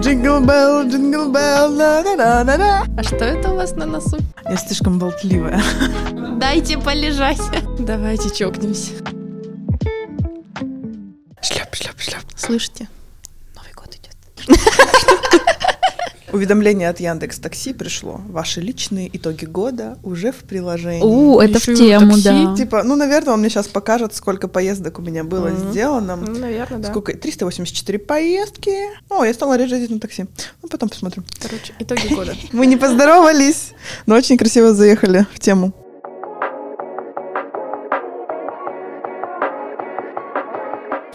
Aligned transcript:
Jingle 0.00 0.40
bell, 0.40 0.88
jingle 0.88 1.32
bell, 1.32 1.70
на 1.72 2.02
на 2.02 2.44
на 2.44 2.56
на 2.56 2.86
А 2.96 3.02
что 3.02 3.24
это 3.24 3.50
у 3.50 3.56
вас 3.56 3.72
на 3.72 3.86
носу? 3.86 4.18
Я 4.48 4.56
слишком 4.56 4.98
болтливая. 4.98 5.60
Дайте 6.38 6.78
полежать. 6.78 7.40
Давайте 7.78 8.30
чокнемся. 8.30 8.92
Шляп, 11.42 11.74
шляп, 11.74 11.98
шляп. 11.98 12.22
Слышите? 12.36 12.88
Новый 13.56 13.72
год 13.72 13.94
идет. 13.96 14.16
Уведомление 16.38 16.88
от 16.88 17.00
Яндекс 17.00 17.40
Такси 17.40 17.72
пришло. 17.72 18.20
Ваши 18.28 18.60
личные 18.60 19.10
итоги 19.12 19.44
года 19.44 19.98
уже 20.04 20.30
в 20.30 20.36
приложении. 20.36 21.02
У, 21.02 21.40
это 21.40 21.58
в 21.58 21.62
Ещё 21.66 21.72
и 21.72 21.76
тему, 21.76 22.12
такси, 22.12 22.22
да. 22.22 22.54
Типа, 22.56 22.82
ну, 22.84 22.94
наверное, 22.94 23.34
он 23.34 23.40
мне 23.40 23.48
сейчас 23.50 23.66
покажет, 23.66 24.14
сколько 24.14 24.46
поездок 24.46 25.00
у 25.00 25.02
меня 25.02 25.24
было 25.24 25.48
Мгм. 25.48 25.72
сделано. 25.72 26.14
наверное, 26.14 26.78
да. 26.78 26.90
Сколько? 26.90 27.16
384 27.16 27.98
поездки. 27.98 28.70
О, 29.10 29.24
я 29.24 29.34
стала 29.34 29.56
реже 29.56 29.74
ездить 29.74 29.90
на 29.90 29.98
такси. 29.98 30.26
Ну, 30.62 30.68
потом 30.68 30.88
посмотрим. 30.90 31.24
Короче, 31.42 31.72
итоги 31.80 32.14
года. 32.14 32.36
Мы 32.52 32.66
не 32.66 32.76
поздоровались, 32.76 33.72
но 34.06 34.14
очень 34.14 34.36
красиво 34.38 34.72
заехали 34.74 35.26
в 35.34 35.40
тему. 35.40 35.72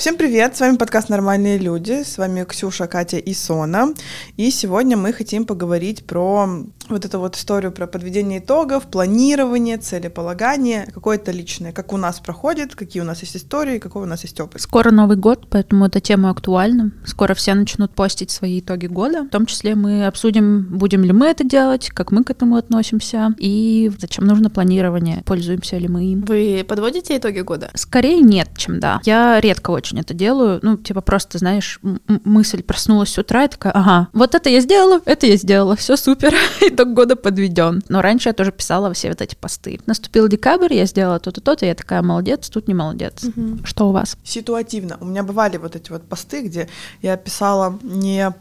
Всем 0.03 0.17
привет, 0.17 0.53
с 0.53 0.59
вами 0.59 0.75
подкаст 0.75 1.07
«Нормальные 1.07 1.57
люди», 1.57 2.03
с 2.03 2.17
вами 2.17 2.43
Ксюша, 2.43 2.88
Катя 2.88 3.16
и 3.16 3.34
Сона. 3.34 3.93
И 4.35 4.52
сегодня 4.52 4.98
мы 4.98 5.13
хотим 5.13 5.45
поговорить 5.45 6.05
про 6.05 6.45
вот 6.89 7.05
эту 7.05 7.20
вот 7.20 7.38
историю 7.38 7.71
про 7.71 7.88
подведение 7.88 8.39
итогов, 8.39 8.84
планирование, 8.91 9.77
целеполагание, 9.77 10.89
какое-то 10.93 11.31
личное, 11.31 11.71
как 11.71 11.93
у 11.93 11.98
нас 11.98 12.20
проходит, 12.20 12.76
какие 12.76 13.02
у 13.02 13.05
нас 13.05 13.21
есть 13.21 13.38
истории, 13.38 13.79
какой 13.79 14.03
у 14.03 14.05
нас 14.05 14.23
есть 14.23 14.38
опыт. 14.41 14.59
Скоро 14.59 14.91
Новый 14.91 15.16
год, 15.16 15.48
поэтому 15.49 15.85
эта 15.85 16.02
тема 16.02 16.31
актуальна. 16.31 16.91
Скоро 17.05 17.34
все 17.34 17.54
начнут 17.54 17.95
постить 17.95 18.29
свои 18.29 18.59
итоги 18.59 18.88
года. 18.88 19.23
В 19.23 19.29
том 19.29 19.45
числе 19.45 19.76
мы 19.76 20.05
обсудим, 20.05 20.67
будем 20.70 21.05
ли 21.05 21.13
мы 21.13 21.27
это 21.27 21.45
делать, 21.45 21.90
как 21.91 22.12
мы 22.12 22.26
к 22.26 22.29
этому 22.29 22.57
относимся 22.57 23.34
и 23.38 23.90
зачем 23.98 24.26
нужно 24.26 24.49
планирование, 24.49 25.23
пользуемся 25.26 25.77
ли 25.77 25.88
мы 25.88 26.04
им. 26.07 26.26
Вы 26.26 26.65
подводите 26.67 27.15
итоги 27.15 27.40
года? 27.40 27.71
Скорее 27.76 28.20
нет, 28.20 28.49
чем 28.57 28.82
да. 28.82 28.99
Я 29.05 29.40
редко 29.40 29.71
очень 29.71 29.93
это 30.02 30.13
делаю. 30.13 30.60
Ну, 30.62 30.77
типа 30.77 31.02
просто, 31.02 31.38
знаешь, 31.38 31.80
мысль 32.08 32.63
проснулась 32.63 33.10
с 33.10 33.18
утра 33.18 33.46
и 33.46 33.48
такая, 33.48 33.74
ага, 33.74 34.08
вот 34.13 34.35
это 34.35 34.50
я 34.50 34.60
сделала, 34.62 35.02
это 35.05 35.26
я 35.26 35.38
сделала, 35.38 35.76
все 35.76 35.96
супер, 35.98 36.34
итог 36.62 36.94
года 36.94 37.16
подведен. 37.16 37.84
Но 37.90 38.02
раньше 38.02 38.30
я 38.30 38.34
тоже 38.34 38.52
писала 38.52 38.94
все 38.94 39.10
вот 39.10 39.22
эти 39.22 39.35
посты. 39.35 39.80
Наступил 39.85 40.27
декабрь, 40.27 40.74
я 40.74 40.85
сделала 40.85 41.20
то-то, 41.20 41.41
то-то, 41.41 41.66
я 41.66 41.76
такая, 41.76 42.02
молодец, 42.02 42.50
тут 42.50 42.68
не 42.68 42.74
молодец. 42.74 43.24
Что 43.63 43.90
у 43.90 43.91
вас? 43.91 44.18
Ситуативно. 44.24 44.98
У 45.00 45.05
меня 45.05 45.24
бывали 45.24 45.58
вот 45.58 45.76
эти 45.76 45.91
вот 45.91 46.04
посты, 46.04 46.44
где 46.44 46.70
я 47.02 47.18
писала 47.18 47.80
не 47.82 48.34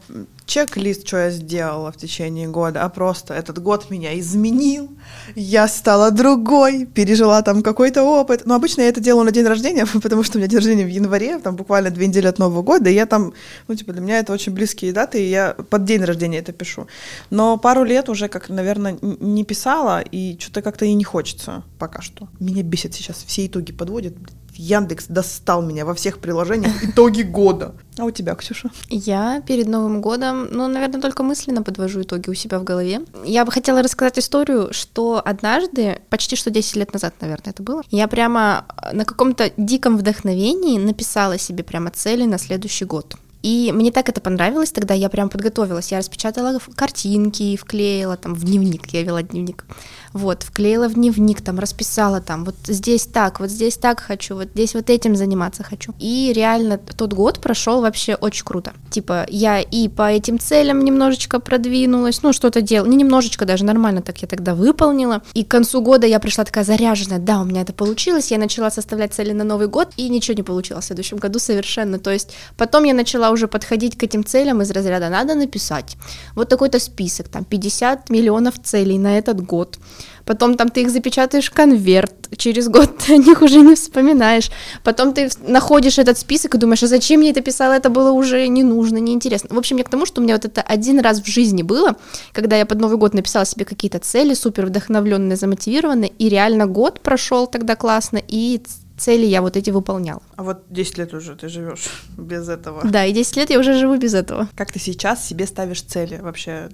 чек-лист, 0.53 1.07
что 1.07 1.17
я 1.17 1.31
сделала 1.31 1.91
в 1.91 1.97
течение 1.97 2.47
года, 2.47 2.83
а 2.83 2.89
просто 2.89 3.33
этот 3.33 3.57
год 3.57 3.89
меня 3.89 4.19
изменил, 4.19 4.87
я 5.35 5.67
стала 5.67 6.11
другой, 6.11 6.85
пережила 6.85 7.41
там 7.41 7.63
какой-то 7.63 8.03
опыт. 8.03 8.45
Но 8.45 8.53
обычно 8.53 8.81
я 8.81 8.89
это 8.89 9.01
делаю 9.01 9.25
на 9.25 9.31
день 9.31 9.47
рождения, 9.47 9.87
потому 10.03 10.21
что 10.21 10.37
у 10.37 10.39
меня 10.39 10.47
день 10.47 10.59
рождения 10.59 10.85
в 10.85 10.89
январе, 10.89 11.39
там 11.39 11.55
буквально 11.55 11.89
две 11.89 12.05
недели 12.05 12.27
от 12.27 12.37
Нового 12.37 12.61
года, 12.61 12.87
и 12.91 12.93
я 12.93 13.07
там, 13.07 13.33
ну, 13.67 13.73
типа, 13.73 13.93
для 13.93 14.01
меня 14.01 14.19
это 14.19 14.31
очень 14.31 14.53
близкие 14.53 14.93
даты, 14.93 15.25
и 15.25 15.29
я 15.29 15.55
под 15.69 15.85
день 15.85 16.03
рождения 16.03 16.37
это 16.37 16.53
пишу. 16.53 16.85
Но 17.31 17.57
пару 17.57 17.83
лет 17.83 18.07
уже, 18.09 18.27
как, 18.27 18.49
наверное, 18.49 18.99
не 19.01 19.43
писала, 19.43 20.01
и 20.01 20.37
что-то 20.39 20.61
как-то 20.61 20.85
и 20.85 20.93
не 20.93 21.03
хочется 21.03 21.63
пока 21.79 22.03
что. 22.03 22.27
Меня 22.39 22.61
бесит 22.61 22.93
сейчас, 22.93 23.23
все 23.25 23.47
итоги 23.47 23.71
подводят. 23.71 24.13
Яндекс 24.55 25.07
достал 25.07 25.61
меня 25.61 25.85
во 25.85 25.93
всех 25.93 26.19
приложениях 26.19 26.83
итоги 26.83 27.21
года. 27.21 27.75
А 27.97 28.05
у 28.05 28.11
тебя, 28.11 28.35
Ксюша? 28.35 28.69
Я 28.89 29.41
перед 29.41 29.67
Новым 29.67 30.01
годом, 30.01 30.47
ну, 30.51 30.67
наверное, 30.67 31.01
только 31.01 31.23
мысленно 31.23 31.63
подвожу 31.63 32.01
итоги 32.01 32.29
у 32.29 32.33
себя 32.33 32.59
в 32.59 32.63
голове. 32.63 33.01
Я 33.25 33.45
бы 33.45 33.51
хотела 33.51 33.83
рассказать 33.83 34.19
историю, 34.19 34.69
что 34.71 35.21
однажды, 35.23 36.01
почти 36.09 36.35
что 36.35 36.49
10 36.49 36.75
лет 36.77 36.93
назад, 36.93 37.13
наверное, 37.21 37.51
это 37.51 37.63
было, 37.63 37.83
я 37.89 38.07
прямо 38.07 38.65
на 38.91 39.05
каком-то 39.05 39.51
диком 39.57 39.97
вдохновении 39.97 40.79
написала 40.79 41.37
себе 41.37 41.63
прямо 41.63 41.91
цели 41.91 42.25
на 42.25 42.37
следующий 42.37 42.85
год. 42.85 43.15
И 43.43 43.71
мне 43.73 43.91
так 43.91 44.07
это 44.07 44.21
понравилось, 44.21 44.71
тогда 44.71 44.93
я 44.93 45.09
прям 45.09 45.29
подготовилась. 45.29 45.91
Я 45.91 45.97
распечатала 45.99 46.57
картинки, 46.75 47.57
вклеила 47.57 48.15
там 48.15 48.33
в 48.33 48.45
дневник, 48.45 48.87
я 48.93 49.03
вела 49.03 49.21
дневник. 49.21 49.65
Вот, 50.13 50.43
вклеила 50.43 50.87
в 50.87 50.93
дневник, 50.93 51.41
там, 51.41 51.59
расписала 51.59 52.21
там, 52.21 52.45
вот 52.45 52.55
здесь 52.65 53.05
так, 53.05 53.39
вот 53.39 53.49
здесь 53.49 53.77
так 53.77 53.99
хочу, 53.99 54.35
вот 54.35 54.49
здесь 54.53 54.75
вот 54.75 54.89
этим 54.89 55.15
заниматься 55.15 55.63
хочу. 55.63 55.93
И 55.99 56.31
реально 56.33 56.77
тот 56.77 57.13
год 57.13 57.41
прошел 57.41 57.81
вообще 57.81 58.15
очень 58.15 58.45
круто. 58.45 58.73
Типа, 58.91 59.25
я 59.27 59.59
и 59.59 59.89
по 59.89 60.09
этим 60.09 60.39
целям 60.39 60.85
немножечко 60.85 61.39
продвинулась, 61.39 62.23
ну, 62.23 62.31
что-то 62.31 62.61
делала, 62.61 62.87
не 62.87 62.95
немножечко 62.95 63.45
даже, 63.45 63.65
нормально 63.65 64.01
так 64.01 64.19
я 64.21 64.27
тогда 64.27 64.55
выполнила. 64.55 65.21
И 65.33 65.43
к 65.43 65.49
концу 65.49 65.81
года 65.81 66.07
я 66.07 66.19
пришла 66.19 66.45
такая 66.45 66.63
заряженная, 66.63 67.19
да, 67.19 67.41
у 67.41 67.43
меня 67.43 67.61
это 67.61 67.73
получилось, 67.73 68.31
я 68.31 68.37
начала 68.37 68.71
составлять 68.71 69.13
цели 69.13 69.33
на 69.33 69.43
Новый 69.43 69.67
год, 69.67 69.89
и 69.97 70.07
ничего 70.07 70.37
не 70.37 70.43
получилось 70.43 70.85
в 70.85 70.87
следующем 70.87 71.17
году 71.17 71.39
совершенно. 71.39 71.99
То 71.99 72.11
есть 72.11 72.33
потом 72.55 72.85
я 72.85 72.93
начала 72.93 73.32
уже 73.33 73.47
подходить 73.47 73.97
к 73.97 74.03
этим 74.03 74.23
целям 74.23 74.61
из 74.61 74.71
разряда 74.71 75.09
«надо 75.09 75.35
написать». 75.35 75.97
Вот 76.35 76.49
такой-то 76.49 76.79
список, 76.79 77.27
там 77.27 77.43
50 77.43 78.09
миллионов 78.09 78.61
целей 78.63 78.97
на 78.97 79.17
этот 79.17 79.45
год. 79.45 79.77
Потом 80.25 80.55
там 80.55 80.69
ты 80.69 80.81
их 80.81 80.89
запечатаешь 80.89 81.49
в 81.49 81.53
конверт, 81.53 82.13
через 82.37 82.69
год 82.69 82.97
ты 82.97 83.13
о 83.15 83.17
них 83.17 83.41
уже 83.41 83.59
не 83.59 83.75
вспоминаешь. 83.75 84.49
Потом 84.83 85.13
ты 85.13 85.29
находишь 85.47 85.99
этот 85.99 86.17
список 86.17 86.55
и 86.55 86.57
думаешь, 86.57 86.83
а 86.83 86.87
зачем 86.87 87.21
я 87.21 87.31
это 87.31 87.41
писала, 87.41 87.73
это 87.73 87.89
было 87.89 88.11
уже 88.11 88.47
не 88.47 88.63
нужно, 88.63 88.97
неинтересно. 88.97 89.49
В 89.53 89.57
общем, 89.57 89.77
я 89.77 89.83
к 89.83 89.89
тому, 89.89 90.05
что 90.05 90.21
у 90.21 90.23
меня 90.23 90.35
вот 90.35 90.45
это 90.45 90.61
один 90.61 90.99
раз 90.99 91.21
в 91.21 91.27
жизни 91.27 91.63
было, 91.63 91.95
когда 92.31 92.55
я 92.55 92.65
под 92.65 92.79
Новый 92.79 92.97
год 92.97 93.13
написала 93.13 93.45
себе 93.45 93.65
какие-то 93.65 93.99
цели, 93.99 94.33
супер 94.33 94.65
вдохновленные, 94.65 95.35
замотивированные, 95.35 96.11
и 96.17 96.29
реально 96.29 96.67
год 96.67 97.01
прошел 97.01 97.47
тогда 97.47 97.75
классно, 97.75 98.21
и 98.25 98.61
цели 98.97 99.25
я 99.25 99.41
вот 99.41 99.57
эти 99.57 99.69
выполняла. 99.69 100.21
А 100.35 100.43
вот 100.43 100.63
10 100.69 100.97
лет 100.97 101.13
уже 101.13 101.35
ты 101.35 101.49
живешь 101.49 101.89
без 102.17 102.49
этого. 102.49 102.81
Да, 102.83 103.05
и 103.05 103.13
10 103.13 103.37
лет 103.37 103.49
я 103.49 103.59
уже 103.59 103.73
живу 103.77 103.97
без 103.97 104.13
этого. 104.13 104.47
Как 104.55 104.71
ты 104.71 104.79
сейчас 104.79 105.25
себе 105.25 105.45
ставишь 105.47 105.81
цели 105.81 106.19
вообще? 106.21 106.69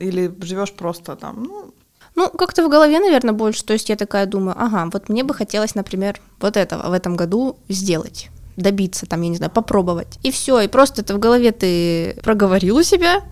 Или 0.00 0.34
живешь 0.40 0.72
просто 0.72 1.16
там, 1.16 1.44
ну, 1.44 1.74
Ну, 2.14 2.30
как-то 2.30 2.66
в 2.66 2.70
голове, 2.70 2.98
наверное, 2.98 3.34
больше. 3.34 3.64
То 3.64 3.72
есть 3.72 3.88
я 3.90 3.96
такая 3.96 4.26
думаю, 4.26 4.54
ага, 4.58 4.88
вот 4.92 5.08
мне 5.08 5.22
бы 5.24 5.34
хотелось, 5.34 5.74
например, 5.74 6.20
вот 6.40 6.56
этого 6.56 6.88
в 6.88 6.92
этом 6.92 7.16
году 7.16 7.58
сделать 7.68 8.30
добиться, 8.56 9.06
там, 9.06 9.22
я 9.22 9.28
не 9.28 9.36
знаю, 9.36 9.52
попробовать. 9.52 10.18
И 10.22 10.30
все, 10.30 10.60
и 10.60 10.68
просто 10.68 11.02
это 11.02 11.14
в 11.14 11.18
голове 11.18 11.52
ты 11.52 12.18
проговорил 12.22 12.76
у 12.76 12.82
себя, 12.82 13.22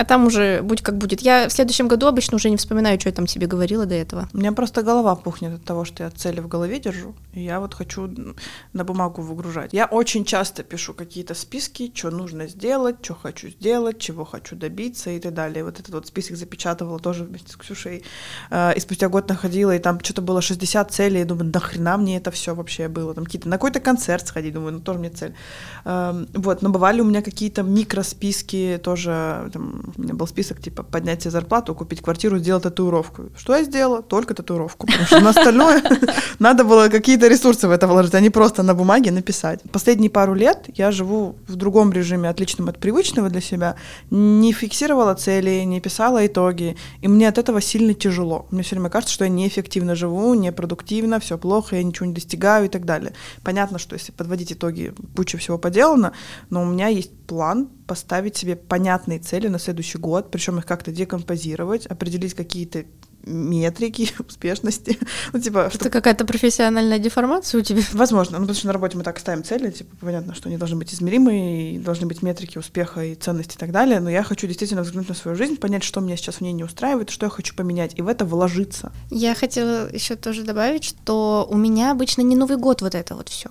а 0.00 0.04
там 0.04 0.26
уже 0.26 0.62
будь 0.62 0.80
как 0.80 0.96
будет. 0.96 1.20
Я 1.20 1.46
в 1.48 1.52
следующем 1.52 1.86
году 1.86 2.06
обычно 2.06 2.36
уже 2.36 2.48
не 2.48 2.56
вспоминаю, 2.56 2.98
что 2.98 3.10
я 3.10 3.14
там 3.14 3.26
себе 3.26 3.46
говорила 3.46 3.84
до 3.84 3.94
этого. 3.94 4.28
У 4.32 4.38
меня 4.38 4.52
просто 4.52 4.82
голова 4.82 5.14
пухнет 5.14 5.54
от 5.54 5.64
того, 5.64 5.84
что 5.84 6.04
я 6.04 6.10
цели 6.10 6.40
в 6.40 6.48
голове 6.48 6.80
держу, 6.80 7.14
и 7.34 7.42
я 7.42 7.60
вот 7.60 7.74
хочу 7.74 8.08
на 8.72 8.84
бумагу 8.84 9.20
выгружать. 9.20 9.74
Я 9.74 9.84
очень 9.84 10.24
часто 10.24 10.62
пишу 10.62 10.94
какие-то 10.94 11.34
списки, 11.34 11.92
что 11.94 12.10
нужно 12.10 12.46
сделать, 12.48 12.96
что 13.02 13.14
хочу 13.14 13.48
сделать, 13.48 13.98
чего 13.98 14.24
хочу 14.24 14.56
добиться 14.56 15.10
и 15.10 15.20
так 15.20 15.34
далее. 15.34 15.64
Вот 15.64 15.78
этот 15.78 15.94
вот 15.94 16.06
список 16.06 16.36
запечатывала 16.36 16.98
тоже 16.98 17.24
вместе 17.24 17.52
с 17.52 17.56
Ксюшей. 17.56 18.02
Э, 18.50 18.72
И 18.74 18.80
спустя 18.80 19.08
год 19.10 19.28
находила, 19.28 19.76
и 19.76 19.78
там 19.78 20.00
что-то 20.00 20.22
было 20.22 20.40
60 20.40 20.90
целей, 20.90 21.20
и 21.20 21.24
думаю, 21.24 21.50
нахрена 21.52 21.98
мне 21.98 22.16
это 22.16 22.30
все 22.30 22.54
вообще 22.54 22.88
было? 22.88 23.12
Там 23.14 23.24
какие-то 23.24 23.48
на 23.50 23.56
какой-то 23.56 23.80
концерт 23.80 24.26
сходить, 24.26 24.54
думаю, 24.54 24.72
ну 24.72 24.80
тоже 24.80 24.98
мне 24.98 25.10
цель. 25.10 25.34
Эм, 25.84 26.26
Вот, 26.32 26.62
но 26.62 26.70
бывали 26.70 27.02
у 27.02 27.04
меня 27.04 27.20
какие-то 27.22 27.62
микросписки 27.62 28.80
тоже, 28.82 29.50
там, 29.52 29.89
у 29.96 30.02
меня 30.02 30.14
был 30.14 30.26
список, 30.26 30.60
типа, 30.60 30.82
поднять 30.82 31.22
себе 31.22 31.30
зарплату, 31.30 31.74
купить 31.74 32.02
квартиру, 32.02 32.38
сделать 32.38 32.62
татуировку. 32.62 33.30
Что 33.36 33.56
я 33.56 33.64
сделала? 33.64 34.02
Только 34.02 34.34
татуировку, 34.34 34.86
потому 34.86 35.06
что 35.06 35.20
на 35.20 35.30
остальное 35.30 35.82
надо 36.38 36.64
было 36.64 36.88
какие-то 36.88 37.28
ресурсы 37.28 37.68
в 37.68 37.70
это 37.70 37.86
вложить, 37.86 38.14
а 38.14 38.20
не 38.20 38.30
просто 38.30 38.62
на 38.62 38.74
бумаге 38.74 39.10
написать. 39.10 39.60
Последние 39.72 40.10
пару 40.10 40.34
лет 40.34 40.66
я 40.74 40.90
живу 40.90 41.36
в 41.46 41.56
другом 41.56 41.92
режиме, 41.92 42.28
отличном 42.28 42.68
от 42.68 42.78
привычного 42.78 43.28
для 43.28 43.40
себя, 43.40 43.76
не 44.10 44.52
фиксировала 44.52 45.14
цели, 45.14 45.64
не 45.64 45.80
писала 45.80 46.26
итоги, 46.26 46.76
и 47.00 47.08
мне 47.08 47.28
от 47.28 47.38
этого 47.38 47.60
сильно 47.60 47.94
тяжело. 47.94 48.46
Мне 48.50 48.62
все 48.62 48.76
время 48.76 48.90
кажется, 48.90 49.14
что 49.14 49.24
я 49.24 49.30
неэффективно 49.30 49.94
живу, 49.94 50.34
непродуктивно, 50.34 51.20
все 51.20 51.38
плохо, 51.38 51.76
я 51.76 51.82
ничего 51.82 52.06
не 52.06 52.14
достигаю 52.14 52.66
и 52.66 52.68
так 52.68 52.84
далее. 52.84 53.12
Понятно, 53.42 53.78
что 53.78 53.94
если 53.94 54.12
подводить 54.12 54.52
итоги, 54.52 54.92
куча 55.16 55.38
всего 55.38 55.58
поделано, 55.58 56.12
но 56.50 56.62
у 56.62 56.66
меня 56.66 56.88
есть 56.88 57.12
план 57.26 57.68
поставить 57.86 58.36
себе 58.36 58.54
понятные 58.54 59.18
цели 59.18 59.48
на 59.48 59.58
следующий 59.58 59.79
год, 59.98 60.30
причем 60.30 60.58
их 60.58 60.66
как-то 60.66 60.92
декомпозировать, 60.92 61.86
определить 61.86 62.34
какие-то 62.34 62.84
метрики 63.24 64.10
успешности. 64.28 64.98
Ну, 65.32 65.40
типа, 65.40 65.70
Это 65.72 65.90
какая-то 65.90 66.24
профессиональная 66.24 66.98
деформация 66.98 67.60
у 67.60 67.64
тебя? 67.64 67.82
Возможно, 67.92 68.38
ну, 68.38 68.44
потому 68.44 68.56
что 68.56 68.66
на 68.66 68.72
работе 68.72 68.96
мы 68.96 69.04
так 69.04 69.18
ставим 69.18 69.44
цели, 69.44 69.70
типа, 69.70 69.96
понятно, 70.00 70.34
что 70.34 70.48
они 70.48 70.56
должны 70.56 70.76
быть 70.76 70.92
измеримые, 70.92 71.74
и 71.74 71.78
должны 71.78 72.06
быть 72.06 72.22
метрики 72.22 72.58
успеха 72.58 73.04
и 73.04 73.14
ценности 73.14 73.56
и 73.56 73.58
так 73.58 73.72
далее, 73.72 74.00
но 74.00 74.10
я 74.10 74.22
хочу 74.22 74.46
действительно 74.46 74.82
взглянуть 74.82 75.08
на 75.08 75.14
свою 75.14 75.36
жизнь, 75.36 75.56
понять, 75.56 75.84
что 75.84 76.00
меня 76.00 76.16
сейчас 76.16 76.36
в 76.36 76.40
ней 76.40 76.52
не 76.52 76.64
устраивает, 76.64 77.10
что 77.10 77.26
я 77.26 77.30
хочу 77.30 77.54
поменять, 77.54 77.92
и 77.96 78.02
в 78.02 78.08
это 78.08 78.24
вложиться. 78.24 78.92
Я 79.10 79.34
хотела 79.34 79.92
еще 79.92 80.16
тоже 80.16 80.42
добавить, 80.42 80.84
что 80.84 81.46
у 81.50 81.56
меня 81.56 81.92
обычно 81.92 82.22
не 82.22 82.36
Новый 82.36 82.56
год 82.56 82.82
вот 82.82 82.94
это 82.94 83.14
вот 83.14 83.28
все. 83.28 83.50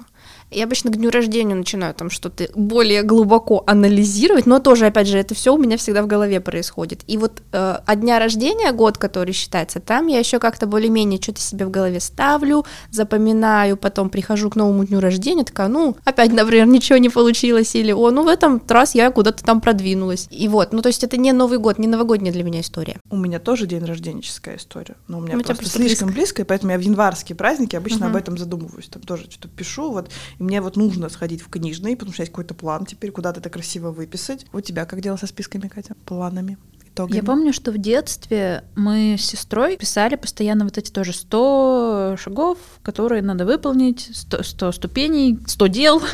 Я 0.51 0.63
обычно 0.63 0.91
к 0.91 0.95
дню 0.97 1.11
рождения 1.11 1.53
начинаю 1.53 1.93
там 1.93 2.09
что-то 2.09 2.47
более 2.55 3.03
глубоко 3.03 3.63
анализировать, 3.67 4.47
но 4.47 4.59
тоже, 4.59 4.87
опять 4.87 5.07
же, 5.07 5.17
это 5.19 5.35
все 5.35 5.53
у 5.53 5.57
меня 5.57 5.77
всегда 5.77 6.01
в 6.01 6.07
голове 6.07 6.41
происходит. 6.41 7.01
И 7.05 7.17
вот 7.17 7.43
э, 7.51 7.77
от 7.85 7.99
дня 8.01 8.17
рождения, 8.17 8.71
год, 8.71 8.97
который 8.97 9.31
считается, 9.33 9.79
там 9.79 10.07
я 10.07 10.17
еще 10.17 10.39
как-то 10.39 10.65
более-менее 10.65 11.21
что-то 11.21 11.39
себе 11.39 11.65
в 11.65 11.69
голове 11.71 11.99
ставлю, 11.99 12.65
запоминаю, 12.89 13.77
потом 13.77 14.09
прихожу 14.09 14.49
к 14.49 14.55
новому 14.55 14.85
дню 14.85 14.99
рождения, 14.99 15.43
такая, 15.43 15.67
ну, 15.67 15.95
опять, 16.03 16.33
например, 16.33 16.65
ничего 16.67 16.97
не 16.97 17.09
получилось, 17.09 17.75
или, 17.75 17.91
о, 17.91 18.09
ну, 18.09 18.23
в 18.23 18.27
этом 18.27 18.61
раз 18.67 18.95
я 18.95 19.11
куда-то 19.11 19.43
там 19.43 19.61
продвинулась. 19.61 20.27
И 20.31 20.47
вот, 20.47 20.73
ну, 20.73 20.81
то 20.81 20.87
есть 20.87 21.03
это 21.03 21.17
не 21.17 21.31
Новый 21.31 21.59
год, 21.59 21.77
не 21.77 21.87
новогодняя 21.87 22.33
для 22.33 22.43
меня 22.43 22.61
история. 22.61 22.97
У 23.11 23.17
меня 23.17 23.39
тоже 23.39 23.67
день 23.67 23.85
рожденческая 23.85 24.57
история, 24.57 24.95
но 25.07 25.19
у 25.19 25.21
меня 25.21 25.35
у 25.35 25.41
просто, 25.41 25.55
просто 25.55 25.77
слишком 25.77 26.07
близко. 26.07 26.19
близко. 26.19 26.41
и 26.41 26.45
поэтому 26.45 26.71
я 26.71 26.77
в 26.79 26.81
январские 26.81 27.35
праздники 27.35 27.75
обычно 27.75 28.07
Мгм. 28.07 28.07
об 28.07 28.15
этом 28.15 28.37
задумываюсь, 28.37 28.87
там 28.87 29.01
тоже 29.03 29.29
что-то 29.29 29.47
пишу, 29.47 29.91
вот, 29.91 30.09
и 30.39 30.43
мне 30.43 30.61
вот 30.61 30.75
нужно 30.77 31.09
сходить 31.09 31.41
в 31.41 31.49
книжный, 31.49 31.95
потому 31.95 32.13
что 32.13 32.23
есть 32.23 32.31
какой-то 32.31 32.53
план 32.53 32.85
теперь, 32.85 33.11
куда-то 33.11 33.39
это 33.39 33.49
красиво 33.49 33.91
выписать. 33.91 34.45
У 34.53 34.61
тебя 34.61 34.85
как 34.85 35.01
дело 35.01 35.17
со 35.17 35.27
списками, 35.27 35.67
Катя? 35.67 35.95
Планами, 36.05 36.57
итогами? 36.85 37.17
Я 37.17 37.23
помню, 37.23 37.53
что 37.53 37.71
в 37.71 37.77
детстве 37.77 38.63
мы 38.75 39.15
с 39.17 39.25
сестрой 39.25 39.77
писали 39.77 40.15
постоянно 40.15 40.65
вот 40.65 40.77
эти 40.77 40.91
тоже 40.91 41.13
100 41.13 42.15
шагов, 42.17 42.57
которые 42.83 43.21
надо 43.21 43.45
выполнить, 43.45 44.09
100, 44.13 44.43
100 44.43 44.71
ступеней, 44.71 45.39
100 45.45 45.67
дел. 45.67 46.01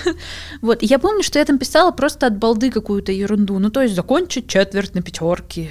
Вот. 0.61 0.81
И 0.81 0.85
я 0.85 0.99
помню, 0.99 1.21
что 1.21 1.39
я 1.39 1.45
там 1.45 1.59
писала 1.59 1.91
просто 1.91 2.27
от 2.27 2.37
балды 2.37 2.71
какую-то 2.71 3.11
ерунду. 3.11 3.59
Ну, 3.59 3.69
то 3.69 3.81
есть 3.81 3.95
закончить 3.95 4.47
четверть 4.47 4.95
на 4.95 5.01
пятерке, 5.01 5.69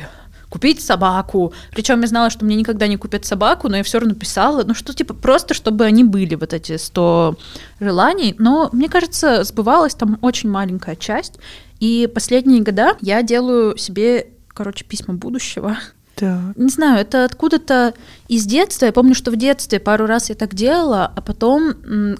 купить 0.55 0.81
собаку. 0.81 1.53
Причем 1.73 2.01
я 2.03 2.07
знала, 2.07 2.31
что 2.31 2.45
мне 2.45 2.55
никогда 2.55 2.87
не 2.87 2.97
купят 2.97 3.25
собаку, 3.25 3.69
но 3.69 3.77
я 3.77 3.83
все 3.83 3.99
равно 3.99 4.15
писала. 4.15 4.63
Ну, 4.63 4.73
что 4.73 4.95
типа 4.95 5.13
просто, 5.13 5.53
чтобы 5.53 5.85
они 5.85 6.05
были, 6.05 6.37
вот 6.37 6.53
эти 6.53 6.77
100 6.77 7.37
желаний. 7.81 8.37
Но 8.39 8.69
мне 8.71 8.89
кажется, 8.89 9.43
сбывалась 9.43 9.97
там 9.97 10.17
очень 10.23 10.49
маленькая 10.49 10.95
часть. 10.95 11.41
И 11.81 12.09
последние 12.15 12.63
года 12.63 12.97
я 13.01 13.25
делаю 13.25 13.77
себе, 13.77 14.29
короче, 14.47 14.85
письма 14.85 15.15
будущего. 15.15 15.77
Так. 16.17 16.57
Не 16.57 16.69
знаю, 16.69 17.01
это 17.01 17.25
откуда-то 17.25 17.95
из 18.29 18.47
детства. 18.47 18.87
Я 18.87 18.93
помню, 18.93 19.15
что 19.15 19.31
в 19.31 19.37
детстве 19.37 19.81
пару 19.81 20.07
раз 20.07 20.29
я 20.29 20.35
так 20.35 20.55
делала, 20.55 21.13
а 21.15 21.21
потом 21.21 21.75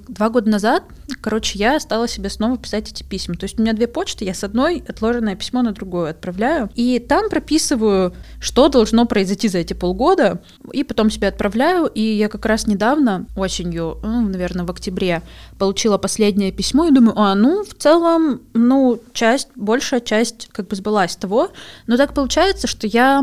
два 0.09 0.31
года 0.31 0.51
назад, 0.51 0.83
короче, 1.21 1.59
я 1.59 1.79
стала 1.79 2.09
себе 2.09 2.29
снова 2.29 2.59
писать 2.59 2.91
эти 2.91 3.03
письма. 3.03 3.37
То 3.37 3.45
есть 3.45 3.59
у 3.59 3.63
меня 3.63 3.73
две 3.73 3.87
почты, 3.87 4.25
я 4.25 4.35
с 4.35 4.43
одной 4.43 4.83
отложенное 4.87 5.37
письмо 5.37 5.63
на 5.63 5.73
другую 5.73 6.09
отправляю, 6.09 6.71
и 6.75 6.99
там 6.99 7.31
прописываю, 7.31 8.15
что 8.41 8.69
должно 8.69 9.07
произойти 9.07 9.49
за 9.49 9.59
эти 9.59 9.75
полгода, 9.75 10.43
и 10.73 10.83
потом 10.83 11.11
себе 11.11 11.29
отправляю. 11.29 11.87
И 11.87 12.01
я 12.01 12.29
как 12.29 12.47
раз 12.47 12.67
недавно, 12.67 13.27
осенью, 13.37 13.99
ну, 14.03 14.23
наверное, 14.23 14.67
в 14.67 14.71
октябре, 14.71 15.23
получила 15.59 15.99
последнее 15.99 16.53
письмо 16.53 16.87
и 16.87 16.91
думаю, 16.91 17.15
а, 17.17 17.35
ну, 17.35 17.65
в 17.65 17.75
целом, 17.75 18.41
ну, 18.55 19.01
часть, 19.13 19.49
большая 19.55 20.01
часть 20.01 20.49
как 20.53 20.69
бы 20.69 20.77
сбылась 20.77 21.17
того, 21.17 21.51
но 21.87 21.97
так 21.97 22.13
получается, 22.13 22.67
что 22.67 22.87
я 22.87 23.23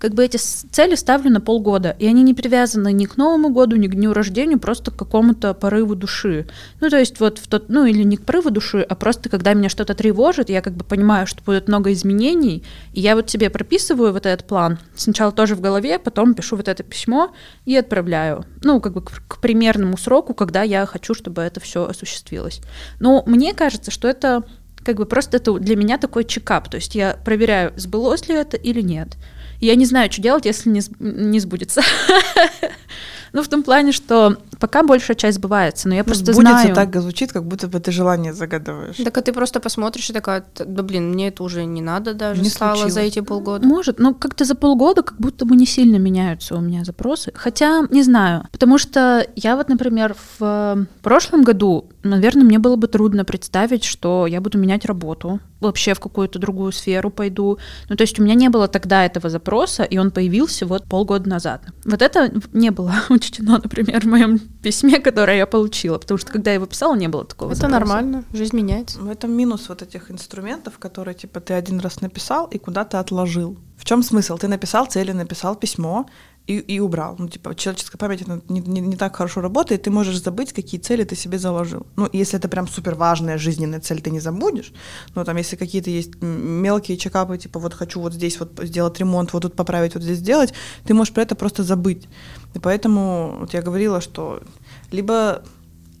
как 0.00 0.14
бы 0.14 0.24
эти 0.24 0.38
цели 0.38 0.94
ставлю 0.94 1.30
на 1.30 1.40
полгода, 1.40 1.94
и 1.98 2.06
они 2.06 2.22
не 2.22 2.32
привязаны 2.32 2.92
ни 2.92 3.04
к 3.04 3.18
Новому 3.18 3.50
году, 3.50 3.76
ни 3.76 3.86
к 3.86 3.94
дню 3.94 4.14
рождения, 4.14 4.56
просто 4.56 4.90
к 4.90 4.96
какому-то 4.96 5.52
порыву 5.52 5.94
души. 5.94 6.48
Ну, 6.80 6.88
то 6.88 6.98
есть 6.98 7.20
вот 7.20 7.38
в 7.38 7.46
тот, 7.46 7.68
ну, 7.68 7.84
или 7.84 8.02
не 8.02 8.16
к 8.16 8.24
порыву 8.24 8.50
души, 8.50 8.80
а 8.80 8.94
просто 8.94 9.28
когда 9.28 9.52
меня 9.52 9.68
что-то 9.68 9.94
тревожит, 9.94 10.48
я 10.48 10.62
как 10.62 10.72
бы 10.72 10.84
понимаю, 10.84 11.26
что 11.26 11.44
будет 11.44 11.68
много 11.68 11.92
изменений, 11.92 12.64
и 12.94 13.00
я 13.00 13.14
вот 13.14 13.28
себе 13.28 13.50
прописываю 13.50 14.14
вот 14.14 14.24
этот 14.24 14.46
план. 14.46 14.78
Сначала 14.96 15.32
тоже 15.32 15.54
в 15.54 15.60
голове, 15.60 15.98
потом 15.98 16.34
пишу 16.34 16.56
вот 16.56 16.68
это 16.68 16.82
письмо 16.82 17.34
и 17.66 17.76
отправляю. 17.76 18.46
Ну, 18.62 18.80
как 18.80 18.94
бы 18.94 19.02
к, 19.02 19.22
к 19.28 19.38
примерному 19.38 19.98
сроку, 19.98 20.32
когда 20.32 20.62
я 20.62 20.86
хочу, 20.86 21.12
чтобы 21.12 21.42
это 21.42 21.60
все 21.60 21.84
осуществилось. 21.84 22.62
Но 23.00 23.22
мне 23.26 23.52
кажется, 23.52 23.90
что 23.90 24.08
это 24.08 24.44
как 24.82 24.96
бы 24.96 25.04
просто 25.04 25.36
это 25.36 25.52
для 25.58 25.76
меня 25.76 25.98
такой 25.98 26.24
чекап, 26.24 26.70
то 26.70 26.76
есть 26.76 26.94
я 26.94 27.18
проверяю, 27.22 27.74
сбылось 27.76 28.28
ли 28.28 28.34
это 28.34 28.56
или 28.56 28.80
нет. 28.80 29.18
Я 29.60 29.74
не 29.74 29.84
знаю, 29.86 30.10
что 30.10 30.22
делать, 30.22 30.46
если 30.46 30.70
не, 30.70 30.80
не 30.98 31.38
сбудется. 31.40 31.82
Ну, 33.32 33.42
в 33.42 33.48
том 33.48 33.62
плане, 33.62 33.92
что 33.92 34.36
пока 34.58 34.82
большая 34.82 35.16
часть 35.16 35.38
сбывается, 35.38 35.88
но 35.88 35.94
я 35.94 36.00
Ну, 36.00 36.06
просто 36.06 36.32
сбудется 36.32 36.60
знаю... 36.62 36.74
так 36.74 36.94
звучит, 37.00 37.32
как 37.32 37.44
будто 37.46 37.68
бы 37.68 37.80
ты 37.80 37.92
желание 37.92 38.32
загадываешь. 38.32 38.96
Так 38.96 39.16
а 39.18 39.22
ты 39.22 39.32
просто 39.32 39.60
посмотришь 39.60 40.10
и 40.10 40.12
такая, 40.12 40.40
«Т- 40.42 40.64
да 40.64 40.82
блин, 40.82 41.10
мне 41.10 41.28
это 41.28 41.42
уже 41.42 41.64
не 41.64 41.80
надо 41.80 42.14
даже 42.14 42.42
Не 42.42 42.48
стало 42.50 42.76
за 42.76 42.82
случилось. 42.90 43.06
эти 43.12 43.20
полгода. 43.20 43.66
Может, 43.66 43.98
но 43.98 44.14
как-то 44.14 44.44
за 44.44 44.54
полгода 44.54 45.02
как 45.02 45.18
будто 45.18 45.44
бы 45.44 45.56
не 45.56 45.66
сильно 45.66 45.96
меняются 45.96 46.56
у 46.56 46.60
меня 46.60 46.84
запросы. 46.84 47.32
Хотя, 47.34 47.86
не 47.90 48.02
знаю, 48.02 48.46
потому 48.52 48.78
что 48.78 49.26
я 49.36 49.56
вот, 49.56 49.68
например, 49.68 50.14
в 50.38 50.42
э, 50.42 50.84
прошлом 51.02 51.42
году, 51.42 51.86
наверное, 52.02 52.44
мне 52.44 52.58
было 52.58 52.76
бы 52.76 52.86
трудно 52.88 53.24
представить, 53.24 53.84
что 53.84 54.26
я 54.26 54.40
буду 54.40 54.58
менять 54.58 54.84
работу, 54.84 55.40
вообще 55.60 55.92
в 55.94 56.00
какую-то 56.00 56.38
другую 56.38 56.72
сферу 56.72 57.10
пойду. 57.10 57.58
Ну, 57.88 57.96
то 57.96 58.02
есть 58.02 58.18
у 58.18 58.22
меня 58.22 58.34
не 58.34 58.48
было 58.48 58.66
тогда 58.66 59.04
этого 59.04 59.28
запроса, 59.28 59.82
и 59.82 59.98
он 59.98 60.10
появился 60.10 60.64
вот 60.66 60.84
полгода 60.84 61.28
назад. 61.28 61.62
Вот 61.84 62.00
это 62.00 62.32
не 62.52 62.70
было 62.70 62.94
учтено, 63.20 63.58
например, 63.62 64.00
в 64.00 64.06
моем 64.06 64.38
письме, 64.38 64.98
которое 64.98 65.36
я 65.36 65.46
получила, 65.46 65.98
потому 65.98 66.18
что 66.18 66.32
когда 66.32 66.50
я 66.50 66.54
его 66.54 66.66
писала, 66.66 66.96
не 66.96 67.08
было 67.08 67.24
такого 67.24 67.50
Это 67.52 67.60
запроса. 67.60 67.78
нормально, 67.78 68.24
жизнь 68.32 68.56
меняется. 68.56 68.98
В 68.98 69.08
этом 69.10 69.30
минус 69.32 69.68
вот 69.68 69.82
этих 69.82 70.10
инструментов, 70.10 70.78
которые 70.78 71.14
типа 71.14 71.40
ты 71.40 71.54
один 71.54 71.80
раз 71.80 72.00
написал 72.00 72.46
и 72.46 72.58
куда-то 72.58 72.98
отложил. 72.98 73.56
В 73.76 73.84
чем 73.84 74.02
смысл? 74.02 74.36
Ты 74.36 74.48
написал 74.48 74.86
цели, 74.86 75.12
написал 75.12 75.56
письмо 75.56 76.06
и, 76.50 76.58
и 76.76 76.80
убрал. 76.80 77.14
Ну, 77.18 77.28
типа, 77.28 77.54
человеческая 77.54 77.98
память 77.98 78.22
это 78.22 78.40
не, 78.48 78.60
не- 78.60 78.80
не 78.80 78.96
так 78.96 79.16
хорошо 79.16 79.40
работает, 79.40 79.82
ты 79.82 79.90
можешь 79.90 80.20
забыть, 80.20 80.52
какие 80.52 80.80
цели 80.80 81.04
ты 81.04 81.14
себе 81.14 81.38
заложил. 81.38 81.86
Ну, 81.96 82.08
если 82.12 82.38
это 82.38 82.48
прям 82.48 82.66
супер 82.66 82.94
важная 82.94 83.38
жизненная 83.38 83.80
цель, 83.80 84.00
ты 84.00 84.10
не 84.10 84.20
забудешь. 84.20 84.72
Но 85.14 85.24
там, 85.24 85.36
если 85.36 85.56
какие-то 85.56 85.90
есть 85.90 86.20
мелкие 86.20 86.96
чекапы, 86.96 87.38
типа, 87.38 87.60
вот 87.60 87.74
хочу 87.74 88.00
вот 88.00 88.14
здесь 88.14 88.40
вот 88.40 88.60
сделать 88.62 88.98
ремонт, 88.98 89.32
вот 89.32 89.42
тут 89.42 89.54
поправить, 89.54 89.94
вот 89.94 90.02
здесь 90.02 90.18
сделать, 90.18 90.52
ты 90.84 90.94
можешь 90.94 91.14
про 91.14 91.22
это 91.22 91.36
просто 91.36 91.62
забыть. 91.62 92.08
И 92.54 92.58
поэтому 92.58 93.36
вот 93.40 93.54
я 93.54 93.62
говорила, 93.62 94.00
что 94.00 94.42
либо 94.90 95.44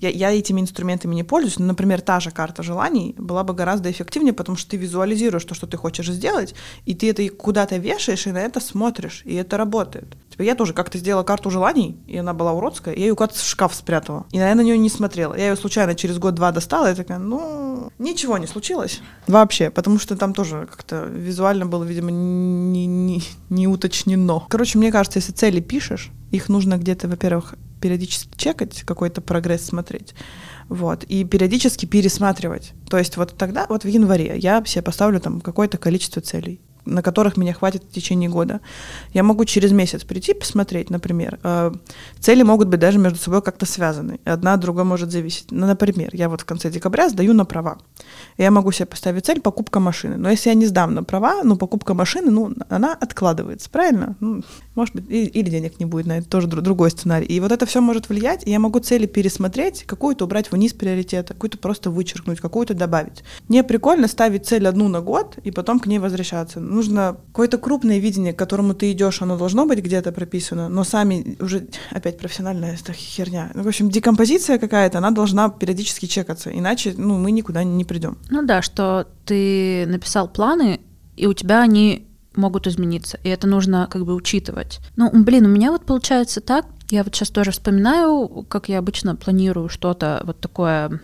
я, 0.00 0.08
я 0.08 0.32
этими 0.32 0.60
инструментами 0.60 1.14
не 1.14 1.24
пользуюсь, 1.24 1.58
но, 1.58 1.66
например, 1.66 2.00
та 2.00 2.20
же 2.20 2.30
карта 2.30 2.62
желаний 2.62 3.14
была 3.18 3.44
бы 3.44 3.54
гораздо 3.54 3.90
эффективнее, 3.90 4.32
потому 4.32 4.56
что 4.56 4.70
ты 4.70 4.76
визуализируешь 4.76 5.44
то, 5.44 5.54
что 5.54 5.66
ты 5.66 5.76
хочешь 5.76 6.10
сделать, 6.10 6.54
и 6.86 6.94
ты 6.94 7.10
это 7.10 7.28
куда-то 7.28 7.76
вешаешь, 7.76 8.26
и 8.26 8.32
на 8.32 8.38
это 8.38 8.60
смотришь, 8.60 9.22
и 9.24 9.34
это 9.34 9.56
работает. 9.56 10.16
Типа 10.30 10.42
я 10.42 10.54
тоже 10.54 10.72
как-то 10.72 10.98
сделала 10.98 11.22
карту 11.22 11.50
желаний, 11.50 11.96
и 12.06 12.16
она 12.16 12.32
была 12.32 12.52
уродская, 12.52 12.94
и 12.94 13.00
я 13.00 13.06
ее 13.06 13.14
куда-то 13.14 13.38
в 13.38 13.42
шкаф 13.42 13.74
спрятала, 13.74 14.26
и 14.32 14.38
я 14.38 14.54
на 14.54 14.62
нее 14.62 14.78
не 14.78 14.88
смотрела. 14.88 15.34
Я 15.34 15.50
ее 15.50 15.56
случайно 15.56 15.94
через 15.94 16.18
год-два 16.18 16.52
достала, 16.52 16.90
и 16.90 16.94
такая, 16.94 17.18
ну, 17.18 17.92
ничего 17.98 18.38
не 18.38 18.46
случилось 18.46 19.00
вообще, 19.26 19.70
потому 19.70 19.98
что 19.98 20.16
там 20.16 20.34
тоже 20.34 20.66
как-то 20.70 21.04
визуально 21.04 21.66
было, 21.66 21.84
видимо, 21.84 22.10
не, 22.10 22.86
не, 22.86 23.22
не 23.48 23.68
уточнено. 23.68 24.44
Короче, 24.48 24.78
мне 24.78 24.90
кажется, 24.90 25.18
если 25.18 25.32
цели 25.32 25.60
пишешь, 25.60 26.10
их 26.30 26.48
нужно 26.48 26.78
где-то, 26.78 27.08
во-первых, 27.08 27.54
периодически 27.80 28.36
чекать, 28.36 28.82
какой-то 28.82 29.20
прогресс 29.20 29.64
смотреть, 29.64 30.14
вот, 30.68 31.04
и 31.04 31.24
периодически 31.24 31.86
пересматривать. 31.86 32.72
То 32.88 32.98
есть 32.98 33.16
вот 33.16 33.36
тогда, 33.36 33.66
вот 33.68 33.84
в 33.84 33.88
январе 33.88 34.38
я 34.38 34.64
себе 34.64 34.82
поставлю 34.82 35.20
там 35.20 35.40
какое-то 35.40 35.78
количество 35.78 36.22
целей, 36.22 36.60
на 36.84 37.02
которых 37.02 37.36
меня 37.36 37.52
хватит 37.52 37.84
в 37.84 37.92
течение 37.92 38.28
года. 38.28 38.60
Я 39.12 39.22
могу 39.22 39.44
через 39.44 39.72
месяц 39.72 40.04
прийти 40.04 40.34
посмотреть, 40.34 40.90
например. 40.90 41.38
Э, 41.42 41.72
Цели 42.18 42.42
могут 42.42 42.68
быть 42.68 42.80
даже 42.80 42.98
между 42.98 43.18
собой 43.18 43.42
как-то 43.42 43.66
связаны. 43.66 44.18
Одна 44.24 44.54
от 44.54 44.60
другой 44.60 44.84
может 44.84 45.10
зависеть. 45.10 45.46
Ну, 45.50 45.66
например, 45.66 46.10
я 46.12 46.28
вот 46.28 46.40
в 46.40 46.44
конце 46.44 46.70
декабря 46.70 47.08
сдаю 47.08 47.34
на 47.34 47.44
права. 47.44 47.78
Я 48.38 48.50
могу 48.50 48.72
себе 48.72 48.86
поставить 48.86 49.26
цель 49.26 49.40
покупка 49.40 49.80
машины. 49.80 50.16
Но 50.16 50.30
если 50.30 50.50
я 50.50 50.54
не 50.54 50.66
сдам 50.66 50.94
на 50.94 51.04
права, 51.04 51.42
ну, 51.44 51.56
покупка 51.56 51.94
машины, 51.94 52.30
ну, 52.30 52.52
она 52.68 52.94
откладывается, 52.94 53.70
правильно? 53.70 54.16
Ну, 54.20 54.42
может 54.80 54.94
быть, 54.94 55.04
и- 55.10 55.26
или 55.26 55.50
денег 55.50 55.78
не 55.78 55.84
будет 55.86 56.06
на 56.06 56.18
это, 56.18 56.28
тоже 56.28 56.46
дру- 56.48 56.62
другой 56.62 56.90
сценарий. 56.90 57.26
И 57.26 57.38
вот 57.40 57.52
это 57.52 57.66
все 57.66 57.80
может 57.80 58.08
влиять, 58.08 58.46
и 58.46 58.50
я 58.50 58.58
могу 58.58 58.78
цели 58.80 59.06
пересмотреть, 59.06 59.84
какую-то 59.84 60.24
убрать 60.24 60.50
вниз 60.50 60.72
приоритета, 60.72 61.34
какую-то 61.34 61.58
просто 61.58 61.90
вычеркнуть, 61.90 62.40
какую-то 62.40 62.72
добавить. 62.74 63.22
Мне 63.48 63.62
прикольно 63.62 64.08
ставить 64.08 64.46
цель 64.46 64.66
одну 64.66 64.88
на 64.88 65.00
год 65.00 65.36
и 65.44 65.50
потом 65.50 65.78
к 65.80 65.86
ней 65.86 65.98
возвращаться. 65.98 66.60
Нужно 66.60 67.16
какое-то 67.28 67.58
крупное 67.58 67.98
видение, 67.98 68.32
к 68.32 68.38
которому 68.38 68.74
ты 68.74 68.90
идешь, 68.92 69.20
оно 69.22 69.36
должно 69.36 69.66
быть 69.66 69.80
где-то 69.80 70.12
прописано, 70.12 70.68
но 70.68 70.84
сами 70.84 71.36
уже 71.40 71.66
опять 71.90 72.18
профессиональная 72.18 72.76
херня. 72.92 73.50
Ну, 73.54 73.62
в 73.62 73.68
общем, 73.68 73.90
декомпозиция 73.90 74.58
какая-то, 74.58 74.98
она 74.98 75.10
должна 75.10 75.48
периодически 75.50 76.06
чекаться, 76.06 76.50
иначе 76.50 76.94
ну, 76.96 77.18
мы 77.18 77.30
никуда 77.32 77.64
не 77.64 77.84
придем. 77.84 78.16
Ну 78.30 78.44
да, 78.46 78.62
что 78.62 79.06
ты 79.26 79.84
написал 79.86 80.28
планы, 80.28 80.80
и 81.16 81.26
у 81.26 81.32
тебя 81.34 81.60
они 81.60 82.06
могут 82.34 82.66
измениться, 82.66 83.18
и 83.24 83.28
это 83.28 83.46
нужно 83.46 83.88
как 83.90 84.04
бы 84.04 84.14
учитывать. 84.14 84.80
Ну, 84.96 85.10
блин, 85.12 85.46
у 85.46 85.48
меня 85.48 85.70
вот 85.70 85.84
получается 85.84 86.40
так, 86.40 86.66
я 86.90 87.04
вот 87.04 87.14
сейчас 87.14 87.30
тоже 87.30 87.50
вспоминаю, 87.50 88.44
как 88.48 88.68
я 88.68 88.78
обычно 88.78 89.16
планирую 89.16 89.68
что-то 89.68 90.22
вот 90.24 90.40
такое, 90.40 91.00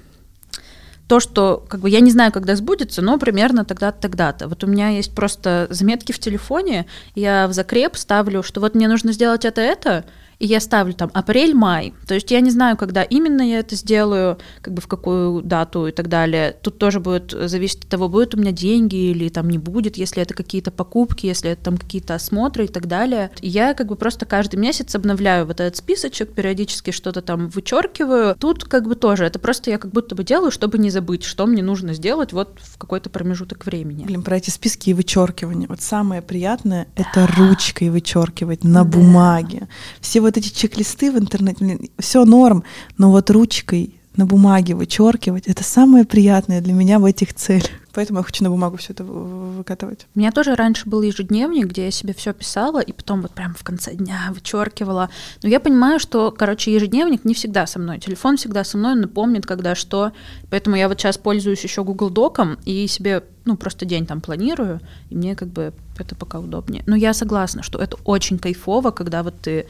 то, 1.08 1.20
что 1.20 1.64
как 1.68 1.80
бы 1.80 1.90
я 1.90 2.00
не 2.00 2.10
знаю, 2.10 2.32
когда 2.32 2.56
сбудется, 2.56 3.02
но 3.02 3.18
примерно 3.18 3.64
тогда-то, 3.64 4.00
тогда-то. 4.00 4.48
Вот 4.48 4.64
у 4.64 4.66
меня 4.66 4.88
есть 4.90 5.14
просто 5.14 5.68
заметки 5.70 6.12
в 6.12 6.18
телефоне, 6.18 6.86
я 7.14 7.46
в 7.46 7.52
закреп 7.52 7.96
ставлю, 7.96 8.42
что 8.42 8.60
вот 8.60 8.74
мне 8.74 8.88
нужно 8.88 9.12
сделать 9.12 9.44
это, 9.44 9.60
это, 9.60 10.04
и 10.38 10.46
я 10.46 10.60
ставлю 10.60 10.92
там 10.92 11.10
апрель-май. 11.14 11.94
То 12.06 12.14
есть 12.14 12.30
я 12.30 12.40
не 12.40 12.50
знаю, 12.50 12.76
когда 12.76 13.02
именно 13.02 13.42
я 13.42 13.60
это 13.60 13.74
сделаю, 13.74 14.38
как 14.60 14.74
бы 14.74 14.82
в 14.82 14.86
какую 14.86 15.42
дату 15.42 15.86
и 15.86 15.92
так 15.92 16.08
далее. 16.08 16.56
Тут 16.62 16.78
тоже 16.78 17.00
будет 17.00 17.30
зависеть 17.30 17.84
от 17.84 17.90
того, 17.90 18.08
будет 18.08 18.34
у 18.34 18.38
меня 18.38 18.52
деньги 18.52 18.96
или 18.96 19.28
там 19.28 19.48
не 19.48 19.58
будет, 19.58 19.96
если 19.96 20.22
это 20.22 20.34
какие-то 20.34 20.70
покупки, 20.70 21.26
если 21.26 21.52
это 21.52 21.64
там 21.64 21.78
какие-то 21.78 22.14
осмотры 22.14 22.64
и 22.64 22.68
так 22.68 22.86
далее. 22.86 23.30
И 23.40 23.48
я 23.48 23.74
как 23.74 23.86
бы 23.88 23.96
просто 23.96 24.26
каждый 24.26 24.56
месяц 24.56 24.94
обновляю 24.94 25.46
вот 25.46 25.60
этот 25.60 25.76
списочек, 25.76 26.32
периодически 26.32 26.90
что-то 26.90 27.22
там 27.22 27.48
вычеркиваю. 27.48 28.36
Тут 28.38 28.64
как 28.64 28.86
бы 28.86 28.94
тоже, 28.94 29.24
это 29.24 29.38
просто 29.38 29.70
я 29.70 29.78
как 29.78 29.92
будто 29.92 30.14
бы 30.14 30.24
делаю, 30.24 30.50
чтобы 30.50 30.78
не 30.78 30.90
забыть, 30.90 31.24
что 31.24 31.46
мне 31.46 31.62
нужно 31.62 31.94
сделать 31.94 32.32
вот 32.32 32.58
в 32.60 32.78
какой-то 32.78 33.10
промежуток 33.10 33.64
времени. 33.64 34.04
Блин, 34.04 34.22
про 34.22 34.36
эти 34.36 34.50
списки 34.50 34.90
и 34.90 34.94
вычеркивания. 34.94 35.68
Вот 35.68 35.80
самое 35.80 36.20
приятное 36.20 36.86
да. 36.96 37.02
это 37.02 37.26
ручкой 37.26 37.90
вычеркивать 37.90 38.64
на 38.64 38.84
да. 38.84 38.90
бумаге. 38.90 39.68
Все 40.00 40.20
вот 40.26 40.36
эти 40.36 40.48
чек-листы 40.48 41.10
в 41.10 41.18
интернете, 41.18 41.90
все 41.98 42.24
норм, 42.24 42.64
но 42.98 43.10
вот 43.10 43.30
ручкой 43.30 43.94
на 44.16 44.26
бумаге 44.26 44.74
вычеркивать, 44.74 45.46
это 45.46 45.62
самое 45.62 46.04
приятное 46.04 46.60
для 46.60 46.72
меня 46.72 46.98
в 46.98 47.04
этих 47.04 47.34
целях. 47.34 47.70
Поэтому 47.92 48.18
я 48.18 48.24
хочу 48.24 48.44
на 48.44 48.50
бумагу 48.50 48.76
все 48.76 48.92
это 48.92 49.04
выкатывать. 49.04 50.06
У 50.14 50.18
меня 50.18 50.30
тоже 50.30 50.54
раньше 50.54 50.86
был 50.86 51.00
ежедневник, 51.00 51.68
где 51.68 51.86
я 51.86 51.90
себе 51.90 52.12
все 52.12 52.34
писала, 52.34 52.80
и 52.80 52.92
потом 52.92 53.22
вот 53.22 53.32
прям 53.32 53.54
в 53.54 53.64
конце 53.64 53.94
дня 53.94 54.30
вычеркивала. 54.34 55.08
Но 55.42 55.48
я 55.48 55.60
понимаю, 55.60 55.98
что, 55.98 56.30
короче, 56.30 56.74
ежедневник 56.74 57.24
не 57.24 57.32
всегда 57.32 57.66
со 57.66 57.78
мной. 57.78 57.98
Телефон 57.98 58.36
всегда 58.36 58.64
со 58.64 58.76
мной, 58.76 58.96
напомнит, 58.96 59.46
когда 59.46 59.74
что. 59.74 60.12
Поэтому 60.50 60.76
я 60.76 60.88
вот 60.88 61.00
сейчас 61.00 61.16
пользуюсь 61.16 61.64
еще 61.64 61.84
Google 61.84 62.10
Доком 62.10 62.58
и 62.66 62.86
себе, 62.86 63.22
ну, 63.46 63.56
просто 63.56 63.86
день 63.86 64.04
там 64.04 64.20
планирую, 64.20 64.80
и 65.08 65.14
мне 65.14 65.34
как 65.34 65.48
бы 65.48 65.72
это 65.98 66.14
пока 66.14 66.38
удобнее. 66.38 66.82
Но 66.86 66.96
я 66.96 67.14
согласна, 67.14 67.62
что 67.62 67.78
это 67.78 67.96
очень 68.04 68.38
кайфово, 68.38 68.90
когда 68.90 69.22
вот 69.22 69.40
ты 69.40 69.66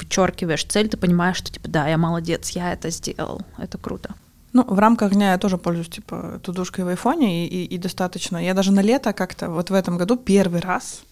вычеркиваешь 0.00 0.64
цель, 0.64 0.88
ты 0.88 0.96
понимаешь, 0.96 1.36
что 1.36 1.52
типа, 1.52 1.68
да, 1.68 1.88
я 1.88 1.98
молодец, 1.98 2.50
я 2.50 2.72
это 2.72 2.90
сделал. 2.90 3.42
Это 3.58 3.78
круто. 3.78 4.14
Ну, 4.52 4.64
в 4.64 4.78
рамках 4.78 5.12
дня 5.12 5.32
я 5.32 5.38
тоже 5.38 5.58
пользуюсь, 5.58 5.88
типа, 5.88 6.40
тудушкой 6.42 6.84
в 6.84 6.88
айфоне, 6.88 7.46
и, 7.46 7.48
и, 7.48 7.64
и 7.64 7.78
достаточно. 7.78 8.36
Я 8.36 8.54
даже 8.54 8.72
на 8.72 8.80
лето 8.80 9.12
как-то, 9.12 9.48
вот 9.48 9.70
в 9.70 9.74
этом 9.74 9.96
году 9.96 10.16
первый 10.16 10.60
раз, 10.60 11.02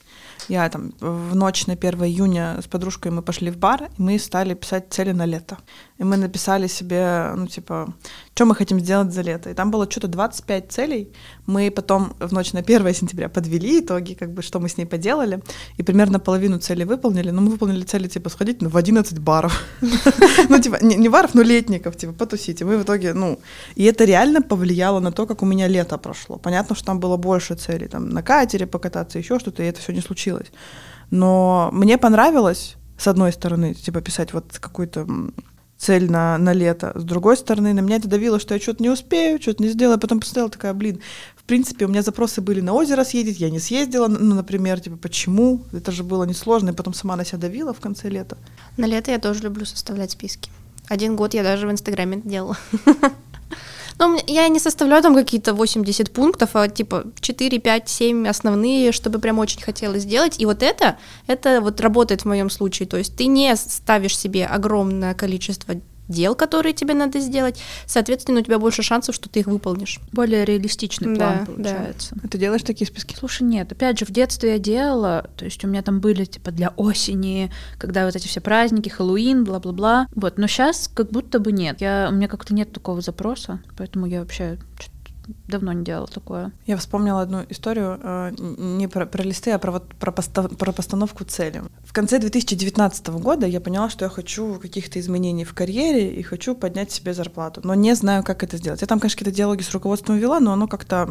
я 0.48 0.68
там 0.68 0.92
в 1.00 1.34
ночь 1.34 1.66
на 1.66 1.74
1 1.74 2.04
июня 2.04 2.60
с 2.62 2.66
подружкой 2.66 3.12
мы 3.12 3.22
пошли 3.22 3.50
в 3.50 3.58
бар, 3.58 3.84
и 3.98 4.02
мы 4.02 4.18
стали 4.18 4.54
писать 4.54 4.86
цели 4.90 5.12
на 5.12 5.26
лето. 5.26 5.58
И 5.98 6.04
мы 6.04 6.16
написали 6.16 6.68
себе, 6.68 7.32
ну, 7.36 7.48
типа, 7.48 7.92
что 8.34 8.46
мы 8.46 8.54
хотим 8.54 8.78
сделать 8.78 9.12
за 9.12 9.22
лето. 9.22 9.50
И 9.50 9.54
там 9.54 9.72
было 9.72 9.90
что-то 9.90 10.06
25 10.06 10.70
целей. 10.70 11.12
Мы 11.46 11.72
потом 11.72 12.14
в 12.20 12.32
ночь 12.32 12.52
на 12.52 12.60
1 12.60 12.94
сентября 12.94 13.28
подвели 13.28 13.80
итоги, 13.80 14.14
как 14.14 14.32
бы, 14.32 14.42
что 14.42 14.60
мы 14.60 14.68
с 14.68 14.76
ней 14.76 14.86
поделали. 14.86 15.42
И 15.76 15.82
примерно 15.82 16.20
половину 16.20 16.58
целей 16.60 16.84
выполнили. 16.84 17.30
Но 17.30 17.40
мы 17.40 17.50
выполнили 17.50 17.82
цели, 17.82 18.06
типа, 18.06 18.30
сходить 18.30 18.62
ну, 18.62 18.68
в 18.68 18.76
11 18.76 19.18
баров. 19.18 19.64
Ну, 20.48 20.60
типа, 20.60 20.78
не 20.82 21.08
баров, 21.08 21.34
но 21.34 21.42
летников, 21.42 21.96
типа, 21.96 22.12
потусить. 22.12 22.60
И 22.60 22.64
мы 22.64 22.78
в 22.78 22.82
итоге, 22.84 23.12
ну... 23.12 23.40
И 23.74 23.84
это 23.84 24.04
реально 24.04 24.40
повлияло 24.40 25.00
на 25.00 25.10
то, 25.10 25.26
как 25.26 25.42
у 25.42 25.46
меня 25.46 25.66
лето 25.66 25.98
прошло. 25.98 26.36
Понятно, 26.36 26.76
что 26.76 26.86
там 26.86 27.00
было 27.00 27.16
больше 27.16 27.56
целей. 27.56 27.88
Там 27.88 28.08
на 28.08 28.22
катере 28.22 28.66
покататься, 28.66 29.18
еще 29.18 29.40
что-то, 29.40 29.62
и 29.62 29.66
это 29.66 29.80
все 29.80 29.92
не 29.92 30.00
случилось. 30.00 30.46
Но 31.10 31.70
мне 31.72 31.98
понравилось, 31.98 32.76
с 32.96 33.08
одной 33.08 33.32
стороны, 33.32 33.74
типа, 33.74 34.00
писать 34.00 34.32
вот 34.32 34.58
какую-то 34.60 35.06
цель 35.78 36.10
на, 36.10 36.36
на 36.38 36.52
лето. 36.52 36.92
С 36.94 37.04
другой 37.04 37.36
стороны, 37.36 37.72
на 37.72 37.80
меня 37.80 37.96
это 37.96 38.08
давило, 38.08 38.40
что 38.40 38.54
я 38.54 38.60
что-то 38.60 38.82
не 38.82 38.90
успею, 38.90 39.40
что-то 39.40 39.62
не 39.62 39.68
сделаю. 39.70 39.98
Потом 39.98 40.20
посмотрела 40.20 40.50
такая, 40.50 40.74
блин, 40.74 41.00
в 41.36 41.44
принципе, 41.44 41.86
у 41.86 41.88
меня 41.88 42.02
запросы 42.02 42.40
были 42.40 42.60
на 42.60 42.74
озеро 42.74 43.04
съездить, 43.04 43.40
я 43.40 43.48
не 43.48 43.60
съездила, 43.60 44.08
ну, 44.08 44.34
например, 44.34 44.80
типа, 44.80 44.96
почему? 44.96 45.62
Это 45.72 45.92
же 45.92 46.02
было 46.02 46.24
несложно, 46.24 46.70
и 46.70 46.74
потом 46.74 46.92
сама 46.92 47.16
на 47.16 47.24
себя 47.24 47.38
давила 47.38 47.72
в 47.72 47.80
конце 47.80 48.08
лета. 48.08 48.36
На 48.76 48.86
лето 48.86 49.12
я 49.12 49.18
тоже 49.18 49.44
люблю 49.44 49.64
составлять 49.64 50.10
списки. 50.10 50.50
Один 50.88 51.16
год 51.16 51.34
я 51.34 51.42
даже 51.42 51.66
в 51.66 51.70
Инстаграме 51.70 52.18
это 52.18 52.28
делала. 52.28 52.56
Ну, 53.98 54.16
я 54.26 54.48
не 54.48 54.60
составляю 54.60 55.02
там 55.02 55.14
какие-то 55.14 55.54
80 55.54 56.12
пунктов, 56.12 56.50
а 56.54 56.68
типа 56.68 57.04
4, 57.20 57.58
5, 57.58 57.88
7 57.88 58.28
основные, 58.28 58.92
чтобы 58.92 59.18
прям 59.18 59.38
очень 59.38 59.60
хотелось 59.60 60.02
сделать. 60.02 60.40
И 60.40 60.46
вот 60.46 60.62
это, 60.62 60.98
это 61.26 61.60
вот 61.60 61.80
работает 61.80 62.22
в 62.22 62.24
моем 62.26 62.48
случае. 62.48 62.88
То 62.88 62.96
есть 62.96 63.16
ты 63.16 63.26
не 63.26 63.56
ставишь 63.56 64.16
себе 64.16 64.46
огромное 64.46 65.14
количество 65.14 65.74
дел, 66.08 66.34
которые 66.34 66.72
тебе 66.72 66.94
надо 66.94 67.20
сделать, 67.20 67.60
соответственно, 67.86 68.40
у 68.40 68.42
тебя 68.42 68.58
больше 68.58 68.82
шансов, 68.82 69.14
что 69.14 69.28
ты 69.28 69.40
их 69.40 69.46
выполнишь. 69.46 70.00
Более 70.12 70.44
реалистичный 70.44 71.14
план 71.14 71.40
да, 71.40 71.46
получается. 71.46 72.14
Да. 72.14 72.28
Ты 72.28 72.38
делаешь 72.38 72.62
такие 72.62 72.86
списки? 72.86 73.14
Слушай, 73.16 73.42
нет, 73.42 73.70
опять 73.72 73.98
же, 73.98 74.04
в 74.04 74.10
детстве 74.10 74.52
я 74.52 74.58
делала, 74.58 75.30
то 75.36 75.44
есть 75.44 75.64
у 75.64 75.68
меня 75.68 75.82
там 75.82 76.00
были 76.00 76.24
типа 76.24 76.50
для 76.50 76.70
осени, 76.76 77.50
когда 77.78 78.06
вот 78.06 78.16
эти 78.16 78.26
все 78.26 78.40
праздники, 78.40 78.88
Хэллоуин, 78.88 79.44
бла-бла-бла. 79.44 80.08
Вот, 80.14 80.38
но 80.38 80.46
сейчас 80.46 80.90
как 80.92 81.10
будто 81.10 81.38
бы 81.38 81.52
нет. 81.52 81.80
Я, 81.80 82.08
у 82.10 82.14
меня 82.14 82.28
как-то 82.28 82.54
нет 82.54 82.72
такого 82.72 83.00
запроса, 83.00 83.60
поэтому 83.76 84.06
я 84.06 84.20
вообще 84.20 84.58
давно 85.46 85.72
не 85.72 85.84
делала 85.84 86.06
такое. 86.06 86.52
Я 86.66 86.76
вспомнила 86.76 87.22
одну 87.22 87.44
историю 87.48 87.98
э, 88.02 88.32
не 88.38 88.88
про, 88.88 89.06
про 89.06 89.22
листы, 89.22 89.50
а 89.50 89.58
про, 89.58 89.72
вот, 89.72 89.94
про, 89.94 90.12
постав, 90.12 90.56
про 90.56 90.72
постановку 90.72 91.24
цели. 91.24 91.62
В 91.84 91.92
конце 91.92 92.18
2019 92.18 93.08
года 93.08 93.46
я 93.46 93.60
поняла, 93.60 93.90
что 93.90 94.04
я 94.04 94.08
хочу 94.08 94.54
каких-то 94.54 94.98
изменений 95.00 95.44
в 95.44 95.54
карьере 95.54 96.14
и 96.14 96.22
хочу 96.22 96.54
поднять 96.54 96.90
себе 96.90 97.14
зарплату, 97.14 97.60
но 97.64 97.74
не 97.74 97.94
знаю, 97.94 98.24
как 98.24 98.42
это 98.42 98.56
сделать. 98.56 98.80
Я 98.80 98.86
там, 98.86 99.00
конечно, 99.00 99.18
какие-то 99.18 99.36
диалоги 99.36 99.62
с 99.62 99.70
руководством 99.72 100.16
вела, 100.16 100.40
но 100.40 100.52
оно 100.52 100.68
как-то 100.68 101.08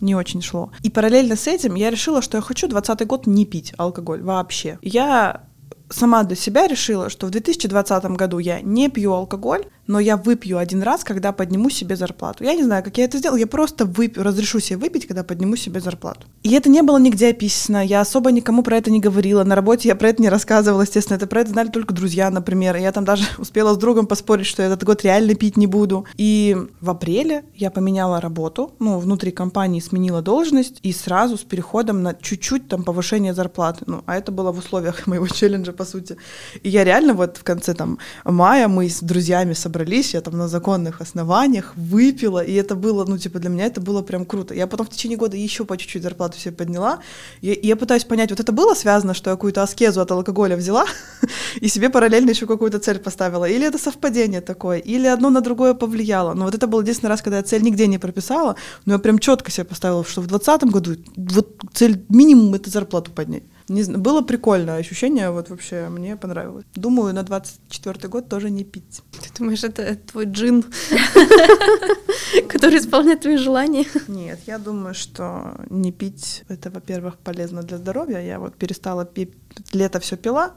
не 0.00 0.14
очень 0.14 0.42
шло. 0.42 0.70
И 0.82 0.90
параллельно 0.90 1.36
с 1.36 1.46
этим 1.46 1.74
я 1.74 1.90
решила, 1.90 2.22
что 2.22 2.38
я 2.38 2.42
хочу 2.42 2.68
20 2.68 3.06
год 3.06 3.26
не 3.26 3.46
пить 3.46 3.74
алкоголь 3.76 4.22
вообще. 4.22 4.78
Я 4.82 5.44
сама 5.90 6.24
для 6.24 6.36
себя 6.36 6.66
решила, 6.66 7.10
что 7.10 7.26
в 7.26 7.30
2020 7.30 8.04
году 8.16 8.38
я 8.38 8.60
не 8.60 8.88
пью 8.88 9.12
алкоголь, 9.12 9.66
но 9.86 10.00
я 10.00 10.16
выпью 10.16 10.58
один 10.58 10.82
раз, 10.82 11.04
когда 11.04 11.32
подниму 11.32 11.70
себе 11.70 11.96
зарплату. 11.96 12.44
Я 12.44 12.54
не 12.54 12.62
знаю, 12.62 12.82
как 12.82 12.96
я 12.98 13.04
это 13.04 13.18
сделала, 13.18 13.36
я 13.38 13.46
просто 13.46 13.84
выпью, 13.84 14.22
разрешу 14.22 14.60
себе 14.60 14.78
выпить, 14.78 15.06
когда 15.06 15.24
подниму 15.24 15.56
себе 15.56 15.80
зарплату. 15.80 16.26
И 16.42 16.52
это 16.52 16.68
не 16.68 16.82
было 16.82 16.98
нигде 16.98 17.28
описано, 17.28 17.84
я 17.84 18.00
особо 18.00 18.32
никому 18.32 18.62
про 18.62 18.76
это 18.76 18.90
не 18.90 19.00
говорила, 19.00 19.44
на 19.44 19.54
работе 19.54 19.88
я 19.88 19.94
про 19.94 20.08
это 20.08 20.22
не 20.22 20.28
рассказывала, 20.28 20.82
естественно, 20.82 21.16
это 21.16 21.26
про 21.26 21.40
это 21.40 21.50
знали 21.50 21.68
только 21.68 21.94
друзья, 21.94 22.30
например. 22.30 22.76
Я 22.76 22.92
там 22.92 23.04
даже 23.04 23.24
успела 23.38 23.74
с 23.74 23.76
другом 23.76 24.06
поспорить, 24.06 24.46
что 24.46 24.62
я 24.62 24.68
этот 24.68 24.84
год 24.84 25.02
реально 25.02 25.34
пить 25.34 25.56
не 25.56 25.66
буду. 25.66 26.06
И 26.16 26.56
в 26.80 26.90
апреле 26.90 27.44
я 27.54 27.70
поменяла 27.70 28.20
работу, 28.20 28.74
ну, 28.78 28.98
внутри 28.98 29.30
компании 29.30 29.80
сменила 29.80 30.22
должность, 30.22 30.78
и 30.82 30.92
сразу 30.92 31.36
с 31.36 31.42
переходом 31.42 32.02
на 32.02 32.14
чуть-чуть 32.14 32.68
там 32.68 32.84
повышение 32.84 33.34
зарплаты. 33.34 33.84
Ну, 33.86 34.02
а 34.06 34.16
это 34.16 34.32
было 34.32 34.52
в 34.52 34.58
условиях 34.58 35.06
моего 35.06 35.26
челленджа, 35.28 35.72
по 35.72 35.84
сути. 35.84 36.16
И 36.62 36.68
я 36.68 36.84
реально 36.84 37.14
вот 37.14 37.36
в 37.36 37.44
конце 37.44 37.74
там 37.74 37.98
мая 38.24 38.68
мы 38.68 38.88
с 38.88 39.00
друзьями 39.00 39.52
собрались 39.52 39.73
собрались, 39.74 40.14
я 40.14 40.20
там 40.20 40.38
на 40.38 40.48
законных 40.48 41.00
основаниях 41.00 41.72
выпила, 41.76 42.44
и 42.44 42.54
это 42.54 42.76
было, 42.76 43.04
ну, 43.04 43.18
типа, 43.18 43.38
для 43.38 43.50
меня 43.50 43.66
это 43.66 43.80
было 43.80 44.02
прям 44.02 44.24
круто. 44.24 44.54
Я 44.54 44.66
потом 44.66 44.86
в 44.86 44.90
течение 44.90 45.18
года 45.18 45.36
еще 45.36 45.64
по 45.64 45.76
чуть-чуть 45.76 46.02
зарплату 46.02 46.38
себе 46.38 46.54
подняла, 46.54 47.00
и, 47.42 47.52
и 47.52 47.66
я 47.66 47.76
пытаюсь 47.76 48.04
понять, 48.04 48.30
вот 48.30 48.40
это 48.40 48.52
было 48.52 48.74
связано, 48.74 49.14
что 49.14 49.30
я 49.30 49.36
какую-то 49.36 49.62
аскезу 49.62 50.00
от 50.00 50.10
алкоголя 50.10 50.56
взяла 50.56 50.86
и 51.60 51.68
себе 51.68 51.90
параллельно 51.90 52.30
еще 52.30 52.46
какую-то 52.46 52.78
цель 52.78 52.98
поставила, 52.98 53.46
или 53.48 53.66
это 53.66 53.78
совпадение 53.78 54.40
такое, 54.40 54.78
или 54.78 55.08
одно 55.08 55.30
на 55.30 55.40
другое 55.40 55.74
повлияло. 55.74 56.34
Но 56.34 56.44
вот 56.44 56.54
это 56.54 56.66
был 56.66 56.80
единственный 56.80 57.10
раз, 57.10 57.22
когда 57.22 57.38
я 57.38 57.42
цель 57.42 57.62
нигде 57.62 57.88
не 57.88 57.98
прописала, 57.98 58.54
но 58.86 58.92
я 58.92 58.98
прям 58.98 59.18
четко 59.18 59.50
себе 59.50 59.64
поставила, 59.64 60.04
что 60.04 60.20
в 60.20 60.26
2020 60.26 60.70
году 60.70 60.96
вот 61.16 61.48
цель 61.72 62.04
минимум 62.08 62.54
это 62.54 62.70
зарплату 62.70 63.10
поднять. 63.10 63.42
Не 63.68 63.82
знаю, 63.82 64.00
было 64.00 64.20
прикольное 64.20 64.76
ощущение, 64.76 65.30
вот 65.30 65.48
вообще 65.48 65.88
мне 65.88 66.16
понравилось. 66.16 66.64
Думаю, 66.74 67.14
на 67.14 67.22
24 67.22 68.08
год 68.08 68.28
тоже 68.28 68.50
не 68.50 68.64
пить. 68.64 69.02
Ты 69.12 69.38
думаешь, 69.38 69.64
это 69.64 69.96
твой 69.96 70.26
джин, 70.26 70.62
который 72.48 72.78
исполняет 72.78 73.20
твои 73.20 73.36
желания? 73.36 73.86
Нет, 74.08 74.40
я 74.46 74.58
думаю, 74.58 74.94
что 74.94 75.56
не 75.70 75.92
пить, 75.92 76.44
это, 76.48 76.70
во-первых, 76.70 77.16
полезно 77.16 77.62
для 77.62 77.78
здоровья. 77.78 78.18
Я 78.18 78.38
вот 78.38 78.54
перестала 78.54 79.06
пить, 79.06 79.32
лето 79.72 79.98
все 79.98 80.16
пила, 80.16 80.52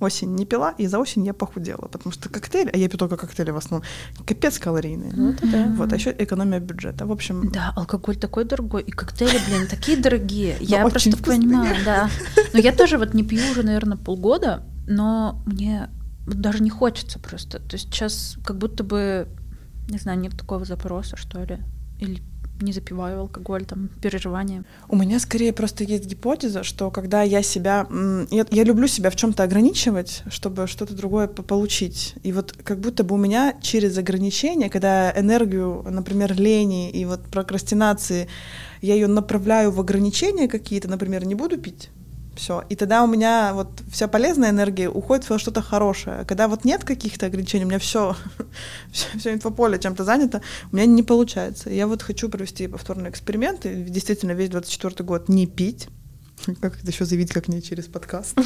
осень 0.00 0.34
не 0.34 0.46
пила, 0.46 0.74
и 0.78 0.86
за 0.86 0.98
осень 0.98 1.26
я 1.26 1.34
похудела, 1.34 1.88
потому 1.88 2.12
что 2.12 2.28
коктейль, 2.28 2.70
а 2.72 2.76
я 2.76 2.88
пью 2.88 2.98
только 2.98 3.16
коктейли 3.16 3.50
в 3.50 3.56
основном, 3.56 3.86
капец 4.26 4.58
калорийные. 4.58 5.12
Вот, 5.14 5.50
да. 5.50 5.72
вот 5.76 5.92
а 5.92 5.96
еще 5.96 6.14
экономия 6.18 6.60
бюджета. 6.60 7.06
В 7.06 7.12
общем... 7.12 7.50
Да, 7.50 7.72
алкоголь 7.76 8.16
такой 8.16 8.44
дорогой, 8.44 8.82
и 8.82 8.90
коктейли, 8.90 9.38
блин, 9.48 9.66
такие 9.68 9.96
дорогие. 9.96 10.56
Я 10.60 10.86
просто 10.86 11.16
понимаю, 11.16 11.76
да. 11.84 12.10
Но 12.52 12.58
я 12.58 12.72
тоже 12.72 12.98
вот 12.98 13.14
не 13.14 13.22
пью 13.22 13.40
уже, 13.50 13.62
наверное, 13.62 13.96
полгода, 13.96 14.64
но 14.86 15.40
мне 15.46 15.88
даже 16.26 16.62
не 16.62 16.70
хочется 16.70 17.18
просто. 17.18 17.58
То 17.60 17.76
есть 17.76 17.86
сейчас 17.86 18.36
как 18.44 18.58
будто 18.58 18.82
бы, 18.82 19.28
не 19.88 19.98
знаю, 19.98 20.18
нет 20.18 20.36
такого 20.36 20.64
запроса, 20.64 21.16
что 21.16 21.42
ли. 21.44 21.58
Или 21.98 22.22
не 22.60 22.72
запиваю 22.72 23.20
алкоголь, 23.20 23.64
там, 23.64 23.88
переживания. 24.00 24.64
У 24.88 24.96
меня 24.96 25.18
скорее 25.18 25.52
просто 25.52 25.84
есть 25.84 26.06
гипотеза, 26.06 26.62
что 26.62 26.90
когда 26.90 27.22
я 27.22 27.42
себя... 27.42 27.86
Я, 28.30 28.46
я 28.50 28.64
люблю 28.64 28.86
себя 28.86 29.10
в 29.10 29.16
чем 29.16 29.32
то 29.32 29.42
ограничивать, 29.42 30.22
чтобы 30.30 30.66
что-то 30.66 30.94
другое 30.94 31.26
получить. 31.28 32.14
И 32.22 32.32
вот 32.32 32.52
как 32.52 32.80
будто 32.80 33.04
бы 33.04 33.14
у 33.14 33.18
меня 33.18 33.54
через 33.60 33.96
ограничения, 33.98 34.70
когда 34.70 35.12
энергию, 35.18 35.84
например, 35.88 36.34
лени 36.34 36.90
и 36.90 37.04
вот 37.04 37.22
прокрастинации, 37.24 38.28
я 38.82 38.94
ее 38.94 39.06
направляю 39.06 39.70
в 39.70 39.80
ограничения 39.80 40.48
какие-то, 40.48 40.88
например, 40.88 41.24
не 41.24 41.34
буду 41.34 41.58
пить, 41.58 41.90
все. 42.40 42.64
И 42.70 42.74
тогда 42.74 43.04
у 43.04 43.06
меня 43.06 43.52
вот 43.54 43.68
вся 43.92 44.08
полезная 44.08 44.50
энергия 44.50 44.88
уходит 44.88 45.28
во 45.28 45.38
что-то 45.38 45.62
хорошее. 45.62 46.24
Когда 46.26 46.48
вот 46.48 46.64
нет 46.64 46.84
каких-то 46.84 47.26
ограничений, 47.26 47.64
у 47.64 47.68
меня 47.68 47.78
все, 47.78 48.16
все, 48.92 49.06
все 49.18 49.32
инфополе 49.34 49.78
чем-то 49.78 50.04
занято, 50.04 50.40
у 50.72 50.76
меня 50.76 50.86
не 50.86 51.02
получается. 51.02 51.70
Я 51.70 51.86
вот 51.86 52.02
хочу 52.02 52.28
провести 52.28 52.66
повторный 52.66 53.10
эксперимент, 53.10 53.66
и 53.66 53.74
действительно 53.74 54.32
весь 54.32 54.48
24 54.48 55.04
год 55.04 55.28
не 55.28 55.46
пить, 55.46 55.88
как 56.60 56.78
это 56.78 56.90
еще 56.90 57.04
заявить, 57.04 57.32
как 57.32 57.48
не 57.48 57.62
через 57.62 57.86
подкаст? 57.86 58.36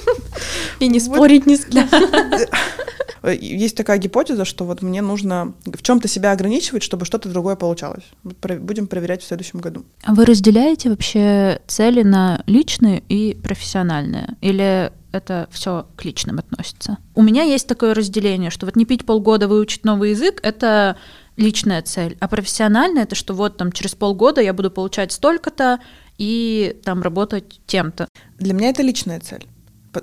И 0.80 0.88
не 0.88 1.00
спорить 1.00 1.46
ни 1.46 1.56
с 1.56 1.64
кем. 1.64 1.88
Есть 3.40 3.76
такая 3.76 3.98
гипотеза, 3.98 4.44
что 4.44 4.64
вот 4.64 4.82
мне 4.82 5.02
нужно 5.02 5.54
в 5.64 5.82
чем-то 5.82 6.06
себя 6.06 6.30
ограничивать, 6.30 6.84
чтобы 6.84 7.04
что-то 7.04 7.28
другое 7.28 7.56
получалось. 7.56 8.04
Будем 8.22 8.86
проверять 8.86 9.22
в 9.22 9.26
следующем 9.26 9.58
году. 9.58 9.84
А 10.04 10.14
вы 10.14 10.24
разделяете 10.24 10.90
вообще 10.90 11.60
цели 11.66 12.02
на 12.02 12.44
личные 12.46 13.02
и 13.08 13.34
профессиональные? 13.34 14.36
Или 14.40 14.92
это 15.10 15.48
все 15.50 15.88
к 15.96 16.04
личным 16.04 16.38
относится? 16.38 16.98
У 17.16 17.22
меня 17.22 17.42
есть 17.42 17.66
такое 17.66 17.94
разделение, 17.94 18.50
что 18.50 18.66
вот 18.66 18.76
не 18.76 18.84
пить 18.84 19.04
полгода, 19.04 19.48
выучить 19.48 19.84
новый 19.84 20.10
язык— 20.10 20.38
это 20.44 20.96
личная 21.36 21.82
цель, 21.82 22.16
а 22.20 22.28
профессиональная— 22.28 23.02
это 23.04 23.14
что 23.14 23.34
вот 23.34 23.56
там 23.56 23.72
через 23.72 23.94
полгода 23.94 24.40
я 24.40 24.52
буду 24.52 24.70
получать 24.70 25.12
столько-то, 25.12 25.80
и 26.18 26.80
там 26.84 27.02
работать 27.02 27.60
тем-то. 27.66 28.08
Для 28.38 28.54
меня 28.54 28.70
это 28.70 28.82
личная 28.82 29.20
цель. 29.20 29.46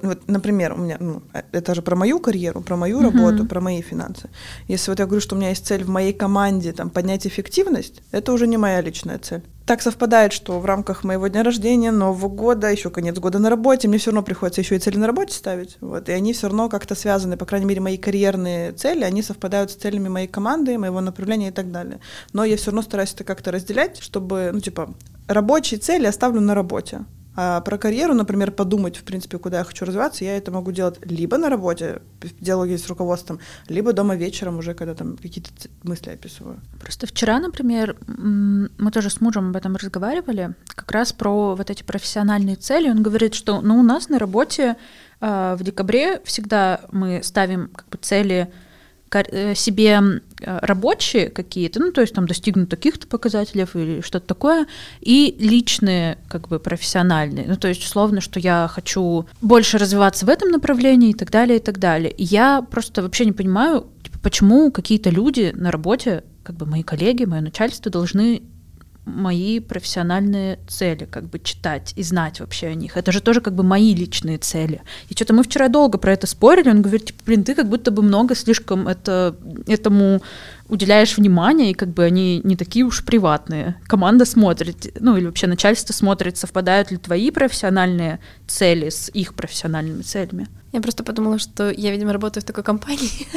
Вот, 0.01 0.27
например, 0.27 0.73
у 0.73 0.77
меня, 0.77 0.97
ну, 0.99 1.21
э, 1.33 1.43
это 1.51 1.75
же 1.75 1.81
про 1.81 1.95
мою 1.95 2.19
карьеру, 2.19 2.61
про 2.61 2.75
мою 2.75 2.99
uh-huh. 2.99 3.11
работу, 3.11 3.45
про 3.45 3.61
мои 3.61 3.81
финансы. 3.81 4.29
Если 4.67 4.89
вот 4.89 4.99
я 4.99 5.05
говорю, 5.05 5.21
что 5.21 5.35
у 5.35 5.37
меня 5.37 5.49
есть 5.49 5.67
цель 5.67 5.83
в 5.83 5.89
моей 5.89 6.13
команде 6.13 6.71
там, 6.71 6.89
поднять 6.89 7.27
эффективность, 7.27 8.01
это 8.11 8.33
уже 8.33 8.47
не 8.47 8.57
моя 8.57 8.81
личная 8.81 9.19
цель. 9.19 9.43
Так 9.65 9.81
совпадает, 9.81 10.33
что 10.33 10.59
в 10.59 10.65
рамках 10.65 11.05
моего 11.05 11.27
дня 11.27 11.41
рождения, 11.41 11.91
Нового 11.91 12.27
года, 12.27 12.69
еще 12.69 12.89
конец 12.89 13.17
года 13.17 13.39
на 13.39 13.49
работе, 13.49 13.87
мне 13.87 13.97
все 13.97 14.11
равно 14.11 14.21
приходится 14.21 14.59
еще 14.59 14.75
и 14.75 14.79
цели 14.79 14.97
на 14.97 15.07
работе 15.07 15.33
ставить. 15.33 15.77
Вот, 15.79 16.09
и 16.09 16.11
они 16.11 16.33
все 16.33 16.47
равно 16.47 16.67
как-то 16.67 16.95
связаны, 16.95 17.37
по 17.37 17.45
крайней 17.45 17.65
мере, 17.65 17.79
мои 17.79 17.97
карьерные 17.97 18.73
цели, 18.73 19.05
они 19.05 19.21
совпадают 19.21 19.71
с 19.71 19.75
целями 19.75 20.09
моей 20.09 20.27
команды, 20.27 20.77
моего 20.77 20.99
направления 20.99 21.47
и 21.47 21.51
так 21.51 21.71
далее. 21.71 22.01
Но 22.33 22.43
я 22.43 22.57
все 22.57 22.67
равно 22.67 22.81
стараюсь 22.81 23.13
это 23.13 23.23
как-то 23.23 23.51
разделять, 23.51 23.99
чтобы, 24.01 24.49
ну, 24.51 24.59
типа, 24.59 24.93
рабочие 25.27 25.79
цели 25.79 26.07
оставлю 26.07 26.41
на 26.41 26.55
работе. 26.55 27.05
А 27.35 27.61
про 27.61 27.77
карьеру, 27.77 28.13
например, 28.13 28.51
подумать, 28.51 28.97
в 28.97 29.03
принципе, 29.03 29.37
куда 29.39 29.59
я 29.59 29.63
хочу 29.63 29.85
развиваться, 29.85 30.23
я 30.23 30.37
это 30.37 30.51
могу 30.51 30.71
делать 30.71 30.99
либо 31.03 31.37
на 31.37 31.49
работе, 31.49 32.01
в 32.21 32.43
диалоге 32.43 32.77
с 32.77 32.87
руководством, 32.87 33.39
либо 33.67 33.93
дома 33.93 34.15
вечером 34.15 34.59
уже, 34.59 34.73
когда 34.73 34.93
там 34.93 35.17
какие-то 35.17 35.49
мысли 35.83 36.11
описываю. 36.11 36.59
Просто 36.79 37.07
вчера, 37.07 37.39
например, 37.39 37.97
мы 38.07 38.91
тоже 38.91 39.09
с 39.09 39.19
мужем 39.19 39.49
об 39.49 39.55
этом 39.55 39.75
разговаривали, 39.75 40.53
как 40.67 40.91
раз 40.91 41.11
про 41.11 41.55
вот 41.55 41.69
эти 41.69 41.83
профессиональные 41.83 42.55
цели. 42.55 42.89
Он 42.89 43.01
говорит, 43.01 43.33
что 43.33 43.61
ну, 43.61 43.79
у 43.79 43.83
нас 43.83 44.09
на 44.09 44.19
работе 44.19 44.75
э, 45.19 45.55
в 45.57 45.63
декабре 45.63 46.21
всегда 46.25 46.81
мы 46.91 47.21
ставим 47.23 47.69
как 47.69 47.89
бы 47.89 47.97
цели 47.97 48.51
себе 49.55 50.21
э, 50.41 50.59
рабочие 50.61 51.29
какие-то, 51.29 51.79
ну, 51.79 51.91
то 51.91 52.01
есть 52.01 52.13
там 52.13 52.27
достигнут 52.27 52.69
таких-то 52.69 53.07
показателей 53.07 53.65
или 53.73 54.01
что-то 54.01 54.27
такое, 54.27 54.67
и 55.01 55.35
личные, 55.39 56.17
как 56.27 56.47
бы 56.47 56.59
профессиональные, 56.59 57.45
ну, 57.47 57.55
то 57.55 57.67
есть 57.67 57.83
условно, 57.83 58.21
что 58.21 58.39
я 58.39 58.67
хочу 58.71 59.27
больше 59.41 59.77
развиваться 59.77 60.25
в 60.25 60.29
этом 60.29 60.49
направлении 60.49 61.11
и 61.11 61.13
так 61.13 61.31
далее, 61.31 61.57
и 61.57 61.61
так 61.61 61.79
далее. 61.79 62.11
И 62.11 62.23
я 62.23 62.61
просто 62.61 63.01
вообще 63.01 63.25
не 63.25 63.31
понимаю, 63.31 63.87
типа, 64.03 64.19
почему 64.19 64.71
какие-то 64.71 65.09
люди 65.09 65.51
на 65.55 65.71
работе, 65.71 66.23
как 66.43 66.55
бы 66.55 66.65
мои 66.65 66.83
коллеги, 66.83 67.25
мое 67.25 67.41
начальство 67.41 67.91
должны 67.91 68.41
мои 69.05 69.59
профессиональные 69.59 70.59
цели, 70.67 71.05
как 71.05 71.29
бы 71.29 71.39
читать 71.39 71.93
и 71.95 72.03
знать 72.03 72.39
вообще 72.39 72.67
о 72.67 72.73
них. 72.73 72.97
Это 72.97 73.11
же 73.11 73.21
тоже 73.21 73.41
как 73.41 73.53
бы 73.53 73.63
мои 73.63 73.93
личные 73.93 74.37
цели. 74.37 74.81
И 75.09 75.13
что-то 75.13 75.33
мы 75.33 75.43
вчера 75.43 75.67
долго 75.67 75.97
про 75.97 76.13
это 76.13 76.27
спорили, 76.27 76.69
он 76.69 76.81
говорит, 76.81 77.05
типа, 77.05 77.19
блин, 77.25 77.43
ты 77.43 77.55
как 77.55 77.67
будто 77.67 77.91
бы 77.91 78.01
много 78.01 78.35
слишком 78.35 78.87
это, 78.87 79.35
этому 79.67 80.21
уделяешь 80.69 81.17
внимание, 81.17 81.71
и 81.71 81.73
как 81.73 81.89
бы 81.89 82.03
они 82.03 82.41
не 82.43 82.55
такие 82.55 82.85
уж 82.85 83.03
приватные. 83.05 83.75
Команда 83.87 84.25
смотрит, 84.25 84.95
ну 84.99 85.17
или 85.17 85.25
вообще 85.25 85.47
начальство 85.47 85.93
смотрит, 85.93 86.37
совпадают 86.37 86.91
ли 86.91 86.97
твои 86.97 87.31
профессиональные 87.31 88.19
цели 88.47 88.89
с 88.89 89.09
их 89.09 89.33
профессиональными 89.33 90.01
целями. 90.01 90.47
Я 90.73 90.81
просто 90.81 91.03
подумала, 91.03 91.37
что 91.37 91.69
я, 91.69 91.91
видимо, 91.91 92.13
работаю 92.13 92.41
в 92.41 92.47
такой 92.47 92.63
компании, 92.63 93.27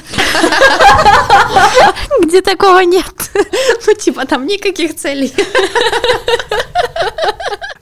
где 2.27 2.40
такого 2.42 2.81
нет. 2.81 3.31
Ну, 3.87 3.94
типа, 3.94 4.27
там 4.27 4.46
никаких 4.46 4.96
целей. 4.96 5.33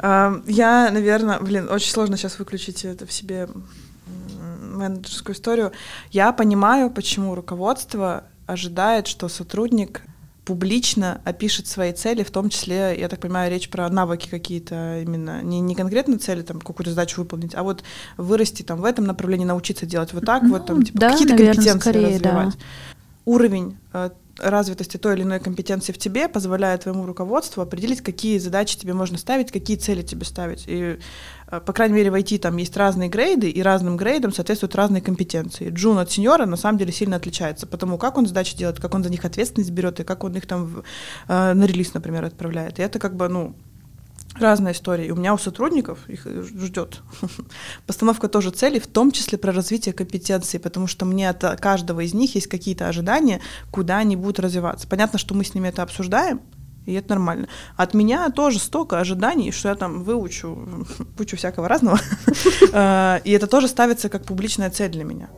Я, 0.02 0.90
наверное, 0.90 1.38
блин, 1.38 1.68
очень 1.70 1.90
сложно 1.90 2.16
сейчас 2.16 2.38
выключить 2.38 2.84
это 2.84 3.06
в 3.06 3.12
себе 3.12 3.48
менеджерскую 4.60 5.34
историю. 5.34 5.72
Я 6.10 6.32
понимаю, 6.32 6.90
почему 6.90 7.34
руководство 7.34 8.24
ожидает, 8.46 9.06
что 9.06 9.28
сотрудник 9.28 10.02
публично 10.44 11.20
опишет 11.24 11.66
свои 11.66 11.92
цели, 11.92 12.22
в 12.22 12.30
том 12.30 12.50
числе, 12.50 12.94
я 12.98 13.08
так 13.08 13.20
понимаю, 13.20 13.50
речь 13.50 13.70
про 13.70 13.88
навыки 13.88 14.28
какие-то 14.28 15.00
именно, 15.00 15.42
не, 15.42 15.60
не 15.60 15.74
конкретно 15.74 16.18
цели, 16.18 16.42
там, 16.42 16.60
какую-то 16.60 16.90
задачу 16.90 17.20
выполнить, 17.20 17.54
а 17.54 17.62
вот 17.62 17.82
вырасти 18.16 18.62
там 18.62 18.80
в 18.80 18.84
этом 18.84 19.04
направлении, 19.06 19.44
научиться 19.44 19.86
делать 19.86 20.12
вот 20.12 20.26
так, 20.26 20.42
ну, 20.42 20.50
вот 20.50 20.66
там, 20.66 20.82
типа, 20.82 20.98
да, 20.98 21.10
какие-то 21.12 21.36
компетенции 21.36 21.78
скорее, 21.78 22.06
развивать. 22.16 22.54
Да. 22.54 22.64
Уровень 23.24 23.78
э, 23.94 24.10
развитости 24.38 24.96
той 24.96 25.14
или 25.14 25.22
иной 25.22 25.40
компетенции 25.40 25.92
в 25.92 25.98
тебе 25.98 26.28
позволяет 26.28 26.82
твоему 26.82 27.06
руководству 27.06 27.62
определить, 27.62 28.00
какие 28.00 28.38
задачи 28.38 28.76
тебе 28.76 28.94
можно 28.94 29.18
ставить, 29.18 29.52
какие 29.52 29.76
цели 29.76 30.02
тебе 30.02 30.24
ставить. 30.24 30.64
И, 30.66 30.98
э, 31.48 31.60
по 31.60 31.72
крайней 31.72 31.94
мере, 31.94 32.10
в 32.10 32.14
IT 32.14 32.38
там 32.38 32.56
есть 32.56 32.76
разные 32.76 33.08
грейды, 33.08 33.48
и 33.50 33.62
разным 33.62 33.96
грейдам 33.96 34.32
соответствуют 34.32 34.74
разные 34.74 35.02
компетенции. 35.02 35.70
Джун 35.70 35.98
от 35.98 36.10
сеньора 36.10 36.46
на 36.46 36.56
самом 36.56 36.78
деле 36.78 36.92
сильно 36.92 37.16
отличается, 37.16 37.66
потому 37.66 37.98
как 37.98 38.18
он 38.18 38.26
задачи 38.26 38.56
делает, 38.56 38.80
как 38.80 38.94
он 38.94 39.04
за 39.04 39.10
них 39.10 39.24
ответственность 39.24 39.70
берет, 39.70 40.00
и 40.00 40.04
как 40.04 40.24
он 40.24 40.36
их 40.36 40.46
там 40.46 40.66
в, 40.66 40.84
э, 41.28 41.52
на 41.54 41.64
релиз, 41.64 41.94
например, 41.94 42.24
отправляет. 42.24 42.78
И 42.78 42.82
это 42.82 42.98
как 42.98 43.16
бы, 43.16 43.28
ну, 43.28 43.54
разная 44.38 44.72
история. 44.72 45.06
И 45.06 45.10
у 45.10 45.16
меня 45.16 45.34
у 45.34 45.38
сотрудников 45.38 45.98
их 46.08 46.26
ждет 46.26 47.00
постановка 47.86 48.28
тоже 48.28 48.50
целей, 48.50 48.80
в 48.80 48.86
том 48.86 49.10
числе 49.12 49.38
про 49.38 49.52
развитие 49.52 49.92
компетенции, 49.92 50.58
потому 50.58 50.86
что 50.86 51.04
мне 51.04 51.28
от 51.28 51.60
каждого 51.60 52.00
из 52.00 52.14
них 52.14 52.34
есть 52.34 52.48
какие-то 52.48 52.88
ожидания, 52.88 53.40
куда 53.70 53.98
они 53.98 54.16
будут 54.16 54.40
развиваться. 54.40 54.88
Понятно, 54.88 55.18
что 55.18 55.34
мы 55.34 55.44
с 55.44 55.54
ними 55.54 55.68
это 55.68 55.82
обсуждаем, 55.82 56.40
и 56.86 56.92
это 56.94 57.10
нормально. 57.10 57.48
От 57.76 57.94
меня 57.94 58.28
тоже 58.30 58.58
столько 58.58 58.98
ожиданий, 58.98 59.52
что 59.52 59.68
я 59.68 59.74
там 59.74 60.02
выучу 60.02 60.86
кучу 61.16 61.36
всякого 61.36 61.68
разного. 61.68 61.98
А, 62.76 63.20
и 63.24 63.30
это 63.30 63.46
тоже 63.46 63.68
ставится 63.68 64.08
как 64.08 64.24
публичная 64.24 64.68
цель 64.68 64.90
для 64.90 65.04
меня. 65.04 65.28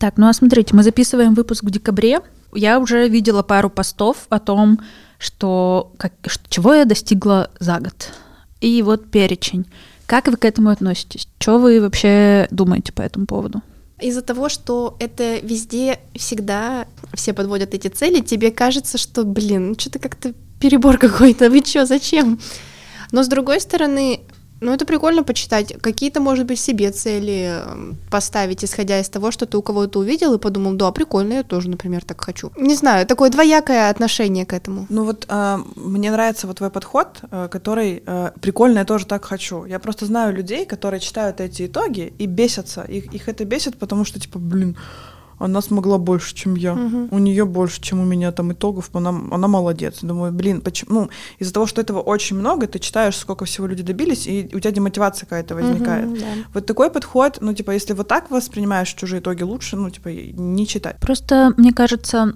Так, 0.00 0.16
ну 0.16 0.28
а 0.28 0.32
смотрите, 0.32 0.74
мы 0.74 0.82
записываем 0.82 1.34
выпуск 1.34 1.64
в 1.64 1.70
декабре, 1.70 2.20
я 2.52 2.78
уже 2.78 3.08
видела 3.08 3.42
пару 3.42 3.70
постов 3.70 4.26
о 4.28 4.38
том, 4.38 4.80
что 5.18 5.92
как, 5.98 6.12
чего 6.48 6.74
я 6.74 6.84
достигла 6.84 7.50
за 7.58 7.78
год. 7.80 8.12
И 8.60 8.82
вот 8.82 9.10
перечень. 9.10 9.66
Как 10.06 10.26
вы 10.28 10.36
к 10.36 10.44
этому 10.44 10.70
относитесь? 10.70 11.28
Что 11.38 11.58
вы 11.58 11.80
вообще 11.80 12.48
думаете 12.50 12.92
по 12.92 13.02
этому 13.02 13.26
поводу? 13.26 13.62
Из-за 14.00 14.22
того, 14.22 14.48
что 14.48 14.96
это 15.00 15.38
везде 15.38 15.98
всегда 16.14 16.86
все 17.14 17.32
подводят 17.32 17.74
эти 17.74 17.88
цели, 17.88 18.20
тебе 18.20 18.50
кажется, 18.50 18.96
что, 18.96 19.24
блин, 19.24 19.70
ну 19.70 19.74
что-то 19.78 19.98
как-то 19.98 20.32
перебор 20.60 20.98
какой-то, 20.98 21.50
вы 21.50 21.62
что, 21.64 21.84
зачем? 21.84 22.38
Но 23.10 23.22
с 23.22 23.28
другой 23.28 23.60
стороны, 23.60 24.20
ну, 24.60 24.72
это 24.72 24.84
прикольно 24.84 25.22
почитать. 25.22 25.72
Какие-то, 25.80 26.20
может 26.20 26.46
быть, 26.46 26.58
себе 26.58 26.90
цели 26.90 27.62
эм, 27.64 27.96
поставить, 28.10 28.64
исходя 28.64 28.98
из 29.00 29.08
того, 29.08 29.30
что 29.30 29.46
ты 29.46 29.56
у 29.56 29.62
кого-то 29.62 30.00
увидел 30.00 30.34
и 30.34 30.38
подумал, 30.38 30.74
да, 30.74 30.90
прикольно, 30.90 31.34
я 31.34 31.42
тоже, 31.42 31.70
например, 31.70 32.04
так 32.04 32.20
хочу. 32.20 32.50
Не 32.56 32.74
знаю, 32.74 33.06
такое 33.06 33.30
двоякое 33.30 33.90
отношение 33.90 34.46
к 34.46 34.52
этому. 34.52 34.86
Ну 34.88 35.04
вот 35.04 35.26
э, 35.28 35.58
мне 35.76 36.10
нравится 36.10 36.46
вот 36.46 36.56
твой 36.56 36.70
подход, 36.70 37.20
э, 37.30 37.48
который 37.50 38.02
э, 38.04 38.30
прикольно, 38.40 38.80
я 38.80 38.84
тоже 38.84 39.06
так 39.06 39.24
хочу. 39.24 39.64
Я 39.64 39.78
просто 39.78 40.06
знаю 40.06 40.34
людей, 40.34 40.66
которые 40.66 41.00
читают 41.00 41.40
эти 41.40 41.66
итоги 41.66 42.12
и 42.18 42.26
бесятся. 42.26 42.82
Их, 42.82 43.14
их 43.14 43.28
это 43.28 43.44
бесит, 43.44 43.78
потому 43.78 44.04
что, 44.04 44.18
типа, 44.18 44.38
блин, 44.38 44.76
она 45.38 45.62
смогла 45.62 45.98
больше, 45.98 46.34
чем 46.34 46.54
я. 46.54 46.74
Угу. 46.74 47.08
У 47.10 47.18
нее 47.18 47.44
больше, 47.44 47.80
чем 47.80 48.00
у 48.00 48.04
меня 48.04 48.32
там 48.32 48.52
итогов, 48.52 48.90
она, 48.92 49.10
она 49.30 49.48
молодец. 49.48 49.98
Думаю, 50.02 50.32
блин, 50.32 50.60
почему? 50.60 50.92
Ну, 50.92 51.10
из-за 51.38 51.52
того, 51.52 51.66
что 51.66 51.80
этого 51.80 52.00
очень 52.00 52.36
много, 52.36 52.66
ты 52.66 52.78
читаешь, 52.78 53.16
сколько 53.16 53.44
всего 53.44 53.66
люди 53.66 53.82
добились, 53.82 54.26
и 54.26 54.50
у 54.52 54.60
тебя 54.60 54.70
демотивация 54.70 55.26
какая-то 55.26 55.54
возникает. 55.54 56.06
Угу, 56.06 56.16
да. 56.16 56.26
Вот 56.54 56.66
такой 56.66 56.90
подход, 56.90 57.38
ну, 57.40 57.54
типа, 57.54 57.72
если 57.72 57.92
вот 57.92 58.08
так 58.08 58.30
воспринимаешь 58.30 58.92
чужие 58.94 59.20
итоги, 59.20 59.42
лучше, 59.42 59.76
ну, 59.76 59.90
типа, 59.90 60.08
не 60.08 60.66
читать. 60.66 60.96
Просто, 61.00 61.52
мне 61.56 61.72
кажется, 61.72 62.34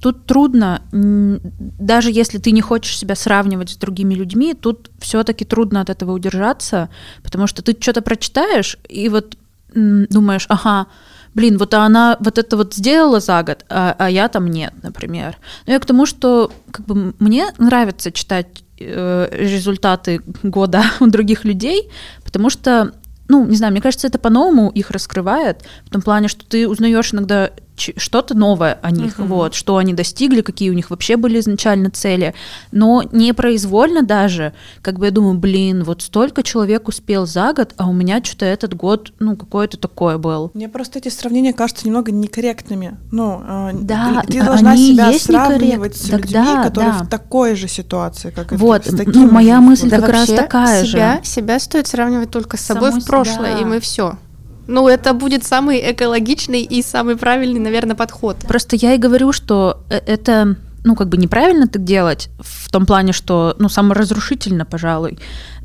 тут 0.00 0.26
трудно, 0.26 0.82
даже 0.92 2.10
если 2.10 2.38
ты 2.38 2.50
не 2.50 2.60
хочешь 2.60 2.98
себя 2.98 3.14
сравнивать 3.14 3.70
с 3.70 3.76
другими 3.76 4.14
людьми, 4.14 4.54
тут 4.54 4.90
все-таки 4.98 5.44
трудно 5.44 5.80
от 5.80 5.88
этого 5.88 6.12
удержаться, 6.12 6.90
потому 7.22 7.46
что 7.46 7.62
ты 7.62 7.76
что-то 7.80 8.02
прочитаешь, 8.02 8.76
и 8.88 9.08
вот 9.08 9.38
думаешь, 9.74 10.46
ага, 10.48 10.86
блин, 11.34 11.58
вот 11.58 11.74
она 11.74 12.16
вот 12.20 12.38
это 12.38 12.56
вот 12.56 12.74
сделала 12.74 13.20
за 13.20 13.42
год, 13.42 13.64
а, 13.68 13.94
а 13.98 14.10
я 14.10 14.28
там 14.28 14.46
нет, 14.46 14.72
например. 14.82 15.36
Но 15.66 15.72
я 15.72 15.78
к 15.80 15.86
тому, 15.86 16.06
что 16.06 16.50
как 16.70 16.86
бы 16.86 17.14
мне 17.18 17.46
нравится 17.58 18.12
читать 18.12 18.64
э, 18.78 19.28
результаты 19.32 20.20
года 20.42 20.82
у 21.00 21.06
других 21.06 21.44
людей, 21.44 21.90
потому 22.24 22.50
что 22.50 22.92
ну, 23.26 23.46
не 23.46 23.56
знаю, 23.56 23.72
мне 23.72 23.80
кажется, 23.80 24.06
это 24.06 24.18
по-новому 24.18 24.68
их 24.68 24.90
раскрывает, 24.90 25.64
в 25.86 25.90
том 25.90 26.02
плане, 26.02 26.28
что 26.28 26.44
ты 26.44 26.68
узнаешь 26.68 27.14
иногда 27.14 27.50
что-то 27.76 28.34
новое 28.34 28.78
о 28.82 28.90
них, 28.90 29.18
uh-huh. 29.18 29.26
вот, 29.26 29.54
что 29.54 29.76
они 29.76 29.92
достигли, 29.92 30.40
какие 30.40 30.70
у 30.70 30.74
них 30.74 30.90
вообще 30.90 31.16
были 31.16 31.40
изначально 31.40 31.90
цели, 31.90 32.34
но 32.72 33.02
непроизвольно 33.12 34.02
даже, 34.02 34.52
как 34.82 34.98
бы 34.98 35.06
я 35.06 35.10
думаю, 35.10 35.38
блин, 35.38 35.84
вот 35.84 36.02
столько 36.02 36.42
человек 36.42 36.88
успел 36.88 37.26
за 37.26 37.52
год, 37.52 37.74
а 37.76 37.88
у 37.88 37.92
меня 37.92 38.22
что-то 38.22 38.46
этот 38.46 38.74
год, 38.74 39.12
ну, 39.18 39.36
какое-то 39.36 39.76
такое 39.76 40.18
был. 40.18 40.50
Мне 40.54 40.68
просто 40.68 40.98
эти 40.98 41.08
сравнения 41.08 41.52
кажутся 41.52 41.86
немного 41.86 42.12
некорректными. 42.12 42.96
Ну, 43.10 43.42
э, 43.46 43.70
да, 43.74 44.22
ты 44.26 44.42
должна 44.42 44.72
они 44.72 44.92
себя 44.92 45.08
есть 45.08 45.26
сравнивать 45.26 45.96
с 45.96 46.08
людьми, 46.08 46.32
да, 46.32 46.64
которые 46.64 46.92
да. 46.92 47.04
в 47.04 47.08
такой 47.08 47.54
же 47.54 47.68
ситуации, 47.68 48.30
как 48.30 48.52
вот, 48.52 48.86
это. 48.86 48.96
Вот, 48.96 49.14
ну, 49.14 49.30
моя 49.30 49.60
мысль 49.60 49.88
да 49.88 50.00
как 50.00 50.10
раз 50.10 50.28
такая 50.28 50.84
себя, 50.84 51.16
же. 51.16 51.24
Себя 51.24 51.58
стоит 51.58 51.86
сравнивать 51.86 52.30
только 52.30 52.56
с 52.56 52.60
собой 52.60 52.90
Саму 52.90 53.00
в 53.00 53.06
прошлое, 53.06 53.52
себя. 53.52 53.60
и 53.60 53.64
мы 53.64 53.80
все. 53.80 54.16
Ну, 54.66 54.88
это 54.88 55.12
будет 55.12 55.44
самый 55.44 55.92
экологичный 55.92 56.62
и 56.62 56.82
самый 56.82 57.16
правильный, 57.16 57.60
наверное, 57.60 57.96
подход. 57.96 58.36
Просто 58.48 58.76
я 58.76 58.94
и 58.94 58.98
говорю, 58.98 59.32
что 59.32 59.82
э, 59.90 60.00
это 60.06 60.56
ну, 60.84 60.94
как 60.94 61.08
бы 61.08 61.16
неправильно 61.16 61.66
так 61.66 61.82
делать, 61.82 62.28
в 62.38 62.70
том 62.70 62.84
плане, 62.84 63.12
что, 63.12 63.56
ну, 63.58 63.68
саморазрушительно, 63.70 64.66
пожалуй 64.66 65.18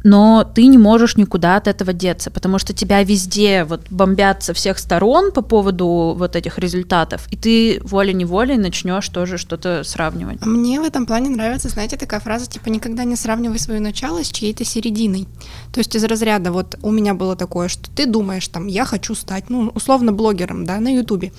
но 0.04 0.44
ты 0.44 0.68
не 0.68 0.78
можешь 0.78 1.18
никуда 1.18 1.58
от 1.58 1.68
этого 1.68 1.94
деться, 1.94 2.32
потому 2.32 2.60
что 2.60 2.74
тебя 2.74 3.04
везде 3.04 3.64
вот 3.64 3.82
бомбят 3.90 4.44
со 4.44 4.54
всех 4.54 4.80
сторон 4.80 5.32
по 5.32 5.42
поводу 5.42 6.16
вот 6.18 6.36
этих 6.36 6.58
результатов, 6.60 7.28
и 7.32 7.38
ты 7.38 7.82
волей-неволей 7.84 8.58
начнешь 8.58 9.08
тоже 9.10 9.38
что-то 9.38 9.84
сравнивать. 9.84 10.46
Мне 10.46 10.80
в 10.80 10.84
этом 10.84 11.06
плане 11.06 11.30
нравится, 11.30 11.70
знаете, 11.70 11.98
такая 11.98 12.20
фраза, 12.20 12.50
типа, 12.50 12.70
никогда 12.70 13.04
не 13.04 13.16
сравнивай 13.16 13.60
свое 13.60 13.80
начало 13.80 14.24
с 14.24 14.30
чьей-то 14.30 14.64
серединой. 14.64 15.28
То 15.74 15.80
есть 15.80 15.96
из 15.96 16.04
разряда, 16.04 16.52
вот 16.52 16.78
у 16.82 16.92
меня 16.92 17.14
было 17.14 17.36
такое, 17.36 17.68
что 17.68 17.90
ты 17.92 18.06
думаешь, 18.06 18.48
там, 18.48 18.68
я 18.68 18.86
хочу 18.86 19.16
стать, 19.16 19.50
ну, 19.50 19.72
условно, 19.76 20.12
блогером, 20.12 20.66
да, 20.66 20.80
на 20.80 20.94
Ютубе 20.94 21.32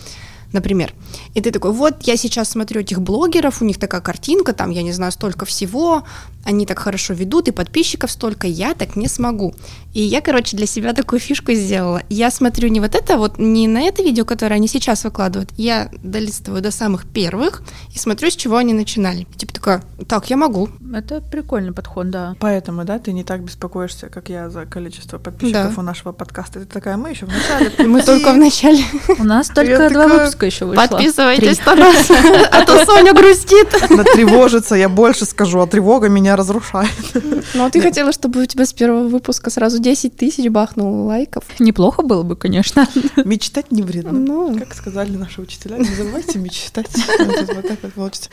например. 0.53 0.95
И 1.35 1.41
ты 1.41 1.51
такой, 1.51 1.73
вот 1.73 2.03
я 2.03 2.17
сейчас 2.17 2.51
смотрю 2.51 2.81
этих 2.81 3.01
блогеров, 3.01 3.63
у 3.63 3.65
них 3.65 3.79
такая 3.79 4.01
картинка, 4.01 4.53
там, 4.53 4.71
я 4.71 4.83
не 4.83 4.93
знаю, 4.93 5.13
столько 5.13 5.45
всего, 5.45 6.05
они 6.45 6.67
так 6.67 6.79
хорошо 6.79 7.15
ведут, 7.15 7.49
и 7.49 7.53
подписчиков 7.53 8.11
столько, 8.11 8.47
я 8.47 8.75
так 8.75 8.97
не 8.97 9.09
смогу. 9.09 9.55
И 9.93 10.01
я, 10.01 10.21
короче, 10.21 10.57
для 10.57 10.67
себя 10.67 10.93
такую 10.93 11.21
фишку 11.21 11.53
сделала. 11.53 12.03
Я 12.09 12.31
смотрю 12.31 12.69
не 12.69 12.81
вот 12.81 12.95
это, 12.95 13.17
вот 13.17 13.39
не 13.39 13.67
на 13.69 13.83
это 13.83 14.03
видео, 14.03 14.25
которое 14.25 14.55
они 14.55 14.69
сейчас 14.69 15.05
выкладывают, 15.05 15.51
я 15.57 15.91
долистываю 16.03 16.63
до 16.63 16.71
самых 16.71 17.07
первых 17.07 17.63
и 17.95 17.99
смотрю, 17.99 18.31
с 18.31 18.37
чего 18.37 18.57
они 18.57 18.73
начинали. 18.73 19.27
Типа 19.37 19.53
такая, 19.53 19.83
так, 20.09 20.31
я 20.31 20.37
могу. 20.37 20.69
Это 20.95 21.21
прикольный 21.21 21.73
подход, 21.73 22.11
да. 22.11 22.37
Поэтому, 22.41 22.85
да, 22.85 22.99
ты 22.99 23.13
не 23.13 23.25
так 23.25 23.43
беспокоишься, 23.43 24.09
как 24.09 24.29
я, 24.29 24.49
за 24.49 24.65
количество 24.65 25.19
подписчиков 25.19 25.75
да. 25.75 25.81
у 25.81 25.85
нашего 25.85 26.13
подкаста. 26.13 26.61
Ты 26.61 26.67
такая, 26.67 26.97
мы 26.97 27.11
еще 27.11 27.27
в 27.27 27.29
начале. 27.29 27.71
Мы 27.91 28.03
только 28.03 28.33
в 28.33 28.37
начале. 28.37 28.85
У 29.19 29.25
нас 29.25 29.49
только 29.49 29.91
два 29.91 30.07
выпуска 30.07 30.47
еще 30.47 30.65
вышло. 30.65 30.87
Подписывайтесь 30.87 31.65
на 31.67 31.75
нас, 31.75 32.11
а 32.53 32.65
то 32.65 32.85
Соня 32.85 33.13
грустит. 33.13 33.69
Тревожится, 34.15 34.75
я 34.75 34.89
больше 34.89 35.25
скажу, 35.25 35.61
а 35.61 35.67
тревога 35.67 36.09
меня 36.09 36.30
разрушает. 36.37 36.91
Ну, 37.55 37.65
а 37.65 37.71
ты 37.71 37.81
хотела, 37.81 38.13
чтобы 38.13 38.43
у 38.43 38.47
тебя 38.47 38.65
с 38.65 38.73
первого 38.73 39.09
выпуска 39.09 39.51
сразу 39.51 39.81
10 39.81 40.17
тысяч 40.17 40.49
бахнул 40.49 41.07
лайков. 41.07 41.45
Неплохо 41.59 42.03
было 42.03 42.23
бы, 42.23 42.37
конечно. 42.37 42.87
Мечтать 43.25 43.73
не 43.73 43.83
вредно. 43.83 44.13
Ну. 44.13 44.59
Как 44.59 44.75
сказали 44.75 45.17
наши 45.17 45.41
учителя, 45.41 45.79
не 45.79 45.85
забывайте 45.95 46.39
мечтать. 46.39 46.91
Вот 47.21 47.67
так 47.67 47.79
вот 47.83 47.93
получится. 47.95 48.31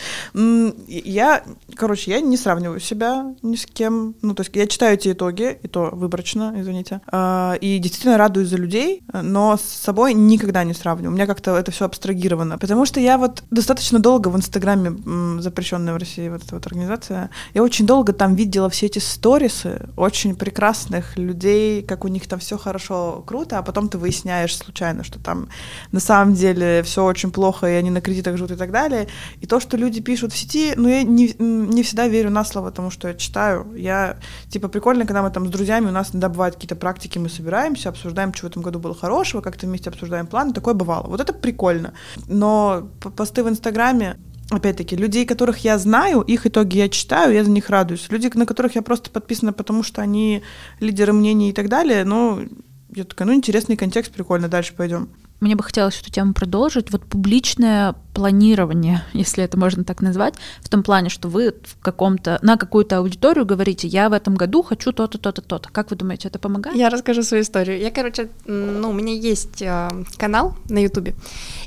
Я, 0.88 1.44
короче, 1.76 2.12
я 2.12 2.22
не 2.22 2.38
сравниваю 2.38 2.80
себя 2.80 3.34
ни 3.42 3.56
с 3.56 3.66
кем. 3.66 4.16
Ну, 4.22 4.34
то 4.34 4.42
есть 4.42 4.56
я 4.56 4.68
читаю 4.68 4.94
эти 4.94 5.12
итоги, 5.12 5.58
и 5.62 5.68
то 5.68 5.90
выборочно, 5.92 6.54
извините. 6.58 7.02
А, 7.08 7.58
и 7.60 7.80
действительно 7.80 8.18
радуюсь 8.18 8.50
за 8.50 8.58
людей, 8.58 9.04
но 9.14 9.58
с 9.58 9.62
собой 9.62 10.14
никогда 10.14 10.64
не 10.64 10.74
сравниваю. 10.74 11.12
У 11.12 11.16
меня 11.16 11.26
как-то 11.26 11.58
это 11.58 11.72
все 11.72 11.86
абстрагировано. 11.86 12.58
Потому 12.58 12.86
что 12.86 13.00
я 13.00 13.18
вот 13.18 13.44
достаточно 13.52 14.00
долго 14.00 14.28
в 14.30 14.38
Инстаграме, 14.38 15.42
запрещенная 15.42 15.94
в 15.94 15.98
России 15.98 16.30
вот 16.30 16.44
эта 16.44 16.56
вот 16.56 16.66
организация, 16.66 17.30
я 17.54 17.64
очень 17.64 17.86
долго 17.88 18.14
там 18.14 18.36
видела 18.36 18.70
все 18.70 18.86
эти 18.86 19.00
сторисы 19.00 19.90
очень 19.96 20.36
прекрасных 20.36 21.18
людей, 21.18 21.82
как 21.82 22.06
у 22.06 22.08
них 22.08 22.28
там 22.28 22.38
все 22.38 22.58
хорошо, 22.58 23.24
круто, 23.26 23.58
а 23.58 23.64
потом 23.64 23.90
ты 23.90 23.98
выясняешь 23.98 24.56
случайно, 24.56 25.04
что 25.04 25.20
там 25.20 25.50
на 25.92 26.00
самом 26.00 26.36
деле 26.36 26.84
все 26.84 27.04
очень 27.04 27.32
плохо, 27.32 27.66
и 27.68 27.74
они 27.74 27.90
на 27.90 28.02
кредитах 28.02 28.38
живут 28.38 28.52
и 28.52 28.56
так 28.56 28.72
далее. 28.72 29.08
И 29.42 29.48
то, 29.48 29.60
что 29.60 29.78
люди 29.78 30.02
пишут 30.02 30.34
в 30.34 30.38
сети, 30.38 30.74
ну, 30.76 30.88
я 30.88 31.02
не, 31.02 31.34
не 31.40 31.82
всегда 31.82 32.08
верю 32.08 32.30
на 32.30 32.44
слово 32.44 32.72
тому, 32.72 32.92
что 32.92 33.08
я 33.08 33.16
читаю. 33.16 33.66
Я, 33.76 34.18
типа, 34.50 34.68
прикольно, 34.68 35.06
когда 35.06 35.24
мы 35.24 35.32
там 35.32 35.48
с 35.48 35.50
друзьями, 35.50 35.88
у 35.88 35.92
нас 35.92 36.12
иногда 36.12 36.30
бывают 36.30 36.56
какие-то 36.56 36.76
практики, 36.76 37.18
мы 37.18 37.30
собираемся, 37.30 37.90
обсуждаем, 37.90 38.34
что 38.34 38.48
в 38.48 38.50
этом 38.52 38.62
году 38.62 38.80
было 38.80 38.94
хорошего, 38.94 39.42
как-то 39.42 39.66
вместе 39.66 39.90
обсуждаем 39.90 40.28
планы, 40.28 40.54
такое 40.54 40.74
бывало. 40.74 41.08
Вот 41.08 41.22
это 41.22 41.34
прикольно. 41.34 41.94
Но 42.28 42.90
посты 43.16 43.44
в 43.44 43.50
Инстаграме, 43.50 44.18
опять-таки, 44.50 44.96
людей, 44.96 45.26
которых 45.26 45.60
я 45.60 45.78
знаю, 45.78 46.22
их 46.22 46.46
итоги 46.46 46.78
я 46.78 46.90
читаю, 46.90 47.34
я 47.34 47.44
за 47.44 47.52
них 47.52 47.70
радуюсь. 47.70 48.08
Люди, 48.10 48.32
на 48.34 48.46
которых 48.46 48.76
я 48.76 48.82
просто 48.82 49.10
подписана, 49.10 49.54
потому 49.54 49.84
что 49.84 50.02
они 50.02 50.44
лидеры 50.80 51.14
мнений 51.14 51.50
и 51.50 51.54
так 51.54 51.70
далее, 51.70 52.04
ну, 52.06 52.48
я 52.96 53.04
такая, 53.04 53.28
ну, 53.28 53.34
интересный 53.34 53.76
контекст, 53.76 54.12
прикольно, 54.12 54.48
дальше 54.48 54.74
пойдем. 54.76 55.10
Мне 55.40 55.56
бы 55.56 55.64
хотелось 55.64 56.02
эту 56.02 56.10
тему 56.10 56.34
продолжить. 56.34 56.92
Вот 56.92 57.04
публичное 57.04 57.94
планирование, 58.14 59.04
если 59.14 59.44
это 59.44 59.58
можно 59.58 59.84
так 59.84 60.02
назвать, 60.02 60.34
в 60.62 60.70
том 60.70 60.82
плане, 60.82 61.10
что 61.10 61.28
вы 61.28 61.54
в 61.64 61.80
каком-то, 61.80 62.40
на 62.42 62.58
какую-то 62.58 62.98
аудиторию 62.98 63.46
говорите, 63.46 63.88
я 63.88 64.10
в 64.10 64.14
этом 64.14 64.36
году 64.36 64.64
хочу 64.64 64.92
то-то, 64.94 65.18
то-то, 65.18 65.42
то-то. 65.42 65.70
Как 65.70 65.92
вы 65.92 65.98
думаете, 65.98 66.30
это 66.30 66.40
помогает? 66.40 66.76
Я 66.76 66.90
расскажу 66.90 67.22
свою 67.22 67.44
историю. 67.44 67.80
Я, 67.80 67.92
короче, 67.92 68.30
ну, 68.46 68.90
у 68.90 68.94
меня 68.94 69.14
есть 69.14 69.62
э, 69.62 69.90
канал 70.18 70.56
на 70.70 70.80
Ютубе, 70.80 71.14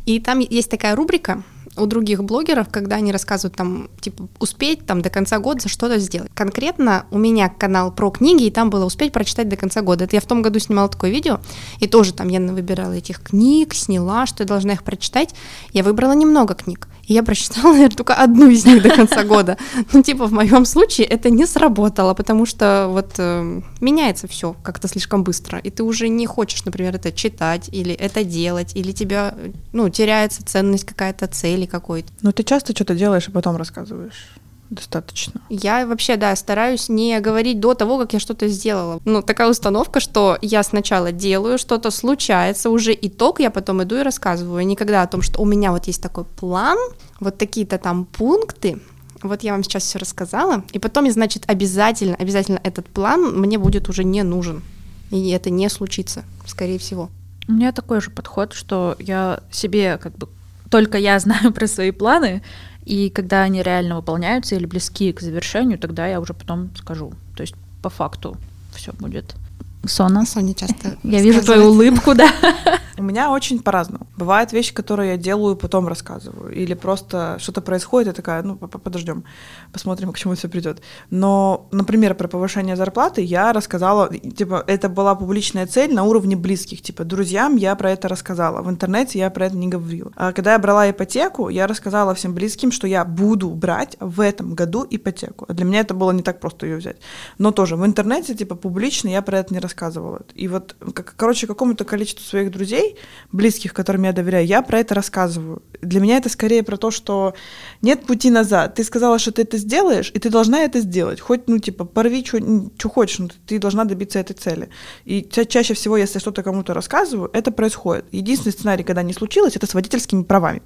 и 0.04 0.18
там 0.18 0.40
есть 0.40 0.70
такая 0.70 0.96
рубрика, 0.96 1.42
у 1.76 1.86
других 1.86 2.24
блогеров, 2.24 2.68
когда 2.70 2.96
они 2.96 3.12
рассказывают 3.12 3.56
там, 3.56 3.88
типа, 4.00 4.28
успеть 4.38 4.86
там 4.86 5.02
до 5.02 5.10
конца 5.10 5.38
года 5.38 5.68
что-то 5.68 5.98
сделать. 5.98 6.30
Конкретно 6.34 7.06
у 7.10 7.18
меня 7.18 7.48
канал 7.48 7.92
про 7.92 8.10
книги, 8.10 8.44
и 8.44 8.50
там 8.50 8.70
было 8.70 8.84
успеть 8.84 9.12
прочитать 9.12 9.48
до 9.48 9.56
конца 9.56 9.82
года. 9.82 10.04
Это 10.04 10.16
я 10.16 10.20
в 10.20 10.26
том 10.26 10.42
году 10.42 10.58
снимала 10.58 10.88
такое 10.88 11.10
видео, 11.10 11.40
и 11.78 11.86
тоже 11.86 12.12
там 12.12 12.28
я 12.28 12.40
выбирала 12.40 12.92
этих 12.92 13.22
книг, 13.22 13.74
сняла, 13.74 14.26
что 14.26 14.42
я 14.42 14.48
должна 14.48 14.72
их 14.72 14.82
прочитать. 14.82 15.34
Я 15.72 15.82
выбрала 15.82 16.12
немного 16.12 16.54
книг. 16.54 16.88
Я 17.10 17.24
прочитала, 17.24 17.72
наверное, 17.72 17.96
только 17.96 18.14
одну 18.14 18.48
из 18.48 18.64
них 18.64 18.82
до 18.82 18.90
конца 18.90 19.24
года. 19.24 19.58
Ну, 19.92 20.00
типа, 20.02 20.26
в 20.26 20.32
моем 20.32 20.64
случае 20.64 21.08
это 21.08 21.28
не 21.28 21.44
сработало, 21.44 22.14
потому 22.14 22.46
что 22.46 22.86
вот 22.88 23.14
э, 23.18 23.60
меняется 23.80 24.28
все 24.28 24.54
как-то 24.62 24.86
слишком 24.86 25.24
быстро, 25.24 25.58
и 25.58 25.70
ты 25.70 25.82
уже 25.82 26.08
не 26.08 26.26
хочешь, 26.26 26.64
например, 26.64 26.94
это 26.94 27.10
читать 27.10 27.68
или 27.72 27.92
это 27.92 28.22
делать, 28.22 28.76
или 28.76 28.92
тебя, 28.92 29.34
ну, 29.72 29.88
теряется 29.88 30.46
ценность 30.46 30.84
какая-то 30.84 31.26
цели 31.26 31.66
какой-то. 31.66 32.12
Ну, 32.22 32.30
ты 32.30 32.44
часто 32.44 32.72
что-то 32.74 32.94
делаешь 32.94 33.26
и 33.26 33.32
потом 33.32 33.56
рассказываешь? 33.56 34.30
Достаточно. 34.70 35.40
Я 35.48 35.86
вообще, 35.86 36.16
да, 36.16 36.34
стараюсь 36.36 36.88
не 36.88 37.20
говорить 37.20 37.60
до 37.60 37.74
того, 37.74 37.98
как 37.98 38.12
я 38.12 38.20
что-то 38.20 38.48
сделала. 38.48 39.00
Ну, 39.04 39.20
такая 39.20 39.50
установка, 39.50 40.00
что 40.00 40.38
я 40.40 40.62
сначала 40.62 41.12
делаю, 41.12 41.58
что-то 41.58 41.90
случается, 41.90 42.70
уже 42.70 42.96
итог, 43.00 43.40
я 43.40 43.50
потом 43.50 43.82
иду 43.82 43.96
и 43.96 44.02
рассказываю. 44.02 44.64
Никогда 44.64 45.02
о 45.02 45.06
том, 45.06 45.22
что 45.22 45.40
у 45.40 45.44
меня 45.44 45.72
вот 45.72 45.86
есть 45.86 46.02
такой 46.02 46.24
план, 46.24 46.78
вот 47.18 47.36
такие-то 47.36 47.78
там 47.78 48.04
пункты, 48.04 48.80
вот 49.22 49.42
я 49.42 49.52
вам 49.52 49.62
сейчас 49.62 49.82
все 49.82 49.98
рассказала, 49.98 50.64
и 50.72 50.78
потом, 50.78 51.10
значит, 51.10 51.44
обязательно, 51.46 52.16
обязательно 52.16 52.60
этот 52.62 52.88
план 52.88 53.38
мне 53.38 53.58
будет 53.58 53.88
уже 53.88 54.04
не 54.04 54.22
нужен, 54.22 54.62
и 55.10 55.30
это 55.30 55.50
не 55.50 55.68
случится, 55.68 56.24
скорее 56.46 56.78
всего. 56.78 57.10
У 57.48 57.52
меня 57.52 57.72
такой 57.72 58.00
же 58.00 58.10
подход, 58.10 58.52
что 58.52 58.96
я 58.98 59.40
себе 59.50 59.98
как 59.98 60.16
бы 60.16 60.28
только 60.70 60.98
я 60.98 61.18
знаю 61.20 61.52
про 61.52 61.66
свои 61.66 61.90
планы, 61.90 62.42
и 62.90 63.08
когда 63.08 63.42
они 63.42 63.62
реально 63.62 63.94
выполняются 63.94 64.56
или 64.56 64.66
близки 64.66 65.12
к 65.12 65.20
завершению, 65.20 65.78
тогда 65.78 66.08
я 66.08 66.20
уже 66.20 66.34
потом 66.34 66.74
скажу. 66.74 67.12
То 67.36 67.42
есть 67.42 67.54
по 67.82 67.88
факту 67.88 68.36
все 68.74 68.92
будет. 68.92 69.36
Сона. 69.86 70.26
Соня 70.26 70.54
часто. 70.54 70.96
Я 71.02 71.22
вижу 71.22 71.42
твою 71.42 71.70
улыбку, 71.70 72.14
да. 72.14 72.30
У 73.00 73.02
меня 73.02 73.30
очень 73.30 73.62
по-разному. 73.62 74.06
Бывают 74.18 74.52
вещи, 74.52 74.74
которые 74.74 75.12
я 75.12 75.16
делаю, 75.16 75.56
потом 75.56 75.88
рассказываю. 75.88 76.52
Или 76.52 76.74
просто 76.74 77.38
что-то 77.38 77.62
происходит, 77.62 78.08
я 78.08 78.12
такая, 78.12 78.42
ну, 78.42 78.56
подождем, 78.56 79.24
посмотрим, 79.72 80.12
к 80.12 80.18
чему 80.18 80.34
все 80.34 80.48
придет. 80.48 80.82
Но, 81.08 81.66
например, 81.72 82.14
про 82.14 82.28
повышение 82.28 82.76
зарплаты 82.76 83.22
я 83.22 83.54
рассказала, 83.54 84.10
типа, 84.10 84.62
это 84.66 84.90
была 84.90 85.14
публичная 85.14 85.66
цель 85.66 85.94
на 85.94 86.04
уровне 86.04 86.36
близких. 86.36 86.82
Типа, 86.82 87.04
друзьям 87.04 87.56
я 87.56 87.74
про 87.74 87.90
это 87.90 88.06
рассказала. 88.06 88.60
В 88.60 88.68
интернете 88.68 89.18
я 89.18 89.30
про 89.30 89.46
это 89.46 89.56
не 89.56 89.68
говорила. 89.68 90.12
А 90.14 90.32
когда 90.32 90.52
я 90.52 90.58
брала 90.58 90.90
ипотеку, 90.90 91.48
я 91.48 91.66
рассказала 91.66 92.14
всем 92.14 92.34
близким, 92.34 92.70
что 92.70 92.86
я 92.86 93.06
буду 93.06 93.48
брать 93.48 93.96
в 93.98 94.20
этом 94.20 94.54
году 94.54 94.86
ипотеку. 94.90 95.46
А 95.48 95.54
для 95.54 95.64
меня 95.64 95.80
это 95.80 95.94
было 95.94 96.10
не 96.10 96.22
так 96.22 96.38
просто 96.38 96.66
ее 96.66 96.76
взять. 96.76 96.96
Но 97.38 97.50
тоже 97.50 97.76
в 97.76 97.86
интернете, 97.86 98.34
типа, 98.34 98.56
публично 98.56 99.08
я 99.08 99.22
про 99.22 99.38
это 99.38 99.54
не 99.54 99.60
рассказывала. 99.70 100.22
И 100.34 100.48
вот, 100.48 100.76
короче, 101.16 101.46
какому-то 101.46 101.84
количеству 101.84 102.24
своих 102.24 102.50
друзей 102.50 102.96
близких, 103.32 103.72
которым 103.72 104.04
я 104.04 104.12
доверяю, 104.12 104.46
я 104.46 104.62
про 104.62 104.80
это 104.80 104.94
рассказываю. 104.94 105.62
Для 105.82 106.00
меня 106.00 106.16
это 106.16 106.28
скорее 106.28 106.62
про 106.62 106.76
то, 106.76 106.90
что 106.90 107.34
нет 107.82 108.06
пути 108.06 108.30
назад. 108.30 108.74
Ты 108.74 108.84
сказала, 108.84 109.18
что 109.18 109.32
ты 109.32 109.42
это 109.42 109.58
сделаешь, 109.58 110.10
и 110.14 110.18
ты 110.18 110.30
должна 110.30 110.60
это 110.60 110.80
сделать. 110.80 111.20
Хоть, 111.20 111.48
ну, 111.48 111.58
типа, 111.58 111.84
порви, 111.84 112.24
что 112.24 112.88
хочешь, 112.88 113.18
но 113.18 113.28
ты 113.46 113.58
должна 113.58 113.84
добиться 113.84 114.18
этой 114.18 114.34
цели. 114.34 114.68
И 115.04 115.22
ча- 115.30 115.44
чаще 115.44 115.74
всего, 115.74 115.96
если 115.96 116.18
что-то 116.18 116.42
кому-то 116.42 116.74
рассказываю, 116.74 117.30
это 117.32 117.50
происходит. 117.50 118.04
Единственный 118.12 118.52
сценарий, 118.52 118.84
когда 118.84 119.02
не 119.02 119.12
случилось, 119.12 119.56
это 119.56 119.66
с 119.66 119.74
водительскими 119.74 120.22
правами. 120.22 120.62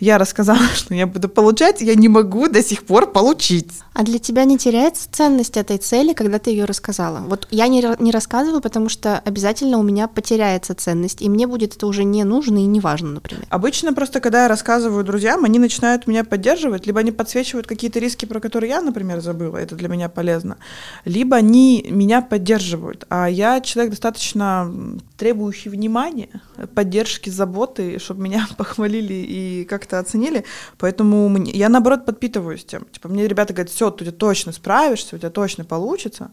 Я 0.00 0.18
рассказала, 0.18 0.66
что 0.74 0.94
я 0.94 1.06
буду 1.06 1.28
получать, 1.28 1.80
я 1.80 1.94
не 1.94 2.08
могу 2.08 2.48
до 2.48 2.62
сих 2.62 2.84
пор 2.84 3.10
получить. 3.10 3.72
А 3.94 4.02
для 4.04 4.18
тебя 4.18 4.44
не 4.44 4.58
теряется 4.58 5.08
ценность 5.10 5.56
этой 5.56 5.78
цели, 5.78 6.12
когда 6.12 6.38
ты 6.38 6.50
ее 6.50 6.64
рассказала? 6.64 7.20
Вот 7.26 7.48
я 7.50 7.68
не, 7.68 7.84
не 8.02 8.10
рассказываю, 8.42 8.62
потому 8.62 8.88
что 8.88 9.18
обязательно 9.18 9.78
у 9.78 9.82
меня 9.82 10.08
потеряется 10.08 10.74
ценность, 10.74 11.22
и 11.22 11.28
мне 11.28 11.46
будет 11.46 11.76
это 11.76 11.86
уже 11.86 12.04
не 12.04 12.24
нужно 12.24 12.58
и 12.58 12.66
не 12.66 12.80
важно, 12.80 13.10
например. 13.10 13.44
Обычно 13.50 13.92
просто, 13.92 14.20
когда 14.20 14.42
я 14.42 14.48
рассказываю 14.48 15.04
друзьям, 15.04 15.44
они 15.44 15.58
начинают 15.58 16.06
меня 16.06 16.24
поддерживать, 16.24 16.86
либо 16.86 17.00
они 17.00 17.12
подсвечивают 17.12 17.66
какие-то 17.66 18.00
риски, 18.00 18.26
про 18.26 18.40
которые 18.40 18.70
я, 18.70 18.80
например, 18.80 19.20
забыла, 19.20 19.58
это 19.58 19.76
для 19.76 19.88
меня 19.88 20.08
полезно, 20.08 20.56
либо 21.04 21.36
они 21.36 21.86
меня 21.90 22.20
поддерживают. 22.20 23.06
А 23.08 23.28
я 23.28 23.60
человек 23.60 23.92
достаточно 23.92 24.72
требующий 25.16 25.70
внимания, 25.70 26.28
поддержки, 26.74 27.30
заботы, 27.30 27.98
чтобы 27.98 28.22
меня 28.22 28.46
похвалили 28.56 29.14
и 29.14 29.64
как-то 29.64 29.98
оценили. 29.98 30.44
Поэтому 30.78 31.28
мне, 31.28 31.52
я, 31.52 31.68
наоборот, 31.68 32.04
подпитываюсь 32.04 32.64
тем. 32.64 32.86
Типа, 32.92 33.08
мне 33.08 33.28
ребята 33.28 33.54
говорят, 33.54 33.70
все, 33.70 33.90
ты 33.90 34.10
точно 34.10 34.52
справишься, 34.52 35.16
у 35.16 35.18
тебя 35.18 35.30
точно 35.30 35.64
получится 35.64 36.30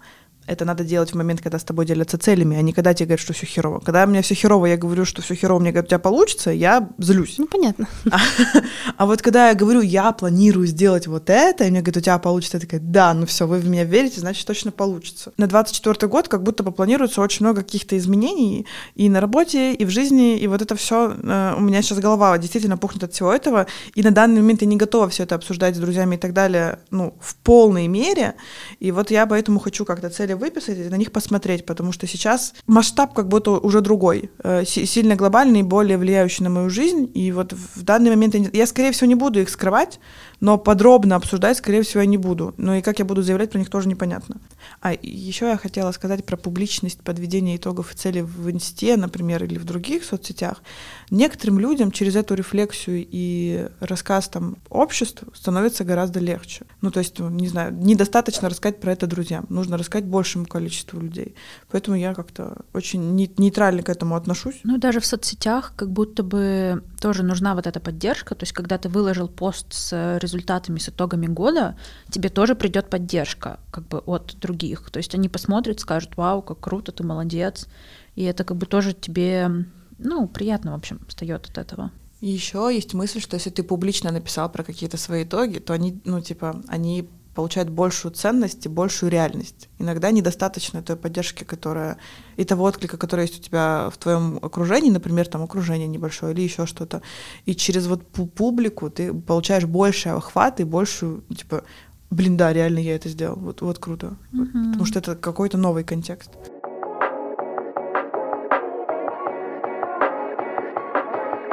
это 0.49 0.65
надо 0.65 0.83
делать 0.83 1.12
в 1.12 1.15
момент, 1.15 1.41
когда 1.41 1.59
с 1.59 1.63
тобой 1.63 1.85
делятся 1.85 2.17
целями, 2.17 2.57
а 2.57 2.62
не 2.62 2.73
когда 2.73 2.93
тебе 2.93 3.05
говорят, 3.07 3.21
что 3.21 3.33
все 3.33 3.45
херово. 3.45 3.79
Когда 3.79 4.03
у 4.03 4.07
меня 4.07 4.21
все 4.23 4.33
херово, 4.33 4.65
я 4.65 4.77
говорю, 4.77 5.05
что 5.05 5.21
все 5.21 5.35
херово, 5.35 5.59
мне 5.59 5.71
говорят, 5.71 5.85
у 5.85 5.89
тебя 5.89 5.99
получится, 5.99 6.49
я 6.49 6.89
злюсь. 6.97 7.35
Ну, 7.38 7.45
понятно. 7.45 7.88
А, 8.12 8.17
а 8.97 9.05
вот 9.05 9.21
когда 9.21 9.49
я 9.49 9.55
говорю, 9.55 9.81
я 9.81 10.12
планирую 10.12 10.65
сделать 10.65 11.05
вот 11.05 11.29
это, 11.29 11.65
и 11.65 11.69
мне 11.69 11.81
говорят, 11.81 11.97
у 11.97 12.01
тебя 12.01 12.17
получится, 12.17 12.57
я 12.57 12.62
такая, 12.62 12.79
да, 12.79 13.13
ну 13.13 13.27
все, 13.27 13.45
вы 13.45 13.59
в 13.59 13.69
меня 13.69 13.83
верите, 13.83 14.19
значит, 14.19 14.45
точно 14.47 14.71
получится. 14.71 15.31
На 15.38 15.47
24 15.47 16.07
год 16.07 16.27
как 16.27 16.41
будто 16.41 16.63
бы 16.63 16.71
планируется 16.71 17.21
очень 17.21 17.45
много 17.45 17.62
каких-то 17.62 17.95
изменений 17.97 18.65
и 18.95 19.07
на 19.07 19.21
работе, 19.21 19.73
и 19.73 19.85
в 19.85 19.89
жизни, 19.89 20.38
и 20.38 20.47
вот 20.47 20.62
это 20.63 20.75
все, 20.75 21.13
э, 21.21 21.53
у 21.57 21.62
меня 21.62 21.81
сейчас 21.83 21.99
голова 21.99 22.38
действительно 22.39 22.77
пухнет 22.77 23.03
от 23.03 23.13
всего 23.13 23.31
этого, 23.31 23.67
и 23.93 24.01
на 24.01 24.12
данный 24.12 24.41
момент 24.41 24.62
я 24.62 24.67
не 24.67 24.77
готова 24.77 25.09
все 25.09 25.23
это 25.23 25.35
обсуждать 25.35 25.75
с 25.75 25.79
друзьями 25.79 26.15
и 26.15 26.17
так 26.17 26.33
далее, 26.33 26.79
ну, 26.89 27.13
в 27.21 27.35
полной 27.35 27.88
мере, 27.88 28.33
и 28.79 28.91
вот 28.91 29.12
я 29.12 29.27
поэтому 29.27 29.59
хочу 29.59 29.85
как-то 29.85 30.09
цели 30.09 30.33
выписать 30.39 30.78
и 30.78 30.89
на 30.89 30.95
них 30.95 31.12
посмотреть, 31.12 31.65
потому 31.65 31.91
что 31.91 32.08
сейчас 32.08 32.54
масштаб 32.65 33.13
как 33.13 33.28
будто 33.28 33.52
уже 33.52 33.82
другой, 33.82 34.32
э, 34.43 34.65
сильно 34.65 35.15
глобальный, 35.15 35.63
более 35.63 35.97
влияющий 35.97 36.43
на 36.43 36.49
мою 36.49 36.69
жизнь. 36.69 37.12
И 37.13 37.32
вот 37.32 37.54
в 37.54 37.84
данный 37.84 38.10
момент 38.10 38.36
я, 38.36 38.49
я, 38.54 38.65
скорее 38.65 38.91
всего, 38.91 39.08
не 39.08 39.15
буду 39.15 39.39
их 39.41 39.49
скрывать, 39.49 39.99
но 40.39 40.58
подробно 40.58 41.15
обсуждать, 41.15 41.58
скорее 41.58 41.84
всего, 41.84 42.02
я 42.02 42.08
не 42.08 42.17
буду. 42.17 42.54
Но 42.58 42.75
и 42.75 42.82
как 42.82 42.99
я 42.99 43.06
буду 43.06 43.21
заявлять 43.21 43.52
про 43.52 43.60
них 43.60 43.69
тоже 43.69 43.88
непонятно. 43.88 44.38
А 44.82 44.93
еще 44.93 45.47
я 45.47 45.58
хотела 45.58 45.91
сказать 45.91 46.25
про 46.25 46.38
публичность 46.38 47.02
подведения 47.02 47.58
итогов 47.58 47.93
и 47.93 47.97
целей 47.97 48.21
в 48.21 48.49
Инсте, 48.49 48.95
например, 48.97 49.43
или 49.43 49.58
в 49.58 49.65
других 49.65 50.04
соцсетях. 50.04 50.62
Некоторым 51.10 51.60
людям 51.60 51.91
через 51.91 52.15
эту 52.15 52.36
рефлексию 52.36 53.06
и 53.10 53.67
рассказ 53.80 54.30
там 54.30 54.58
обществу 54.69 55.34
становится 55.34 55.84
гораздо 55.84 56.19
легче. 56.19 56.65
Ну, 56.82 56.91
то 56.91 56.99
есть, 56.99 57.19
не 57.19 57.47
знаю, 57.47 57.73
недостаточно 57.73 58.49
рассказать 58.49 58.80
про 58.80 58.93
это 58.93 59.08
друзьям, 59.08 59.45
нужно 59.49 59.78
рассказать 59.78 60.06
большему 60.06 60.45
количеству 60.45 60.99
людей. 60.99 61.36
Поэтому 61.71 61.97
я 61.97 62.13
как-то 62.13 62.58
очень 62.73 63.15
нейтрально 63.15 63.84
к 63.84 63.89
этому 63.89 64.15
отношусь. 64.15 64.60
Ну, 64.63 64.78
даже 64.78 64.99
в 64.99 65.06
соцсетях 65.06 65.73
как 65.75 65.91
будто 65.91 66.23
бы 66.23 66.84
тоже 66.99 67.23
нужна 67.23 67.55
вот 67.55 67.67
эта 67.67 67.79
поддержка. 67.79 68.35
То 68.35 68.43
есть, 68.43 68.53
когда 68.53 68.77
ты 68.77 68.89
выложил 68.89 69.27
пост 69.27 69.73
с 69.73 70.17
результатами, 70.19 70.79
с 70.79 70.89
итогами 70.89 71.27
года, 71.27 71.77
тебе 72.09 72.29
тоже 72.29 72.55
придет 72.55 72.89
поддержка 72.89 73.59
как 73.71 73.88
бы 73.88 73.99
от 73.99 74.38
других. 74.39 74.89
То 74.91 74.97
есть 74.97 75.15
они 75.15 75.29
посмотрят, 75.29 75.79
скажут, 75.79 76.17
вау, 76.17 76.41
как 76.41 76.59
круто, 76.59 76.91
ты 76.91 77.03
молодец. 77.03 77.67
И 78.15 78.23
это 78.23 78.43
как 78.43 78.57
бы 78.57 78.65
тоже 78.65 78.93
тебе, 78.93 79.49
ну, 79.97 80.27
приятно, 80.27 80.71
в 80.71 80.75
общем, 80.75 80.99
встает 81.07 81.47
от 81.49 81.57
этого. 81.57 81.91
Еще 82.21 82.69
есть 82.73 82.93
мысль, 82.93 83.21
что 83.21 83.35
если 83.35 83.49
ты 83.49 83.63
публично 83.63 84.12
написал 84.12 84.51
про 84.51 84.63
какие-то 84.63 84.97
свои 84.97 85.23
итоги, 85.23 85.59
то 85.59 85.73
они, 85.73 86.01
ну, 86.03 86.19
типа, 86.19 86.62
они 86.67 87.09
получают 87.35 87.69
большую 87.69 88.13
ценность 88.13 88.65
и 88.65 88.69
большую 88.69 89.11
реальность. 89.11 89.69
Иногда 89.79 90.11
недостаточно 90.11 90.81
той 90.81 90.95
поддержки, 90.95 91.43
которая 91.43 91.97
и 92.37 92.43
того 92.43 92.65
отклика, 92.65 92.97
который 92.97 93.21
есть 93.21 93.39
у 93.39 93.41
тебя 93.41 93.89
в 93.93 93.97
твоем 93.97 94.39
окружении, 94.41 94.89
например, 94.89 95.27
там 95.27 95.43
окружение 95.43 95.87
небольшое 95.87 96.33
или 96.33 96.41
еще 96.41 96.65
что-то. 96.65 97.01
И 97.45 97.55
через 97.55 97.87
вот 97.87 98.05
публику 98.07 98.89
ты 98.89 99.13
получаешь 99.13 99.65
больше 99.65 100.09
охват 100.09 100.59
и 100.59 100.63
большую, 100.63 101.23
типа, 101.35 101.63
блин, 102.09 102.37
да, 102.37 102.51
реально 102.53 102.79
я 102.79 102.95
это 102.95 103.09
сделал. 103.09 103.37
Вот, 103.37 103.61
вот 103.61 103.79
круто. 103.79 104.17
Mm-hmm. 104.33 104.71
Потому 104.71 104.85
что 104.85 104.99
это 104.99 105.15
какой-то 105.15 105.57
новый 105.57 105.83
контекст. 105.83 106.31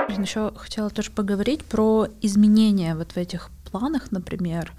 Еще 0.08 0.52
хотела 0.56 0.90
тоже 0.90 1.10
поговорить 1.10 1.62
про 1.64 2.08
изменения 2.22 2.96
вот 2.96 3.12
в 3.12 3.16
этих 3.16 3.50
планах, 3.70 4.10
например. 4.10 4.72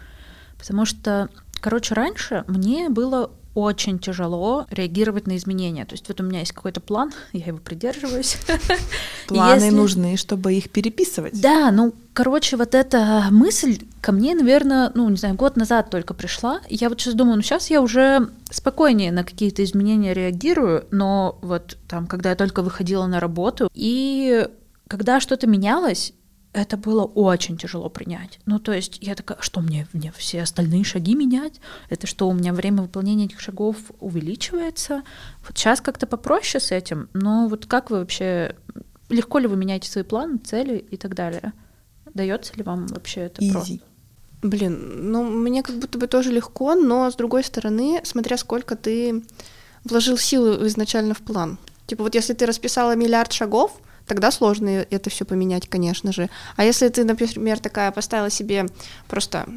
Потому 0.58 0.86
что, 0.86 1.30
короче, 1.62 1.94
раньше 1.94 2.44
мне 2.48 2.90
было 2.90 3.32
очень 3.58 3.98
тяжело 3.98 4.68
реагировать 4.70 5.26
на 5.26 5.36
изменения. 5.36 5.84
То 5.86 5.94
есть 5.94 6.08
вот 6.08 6.22
у 6.22 6.24
меня 6.24 6.42
есть 6.42 6.52
какой-то 6.52 6.80
план, 6.80 7.12
я 7.34 7.46
его 7.46 7.58
придерживаюсь. 7.58 8.38
Планы 9.28 9.64
Если... 9.64 9.76
нужны, 9.76 10.16
чтобы 10.16 10.54
их 10.54 10.70
переписывать. 10.70 11.42
Да, 11.42 11.72
ну, 11.72 11.94
короче, 12.14 12.56
вот 12.56 12.76
эта 12.76 13.26
мысль 13.32 13.80
ко 14.00 14.12
мне, 14.12 14.36
наверное, 14.36 14.92
ну, 14.94 15.10
не 15.10 15.18
знаю, 15.18 15.34
год 15.34 15.58
назад 15.58 15.90
только 15.90 16.14
пришла. 16.14 16.62
Я 16.70 16.90
вот 16.90 17.02
сейчас 17.02 17.16
думаю, 17.16 17.38
ну, 17.38 17.42
сейчас 17.42 17.72
я 17.72 17.82
уже 17.82 18.30
спокойнее 18.52 19.12
на 19.12 19.24
какие-то 19.24 19.64
изменения 19.64 20.14
реагирую, 20.14 20.86
но 20.92 21.40
вот 21.42 21.78
там, 21.88 22.06
когда 22.06 22.30
я 22.30 22.36
только 22.36 22.62
выходила 22.62 23.08
на 23.08 23.20
работу, 23.20 23.72
и 23.74 24.48
когда 24.88 25.20
что-то 25.20 25.48
менялось, 25.48 26.14
это 26.58 26.78
было 26.78 27.04
очень 27.04 27.58
тяжело 27.58 27.90
принять. 27.90 28.40
Ну, 28.46 28.60
то 28.60 28.74
есть 28.74 28.98
я 29.02 29.16
такая, 29.16 29.38
что 29.42 29.62
мне, 29.62 29.88
мне 29.94 30.12
все 30.16 30.42
остальные 30.42 30.84
шаги 30.84 31.16
менять? 31.16 31.60
Это 31.90 32.08
что, 32.08 32.28
у 32.28 32.34
меня 32.34 32.54
время 32.54 32.82
выполнения 32.82 33.26
этих 33.26 33.40
шагов 33.40 33.78
увеличивается? 34.00 35.04
Вот 35.48 35.58
сейчас 35.58 35.82
как-то 35.82 36.08
попроще 36.08 36.64
с 36.64 36.72
этим, 36.72 37.10
но 37.14 37.48
вот 37.48 37.66
как 37.66 37.90
вы 37.90 38.00
вообще, 38.00 38.56
легко 39.10 39.40
ли 39.40 39.48
вы 39.48 39.56
меняете 39.56 39.90
свои 39.90 40.04
планы, 40.04 40.38
цели 40.38 40.78
и 40.78 40.98
так 40.98 41.16
далее? 41.16 41.54
Дается 42.14 42.56
ли 42.56 42.64
вам 42.64 42.88
вообще 42.88 43.22
это 43.22 43.42
Easy. 43.42 43.52
просто? 43.52 43.80
Блин, 44.42 45.12
ну 45.12 45.24
мне 45.24 45.64
как 45.64 45.78
будто 45.78 45.98
бы 45.98 46.08
тоже 46.08 46.32
легко, 46.32 46.76
но 46.76 47.10
с 47.10 47.16
другой 47.16 47.44
стороны, 47.44 48.02
смотря 48.04 48.38
сколько 48.38 48.76
ты 48.76 49.24
вложил 49.84 50.18
силы 50.18 50.68
изначально 50.68 51.14
в 51.14 51.20
план. 51.20 51.58
Типа 51.88 52.04
вот 52.04 52.16
если 52.16 52.34
ты 52.34 52.46
расписала 52.46 52.96
миллиард 52.96 53.32
шагов, 53.32 53.80
тогда 54.08 54.32
сложно 54.32 54.70
это 54.90 55.10
все 55.10 55.26
поменять, 55.26 55.68
конечно 55.68 56.12
же. 56.12 56.30
А 56.56 56.64
если 56.64 56.88
ты, 56.90 57.04
например, 57.04 57.60
такая 57.60 57.92
поставила 57.92 58.30
себе 58.30 58.66
просто 59.08 59.48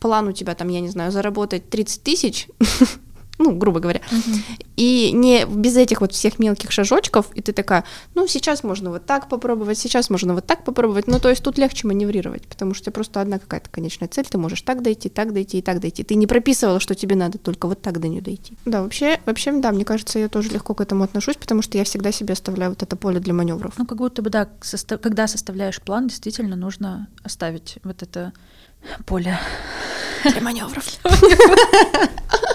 план 0.00 0.28
у 0.28 0.32
тебя 0.32 0.54
там, 0.54 0.68
я 0.68 0.80
не 0.80 0.88
знаю, 0.88 1.12
заработать 1.12 1.68
30 1.70 2.02
тысяч, 2.02 2.48
ну, 3.38 3.52
грубо 3.56 3.80
говоря. 3.80 4.00
Угу. 4.10 4.36
И 4.76 5.12
не 5.12 5.44
без 5.46 5.76
этих 5.76 6.00
вот 6.00 6.12
всех 6.12 6.38
мелких 6.38 6.70
шажочков, 6.72 7.26
и 7.34 7.40
ты 7.40 7.52
такая, 7.52 7.84
ну, 8.14 8.26
сейчас 8.26 8.64
можно 8.64 8.90
вот 8.90 9.06
так 9.06 9.28
попробовать, 9.28 9.78
сейчас 9.78 10.10
можно 10.10 10.34
вот 10.34 10.46
так 10.46 10.64
попробовать. 10.64 11.06
Ну, 11.06 11.18
то 11.20 11.28
есть 11.30 11.42
тут 11.42 11.58
легче 11.58 11.86
маневрировать, 11.86 12.46
потому 12.46 12.74
что 12.74 12.82
у 12.82 12.84
тебя 12.84 12.92
просто 12.92 13.20
одна 13.20 13.38
какая-то 13.38 13.70
конечная 13.70 14.08
цель, 14.08 14.26
ты 14.26 14.38
можешь 14.38 14.62
так 14.62 14.82
дойти, 14.82 15.08
так 15.08 15.32
дойти 15.32 15.58
и 15.58 15.62
так 15.62 15.80
дойти. 15.80 16.02
Ты 16.02 16.16
не 16.16 16.26
прописывала, 16.26 16.80
что 16.80 16.94
тебе 16.94 17.16
надо 17.16 17.38
только 17.38 17.68
вот 17.68 17.80
так 17.80 18.00
до 18.00 18.08
нее 18.08 18.20
дойти. 18.20 18.54
Да, 18.64 18.82
вообще, 18.82 19.20
вообще, 19.24 19.52
да, 19.52 19.72
мне 19.72 19.84
кажется, 19.84 20.18
я 20.18 20.28
тоже 20.28 20.50
легко 20.50 20.74
к 20.74 20.80
этому 20.80 21.04
отношусь, 21.04 21.36
потому 21.36 21.62
что 21.62 21.78
я 21.78 21.84
всегда 21.84 22.12
себе 22.12 22.32
оставляю 22.32 22.72
вот 22.72 22.82
это 22.82 22.96
поле 22.96 23.20
для 23.20 23.34
маневров. 23.34 23.74
Ну, 23.78 23.86
как 23.86 23.98
будто 23.98 24.22
бы, 24.22 24.30
да, 24.30 24.48
состав... 24.60 25.00
когда 25.00 25.26
составляешь 25.26 25.80
план, 25.80 26.08
действительно 26.08 26.56
нужно 26.56 27.08
оставить 27.22 27.78
вот 27.84 28.02
это 28.02 28.32
поле 29.06 29.38
для 30.24 30.40
маневров. 30.40 30.84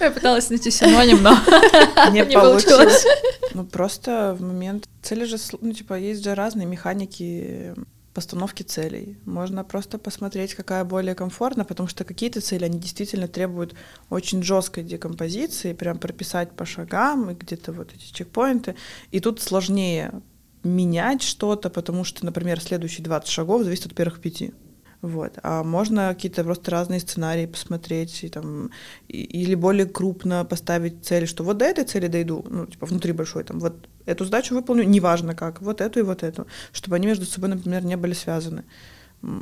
Я 0.00 0.10
пыталась 0.10 0.50
найти 0.50 0.70
синоним, 0.70 1.22
но 1.22 1.30
не 2.12 2.24
получилось. 2.24 3.04
Ну, 3.54 3.64
просто 3.64 4.36
в 4.38 4.42
момент... 4.42 4.88
Цели 5.02 5.24
же, 5.24 5.36
ну, 5.60 5.72
типа, 5.72 5.98
есть 5.98 6.22
же 6.22 6.34
разные 6.34 6.66
механики 6.66 7.74
постановки 8.16 8.62
целей. 8.62 9.18
Можно 9.26 9.62
просто 9.62 9.98
посмотреть, 9.98 10.54
какая 10.54 10.84
более 10.84 11.14
комфортна, 11.14 11.66
потому 11.66 11.86
что 11.86 12.02
какие-то 12.04 12.40
цели, 12.40 12.64
они 12.64 12.78
действительно 12.78 13.28
требуют 13.28 13.74
очень 14.08 14.42
жесткой 14.42 14.84
декомпозиции, 14.84 15.74
прям 15.74 15.98
прописать 15.98 16.52
по 16.52 16.64
шагам 16.64 17.30
и 17.30 17.34
где-то 17.34 17.72
вот 17.72 17.92
эти 17.94 18.10
чекпоинты. 18.12 18.74
И 19.10 19.20
тут 19.20 19.42
сложнее 19.42 20.22
менять 20.64 21.22
что-то, 21.22 21.68
потому 21.68 22.04
что, 22.04 22.24
например, 22.24 22.60
следующие 22.60 23.04
20 23.04 23.28
шагов 23.28 23.64
зависят 23.64 23.86
от 23.86 23.94
первых 23.94 24.20
пяти. 24.20 24.54
Вот. 25.02 25.38
А 25.42 25.62
можно 25.62 26.08
какие-то 26.08 26.44
просто 26.44 26.70
разные 26.70 27.00
сценарии 27.00 27.46
посмотреть, 27.46 28.24
и, 28.24 28.28
там, 28.28 28.70
и, 29.08 29.22
или 29.22 29.54
более 29.54 29.86
крупно 29.86 30.44
поставить 30.44 31.04
цель, 31.04 31.26
что 31.26 31.44
вот 31.44 31.58
до 31.58 31.64
этой 31.64 31.84
цели 31.84 32.06
дойду, 32.06 32.44
ну, 32.48 32.66
типа 32.66 32.86
внутри 32.86 33.12
большой, 33.12 33.44
там, 33.44 33.60
вот 33.60 33.88
эту 34.06 34.24
задачу 34.24 34.54
выполню, 34.54 34.84
неважно 34.84 35.34
как, 35.34 35.60
вот 35.62 35.80
эту 35.80 36.00
и 36.00 36.02
вот 36.02 36.22
эту, 36.22 36.46
чтобы 36.72 36.96
они 36.96 37.06
между 37.06 37.26
собой, 37.26 37.50
например, 37.50 37.84
не 37.84 37.96
были 37.96 38.14
связаны. 38.14 38.64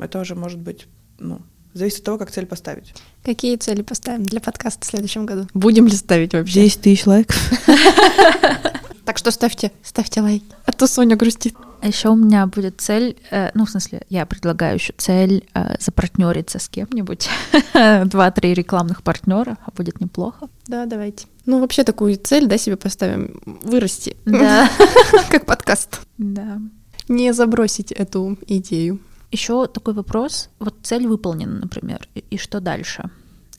Это 0.01 0.21
уже 0.21 0.35
может 0.35 0.59
быть, 0.59 0.87
ну, 1.19 1.41
зависит 1.73 2.01
от 2.01 2.05
того, 2.05 2.19
как 2.19 2.31
цель 2.31 2.47
поставить. 2.47 2.95
Какие 3.23 3.57
цели 3.57 3.83
поставим 3.83 4.25
для 4.25 4.41
подкаста 4.41 4.85
в 4.85 4.89
следующем 4.89 5.27
году? 5.27 5.49
Будем 5.55 5.87
ли 5.87 5.93
ставить 5.93 6.33
вообще? 6.33 6.65
10 6.65 6.81
тысяч 6.81 7.07
лайков. 7.07 7.37
Так 9.05 9.19
что 9.19 9.31
ставьте, 9.31 9.71
ставьте 9.83 10.23
лайк. 10.23 10.43
А 10.65 10.73
то 10.73 10.87
Соня 10.87 11.15
грустит. 11.17 11.55
А 11.81 11.87
еще 11.87 12.09
у 12.09 12.17
меня 12.17 12.47
будет 12.47 12.81
цель, 12.81 13.17
э, 13.31 13.51
ну, 13.55 13.65
в 13.67 13.71
смысле, 13.71 14.03
я 14.09 14.25
предлагаю 14.27 14.77
еще 14.77 14.95
цель 14.97 15.47
э, 15.55 15.77
запартнериться 15.81 16.59
с 16.59 16.69
кем-нибудь. 16.69 17.29
Два-три 18.05 18.55
рекламных 18.55 19.03
партнера, 19.03 19.59
а 19.65 19.71
будет 19.71 20.01
неплохо. 20.01 20.49
Да, 20.67 20.87
давайте. 20.87 21.27
Ну, 21.47 21.61
вообще 21.61 21.85
такую 21.85 22.17
цель, 22.17 22.47
да, 22.47 22.57
себе 22.57 22.77
поставим. 22.77 23.41
Вырасти. 23.63 24.17
Да. 24.25 24.71
Как 25.31 25.45
подкаст. 25.47 26.01
Да. 26.17 26.61
Не 27.09 27.33
забросить 27.33 27.93
эту 27.93 28.39
идею. 28.47 29.01
Еще 29.31 29.67
такой 29.67 29.95
вопрос. 29.95 30.49
Вот 30.59 30.77
цель 30.83 31.07
выполнена, 31.07 31.61
например, 31.61 32.09
и, 32.15 32.25
и 32.31 32.39
что 32.39 32.61
дальше? 32.61 33.11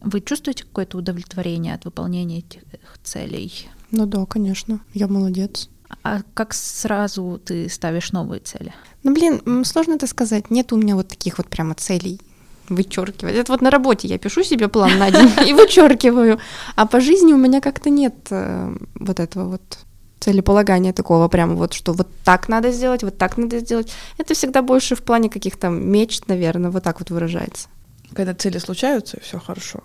Вы 0.01 0.21
чувствуете 0.21 0.63
какое-то 0.63 0.97
удовлетворение 0.97 1.73
от 1.73 1.85
выполнения 1.85 2.39
этих 2.39 2.61
целей? 3.03 3.67
Ну 3.91 4.05
да, 4.05 4.25
конечно. 4.25 4.79
Я 4.93 5.07
молодец. 5.07 5.69
А 6.03 6.21
как 6.33 6.53
сразу 6.53 7.39
ты 7.43 7.69
ставишь 7.69 8.11
новые 8.11 8.39
цели? 8.39 8.73
Ну, 9.03 9.13
блин, 9.13 9.65
сложно 9.65 9.93
это 9.93 10.07
сказать. 10.07 10.51
Нет 10.51 10.73
у 10.73 10.77
меня 10.77 10.95
вот 10.95 11.07
таких 11.07 11.37
вот 11.37 11.47
прямо 11.47 11.75
целей 11.75 12.19
вычеркивать. 12.69 13.35
Это 13.35 13.51
вот 13.51 13.61
на 13.61 13.69
работе 13.69 14.07
я 14.07 14.17
пишу 14.17 14.43
себе 14.43 14.67
план 14.67 14.97
на 14.97 15.11
день 15.11 15.29
и 15.47 15.53
вычеркиваю. 15.53 16.39
А 16.75 16.85
по 16.85 16.99
жизни 16.99 17.33
у 17.33 17.37
меня 17.37 17.61
как-то 17.61 17.89
нет 17.89 18.15
э, 18.31 18.75
вот 18.95 19.19
этого 19.19 19.49
вот 19.49 19.79
целеполагания 20.19 20.93
такого 20.93 21.27
прямо 21.27 21.53
вот, 21.53 21.73
что 21.73 21.93
вот 21.93 22.07
так 22.23 22.49
надо 22.49 22.71
сделать, 22.71 23.03
вот 23.03 23.17
так 23.17 23.37
надо 23.37 23.59
сделать. 23.59 23.91
Это 24.17 24.33
всегда 24.33 24.61
больше 24.61 24.95
в 24.95 25.03
плане 25.03 25.29
каких-то 25.29 25.69
мечт, 25.69 26.27
наверное, 26.27 26.71
вот 26.71 26.83
так 26.83 26.99
вот 26.99 27.11
выражается. 27.11 27.67
Когда 28.13 28.33
цели 28.33 28.57
случаются, 28.57 29.19
все 29.21 29.39
хорошо. 29.39 29.83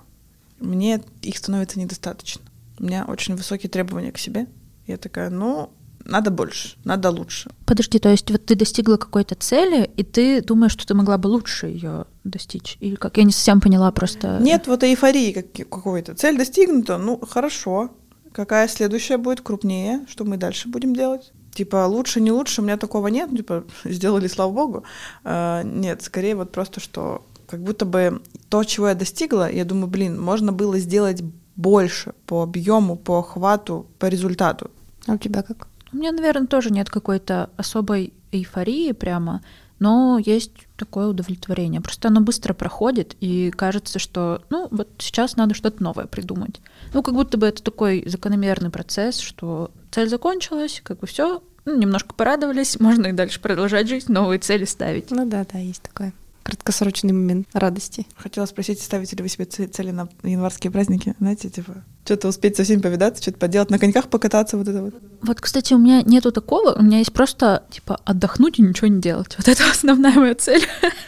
Мне 0.59 1.03
их 1.23 1.37
становится 1.37 1.79
недостаточно. 1.79 2.43
У 2.79 2.85
меня 2.85 3.05
очень 3.07 3.37
высокие 3.37 3.69
требования 3.69 4.13
к 4.13 4.19
себе. 4.19 4.47
Я 4.87 4.97
такая, 4.97 5.31
ну, 5.31 5.71
надо 6.05 6.31
больше, 6.31 6.77
надо 6.85 7.11
лучше. 7.11 7.51
Подожди, 7.67 7.99
то 7.99 8.09
есть 8.09 8.31
вот 8.31 8.45
ты 8.45 8.55
достигла 8.55 8.97
какой-то 8.97 9.35
цели, 9.35 9.91
и 9.97 10.03
ты 10.03 10.43
думаешь, 10.43 10.73
что 10.73 10.87
ты 10.87 10.95
могла 10.95 11.19
бы 11.19 11.29
лучше 11.29 11.67
ее 11.67 12.07
достичь? 12.25 12.77
Или 12.81 12.95
как? 12.97 13.17
Я 13.17 13.25
не 13.25 13.33
совсем 13.33 13.61
поняла 13.61 13.91
просто. 13.93 14.39
Нет 14.41 14.67
вот 14.67 14.83
эйфории 14.83 15.33
как- 15.33 15.69
какой-то. 15.69 16.15
Цель 16.15 16.37
достигнута, 16.37 16.99
ну, 16.99 17.21
хорошо. 17.29 17.91
Какая 18.33 18.69
следующая 18.69 19.19
будет 19.19 19.41
крупнее? 19.41 20.07
Что 20.09 20.25
мы 20.25 20.37
дальше 20.37 20.69
будем 20.69 20.95
делать? 20.95 21.33
Типа, 21.53 21.87
лучше, 21.87 22.21
не 22.21 22.31
лучше, 22.31 22.61
у 22.61 22.65
меня 22.65 22.77
такого 22.77 23.09
нет. 23.09 23.31
Типа, 23.37 23.65
сделали, 23.85 24.29
слава 24.29 24.53
богу. 24.53 24.85
А, 25.25 25.63
нет, 25.63 26.03
скорее 26.03 26.37
вот 26.37 26.53
просто, 26.53 26.81
что 26.81 27.25
как 27.49 27.63
будто 27.63 27.85
бы 27.85 28.23
то, 28.49 28.63
чего 28.63 28.89
я 28.89 28.95
достигла, 28.95 29.51
я 29.51 29.65
думаю, 29.65 29.89
блин, 29.89 30.21
можно 30.21 30.53
было 30.53 30.79
сделать 30.79 31.23
больше 31.57 32.15
по 32.27 32.43
объему, 32.45 32.97
по 32.97 33.19
охвату, 33.19 33.87
по 33.99 34.07
результату. 34.07 34.71
А 35.07 35.15
у 35.15 35.19
тебя 35.19 35.43
как? 35.43 35.67
У 35.93 35.97
меня, 35.97 36.13
наверное, 36.13 36.47
тоже 36.47 36.71
нет 36.71 36.91
какой-то 36.91 37.51
особой 37.57 38.13
эйфории 38.33 38.93
прямо, 38.93 39.43
но 39.79 40.19
есть 40.25 40.53
такое 40.77 41.09
удовлетворение. 41.09 41.81
Просто 41.81 42.09
оно 42.09 42.21
быстро 42.21 42.53
проходит, 42.55 43.17
и 43.21 43.51
кажется, 43.51 43.99
что, 43.99 44.43
ну, 44.51 44.69
вот 44.71 44.89
сейчас 44.99 45.37
надо 45.37 45.55
что-то 45.55 45.83
новое 45.83 46.07
придумать. 46.07 46.61
Ну, 46.93 47.03
как 47.03 47.15
будто 47.15 47.39
бы 47.39 47.47
это 47.47 47.63
такой 47.63 48.05
закономерный 48.07 48.71
процесс, 48.71 49.19
что 49.19 49.71
цель 49.91 50.09
закончилась, 50.09 50.81
как 50.85 51.01
бы 51.01 51.07
все, 51.07 51.43
немножко 51.65 52.15
порадовались, 52.15 52.79
можно 52.81 53.07
и 53.07 53.13
дальше 53.13 53.41
продолжать 53.41 53.89
жить, 53.89 54.09
новые 54.09 54.39
цели 54.39 54.67
ставить. 54.67 55.11
Ну 55.11 55.27
да, 55.27 55.47
да, 55.51 55.59
есть 55.59 55.83
такое. 55.83 56.13
Краткосрочный 56.43 57.13
момент 57.13 57.49
радости. 57.53 58.07
Хотела 58.17 58.47
спросить, 58.47 58.81
ставите 58.81 59.17
ли 59.17 59.23
вы 59.23 59.29
себе 59.29 59.45
цели 59.45 59.91
на 59.91 60.09
январские 60.23 60.71
праздники? 60.71 61.15
Знаете, 61.19 61.51
типа, 61.51 61.85
что-то 62.05 62.29
успеть 62.29 62.57
со 62.57 62.65
всеми 62.65 62.81
повидаться, 62.81 63.23
что-то 63.23 63.39
поделать, 63.39 63.71
на 63.71 63.79
коньках 63.79 64.09
покататься, 64.09 64.57
вот 64.57 64.67
это 64.67 64.83
вот. 64.83 64.95
Вот, 65.23 65.41
кстати, 65.41 65.75
у 65.75 65.79
меня 65.79 66.03
нету 66.03 66.33
такого, 66.33 66.73
у 66.73 66.83
меня 66.83 66.99
есть 66.99 67.13
просто, 67.13 67.65
типа, 67.71 68.01
отдохнуть 68.05 68.59
и 68.59 68.63
ничего 68.63 68.89
не 68.89 69.01
делать. 69.01 69.37
Вот 69.37 69.49
это 69.49 69.71
основная 69.71 70.15
моя 70.15 70.35
цель. 70.35 70.67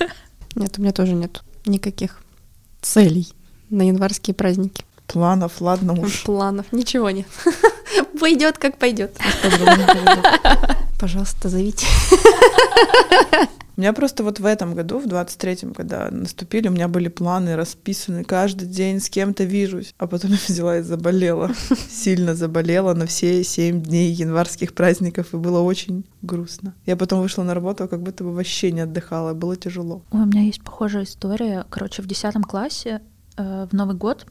Нет, 0.55 0.79
у 0.79 0.83
меня 0.83 0.92
тоже 0.92 1.14
нет 1.14 1.42
никаких 1.64 2.21
целей 2.83 3.33
на 3.71 3.83
январские 3.83 4.35
праздники. 4.35 4.85
Планов, 5.07 5.61
ладно 5.61 5.95
уж. 5.95 6.23
Планов, 6.25 6.66
ничего 6.73 7.11
нет. 7.11 7.27
Пойдет 8.21 8.59
как 8.59 8.79
пойдет. 8.79 9.16
Пожалуйста, 10.99 11.49
зовите. 11.49 11.87
У 13.76 13.80
меня 13.80 13.94
просто 13.94 14.22
вот 14.22 14.38
в 14.38 14.44
этом 14.44 14.74
году, 14.74 14.98
в 14.98 15.06
23-м, 15.06 15.72
когда 15.72 16.11
наступили, 16.11 16.68
у 16.68 16.72
меня 16.72 16.88
были 16.88 17.08
планы 17.08 17.56
расписаны, 17.56 18.22
каждый 18.22 18.68
день 18.68 19.00
с 19.00 19.08
кем-то 19.08 19.44
вижусь. 19.44 19.94
А 19.96 20.06
потом 20.06 20.32
я 20.32 20.38
взяла 20.46 20.78
и 20.78 20.82
заболела. 20.82 21.50
Сильно 21.90 22.35
заболела 22.35 22.92
на 22.92 23.06
все 23.06 23.42
семь 23.42 23.82
дней 23.82 24.12
январских 24.12 24.74
праздников, 24.74 25.32
и 25.32 25.38
было 25.38 25.61
очень 25.61 26.04
грустно. 26.20 26.74
Я 26.85 26.96
потом 26.96 27.22
вышла 27.22 27.44
на 27.44 27.54
работу, 27.54 27.88
как 27.88 28.02
будто 28.02 28.24
бы 28.24 28.35
вообще 28.35 28.72
не 28.72 28.82
отдыхала, 28.82 29.32
было 29.32 29.56
тяжело. 29.56 30.02
У 30.11 30.18
меня 30.18 30.42
есть 30.42 30.62
похожая 30.62 31.04
история. 31.04 31.64
Короче, 31.70 32.02
в 32.02 32.06
10 32.06 32.35
классе 32.46 33.00
э, 33.38 33.66
в 33.70 33.74
Новый 33.74 33.96
год 33.96 34.26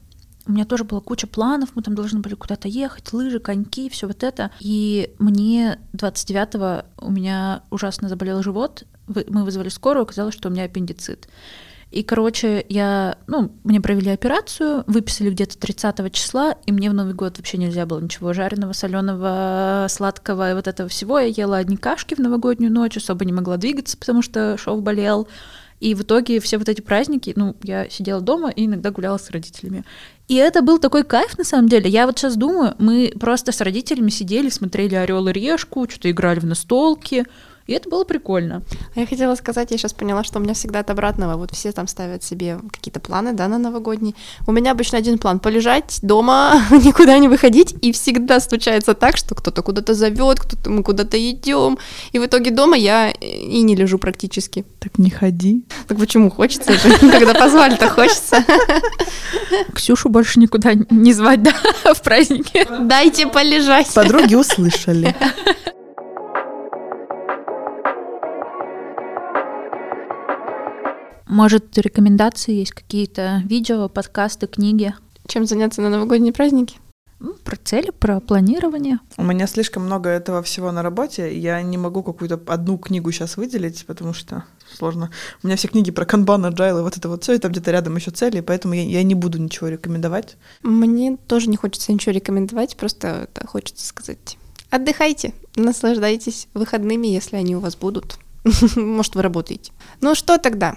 у 0.52 0.54
меня 0.54 0.66
тоже 0.66 0.84
была 0.84 1.00
куча 1.00 1.28
планов, 1.28 1.70
мы 1.76 1.82
там 1.82 1.96
должны 1.96 2.20
были 2.20 2.36
куда-то 2.36 2.68
ехать, 2.68 3.14
лыжи, 3.14 3.40
коньки, 3.40 3.90
все 3.90 4.06
вот 4.06 4.22
это. 4.22 4.52
И 4.60 5.14
мне 5.18 5.80
29-го 5.94 7.06
у 7.06 7.10
меня 7.10 7.64
ужасно 7.70 8.10
заболел 8.10 8.44
живот, 8.44 8.84
мы 9.08 9.46
вызвали 9.46 9.70
скорую, 9.70 10.04
оказалось, 10.04 10.34
что 10.36 10.50
у 10.50 10.52
меня 10.52 10.66
аппендицит. 10.66 11.30
И, 11.90 12.04
короче, 12.04 12.66
я, 12.68 13.18
ну, 13.28 13.52
мне 13.64 13.80
провели 13.80 14.12
операцию, 14.12 14.84
выписали 14.88 15.30
где-то 15.30 15.58
30 15.58 16.12
числа, 16.12 16.56
и 16.66 16.72
мне 16.74 16.90
в 16.90 16.94
Новый 16.94 17.14
год 17.14 17.38
вообще 17.38 17.58
нельзя 17.58 17.86
было 17.86 18.00
ничего 18.00 18.34
жареного, 18.34 18.74
соленого, 18.74 19.88
сладкого 19.90 20.52
и 20.52 20.54
вот 20.54 20.68
этого 20.68 20.90
всего. 20.90 21.20
Я 21.20 21.28
ела 21.28 21.58
одни 21.58 21.78
кашки 21.78 22.14
в 22.16 22.20
новогоднюю 22.20 22.72
ночь, 22.74 22.98
особо 22.98 23.24
не 23.24 23.34
могла 23.34 23.56
двигаться, 23.56 23.98
потому 23.98 24.22
что 24.22 24.58
шов 24.58 24.82
болел. 24.82 25.28
И 25.82 25.96
в 25.96 26.04
итоге 26.04 26.40
все 26.40 26.60
вот 26.60 26.70
эти 26.70 26.80
праздники, 26.80 27.34
ну, 27.36 27.56
я 27.64 27.90
сидела 27.90 28.22
дома 28.22 28.52
и 28.52 28.68
иногда 28.68 28.92
гуляла 28.92 29.18
с 29.18 29.32
родителями. 29.32 29.84
И 30.28 30.36
это 30.36 30.62
был 30.62 30.78
такой 30.78 31.04
кайф, 31.04 31.38
на 31.40 31.44
самом 31.44 31.68
деле. 31.68 31.90
Я 31.90 32.06
вот 32.06 32.20
сейчас 32.20 32.38
думаю, 32.38 32.76
мы 32.78 33.12
просто 33.20 33.52
с 33.52 33.60
родителями 33.62 34.12
сидели, 34.12 34.50
смотрели 34.50 34.96
Орел 34.96 35.28
и 35.28 35.34
Решку, 35.34 35.90
что-то 35.90 36.12
играли 36.12 36.40
в 36.40 36.46
настолки. 36.46 37.26
И 37.68 37.74
это 37.74 37.90
было 37.90 38.04
прикольно. 38.04 38.64
А 38.96 39.00
я 39.00 39.06
хотела 39.06 39.36
сказать, 39.36 39.72
я 39.72 39.78
сейчас 39.78 39.94
поняла, 39.94 40.24
что 40.24 40.40
у 40.40 40.42
меня 40.42 40.54
всегда 40.54 40.80
от 40.80 40.90
обратного. 40.90 41.38
Вот 41.38 41.52
все 41.52 41.72
там 41.72 41.88
ставят 41.88 42.24
себе 42.24 42.60
какие-то 42.72 43.00
планы, 43.00 43.34
да, 43.34 43.48
на 43.48 43.58
новогодние. 43.58 44.16
У 44.48 44.52
меня 44.52 44.72
обычно 44.72 44.98
один 44.98 45.18
план— 45.18 45.40
полежать 45.42 46.00
дома, 46.02 46.62
никуда 46.72 47.18
не 47.20 47.28
выходить, 47.28 47.76
и 47.82 47.92
всегда 47.92 48.40
случается 48.40 48.94
так, 48.94 49.18
что 49.18 49.36
кто-то 49.36 49.62
куда-то 49.62 49.94
зовет, 49.94 50.40
кто-то 50.40 50.70
мы 50.70 50.84
куда-то 50.84 51.18
идем, 51.18 51.78
и 52.12 52.20
в 52.20 52.26
итоге 52.26 52.52
дома 52.52 52.78
я 52.78 53.12
и 53.12 53.62
не 53.62 53.76
лежу 53.76 53.98
практически. 53.98 54.66
Так 54.80 54.98
не 54.98 55.10
ходи. 55.10 55.64
Так 55.88 55.98
почему 55.98 56.30
хочется 56.30 56.74
же? 56.74 56.98
Когда 57.00 57.34
позвали-то 57.34 57.90
хочется. 57.90 58.44
Ксюшу 59.74 60.10
больше 60.10 60.40
никуда 60.40 60.74
не 60.74 61.14
звать, 61.14 61.44
да, 61.44 61.54
в 61.94 62.02
праздники. 62.02 62.68
Дайте 62.82 63.28
полежать. 63.28 63.94
Подруги 63.94 64.36
услышали. 64.36 65.16
Может, 71.32 71.78
рекомендации 71.78 72.56
есть 72.56 72.74
какие-то 72.74 73.42
видео, 73.46 73.88
подкасты, 73.88 74.48
книги? 74.48 74.94
Чем 75.28 75.46
заняться 75.46 75.82
на 75.82 75.88
новогодние 75.90 76.34
праздники? 76.34 76.76
М, 77.22 77.36
Про 77.46 77.56
цели, 77.56 77.90
про 77.98 78.20
планирование. 78.20 79.00
У 79.16 79.24
меня 79.24 79.48
слишком 79.48 79.86
много 79.86 80.10
этого 80.10 80.44
всего 80.44 80.74
на 80.74 80.84
работе, 80.84 81.34
я 81.40 81.62
не 81.62 81.78
могу 81.78 82.04
какую-то 82.04 82.38
одну 82.48 82.78
книгу 82.78 83.10
сейчас 83.14 83.38
выделить, 83.38 83.86
потому 83.86 84.14
что 84.14 84.44
сложно. 84.76 85.10
У 85.42 85.48
меня 85.48 85.56
все 85.56 85.70
книги 85.70 85.90
про 85.90 86.04
канбан, 86.06 86.46
agile, 86.48 86.80
и 86.80 86.84
вот 86.84 86.98
это 86.98 87.08
вот 87.08 87.24
все, 87.24 87.32
и 87.36 87.38
там 87.38 87.54
где-то 87.54 87.72
рядом 87.72 87.96
еще 87.96 88.12
цели, 88.12 88.42
поэтому 88.42 88.74
я, 88.74 88.84
я 88.84 89.02
не 89.04 89.16
буду 89.16 89.38
ничего 89.38 89.70
рекомендовать. 89.70 90.36
Мне 90.64 91.16
тоже 91.16 91.50
не 91.50 91.56
хочется 91.56 91.94
ничего 91.94 92.12
рекомендовать, 92.12 92.76
просто 92.76 93.30
это 93.34 93.48
хочется 93.48 93.88
сказать. 93.88 94.38
Отдыхайте, 94.70 95.34
наслаждайтесь 95.56 96.50
выходными, 96.54 97.08
если 97.08 97.38
они 97.38 97.56
у 97.56 97.62
вас 97.62 97.78
будут. 97.78 98.18
Может, 98.76 99.16
вы 99.16 99.22
работаете. 99.22 99.72
Ну 100.02 100.14
что 100.14 100.38
тогда? 100.38 100.76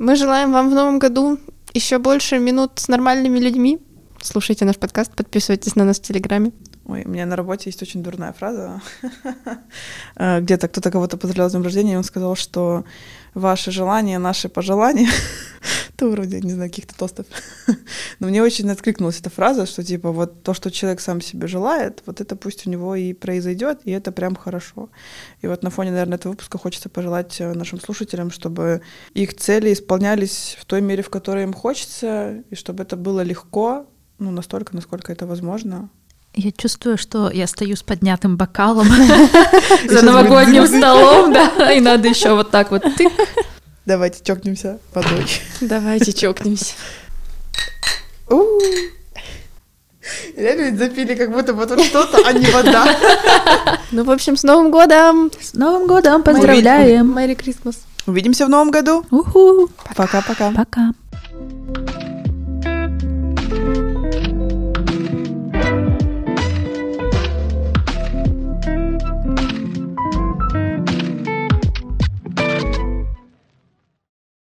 Мы 0.00 0.16
желаем 0.16 0.50
вам 0.50 0.70
в 0.70 0.74
новом 0.74 0.98
году 0.98 1.38
еще 1.74 1.98
больше 1.98 2.38
минут 2.38 2.78
с 2.78 2.88
нормальными 2.88 3.38
людьми. 3.38 3.78
Слушайте 4.22 4.64
наш 4.64 4.76
подкаст, 4.78 5.14
подписывайтесь 5.14 5.76
на 5.76 5.84
нас 5.84 5.98
в 5.98 6.02
Телеграме. 6.02 6.52
Ой, 6.86 7.04
у 7.04 7.08
меня 7.10 7.26
на 7.26 7.36
работе 7.36 7.68
есть 7.68 7.82
очень 7.82 8.02
дурная 8.02 8.32
фраза. 8.32 8.80
Э, 10.16 10.40
Где-то 10.40 10.68
кто-то 10.68 10.90
кого-то 10.90 11.18
поздравлял 11.18 11.50
с 11.50 11.52
днем 11.52 11.64
рождения, 11.64 11.92
и 11.92 11.96
он 11.96 12.04
сказал, 12.04 12.34
что 12.34 12.84
ваши 13.34 13.70
желания, 13.70 14.18
наши 14.18 14.48
пожелания. 14.48 15.10
что-то 16.00 16.12
вроде, 16.12 16.40
не 16.40 16.52
знаю, 16.52 16.70
каких-то 16.70 16.94
тостов. 16.94 17.26
Но 18.20 18.28
мне 18.28 18.42
очень 18.42 18.70
откликнулась 18.70 19.20
эта 19.20 19.30
фраза, 19.30 19.66
что 19.66 19.82
типа 19.82 20.12
вот 20.12 20.42
то, 20.42 20.54
что 20.54 20.70
человек 20.70 21.00
сам 21.00 21.20
себе 21.20 21.46
желает, 21.46 22.02
вот 22.06 22.20
это 22.20 22.36
пусть 22.36 22.66
у 22.66 22.70
него 22.70 22.94
и 22.94 23.12
произойдет, 23.12 23.80
и 23.84 23.90
это 23.90 24.12
прям 24.12 24.34
хорошо. 24.34 24.88
И 25.42 25.46
вот 25.46 25.62
на 25.62 25.70
фоне, 25.70 25.90
наверное, 25.90 26.16
этого 26.16 26.32
выпуска 26.32 26.58
хочется 26.58 26.88
пожелать 26.88 27.40
э, 27.40 27.52
нашим 27.52 27.80
слушателям, 27.80 28.30
чтобы 28.30 28.80
их 29.14 29.36
цели 29.36 29.72
исполнялись 29.72 30.56
в 30.58 30.64
той 30.64 30.80
мере, 30.80 31.02
в 31.02 31.10
которой 31.10 31.44
им 31.44 31.52
хочется, 31.52 32.42
и 32.50 32.54
чтобы 32.54 32.82
это 32.82 32.96
было 32.96 33.20
легко, 33.20 33.86
ну, 34.18 34.30
настолько, 34.30 34.74
насколько 34.74 35.12
это 35.12 35.26
возможно. 35.26 35.90
Я 36.34 36.52
чувствую, 36.52 36.96
что 36.96 37.28
я 37.30 37.46
стою 37.46 37.76
с 37.76 37.82
поднятым 37.82 38.36
бокалом 38.36 38.86
за 39.88 40.02
новогодним 40.02 40.66
столом, 40.66 41.32
да, 41.32 41.72
и 41.72 41.80
надо 41.80 42.08
еще 42.08 42.34
вот 42.34 42.50
так 42.50 42.70
вот 42.70 42.82
тык. 42.96 43.12
Давайте 43.86 44.22
чокнемся 44.24 44.78
водой. 44.94 45.26
Давайте 45.60 46.12
чокнемся. 46.12 46.74
Реально 50.36 50.62
ведь 50.62 50.78
запили 50.78 51.14
как 51.14 51.30
будто 51.30 51.52
бы 51.52 51.66
тут 51.66 51.82
что-то, 51.84 52.18
а 52.26 52.32
не 52.32 52.46
вода. 52.46 52.86
Ну, 53.92 54.04
в 54.04 54.10
общем, 54.10 54.36
с 54.36 54.44
Новым 54.44 54.70
годом! 54.70 55.32
С 55.40 55.52
Новым 55.54 55.88
годом! 55.88 56.22
Поздравляем! 56.22 57.08
Мэри 57.08 57.34
Крисмас! 57.34 57.80
Увидимся 58.06 58.46
в 58.46 58.48
новом 58.48 58.70
году. 58.70 59.04
Уху! 59.10 59.68
Пока-пока. 59.96 60.52
Пока. 60.52 60.92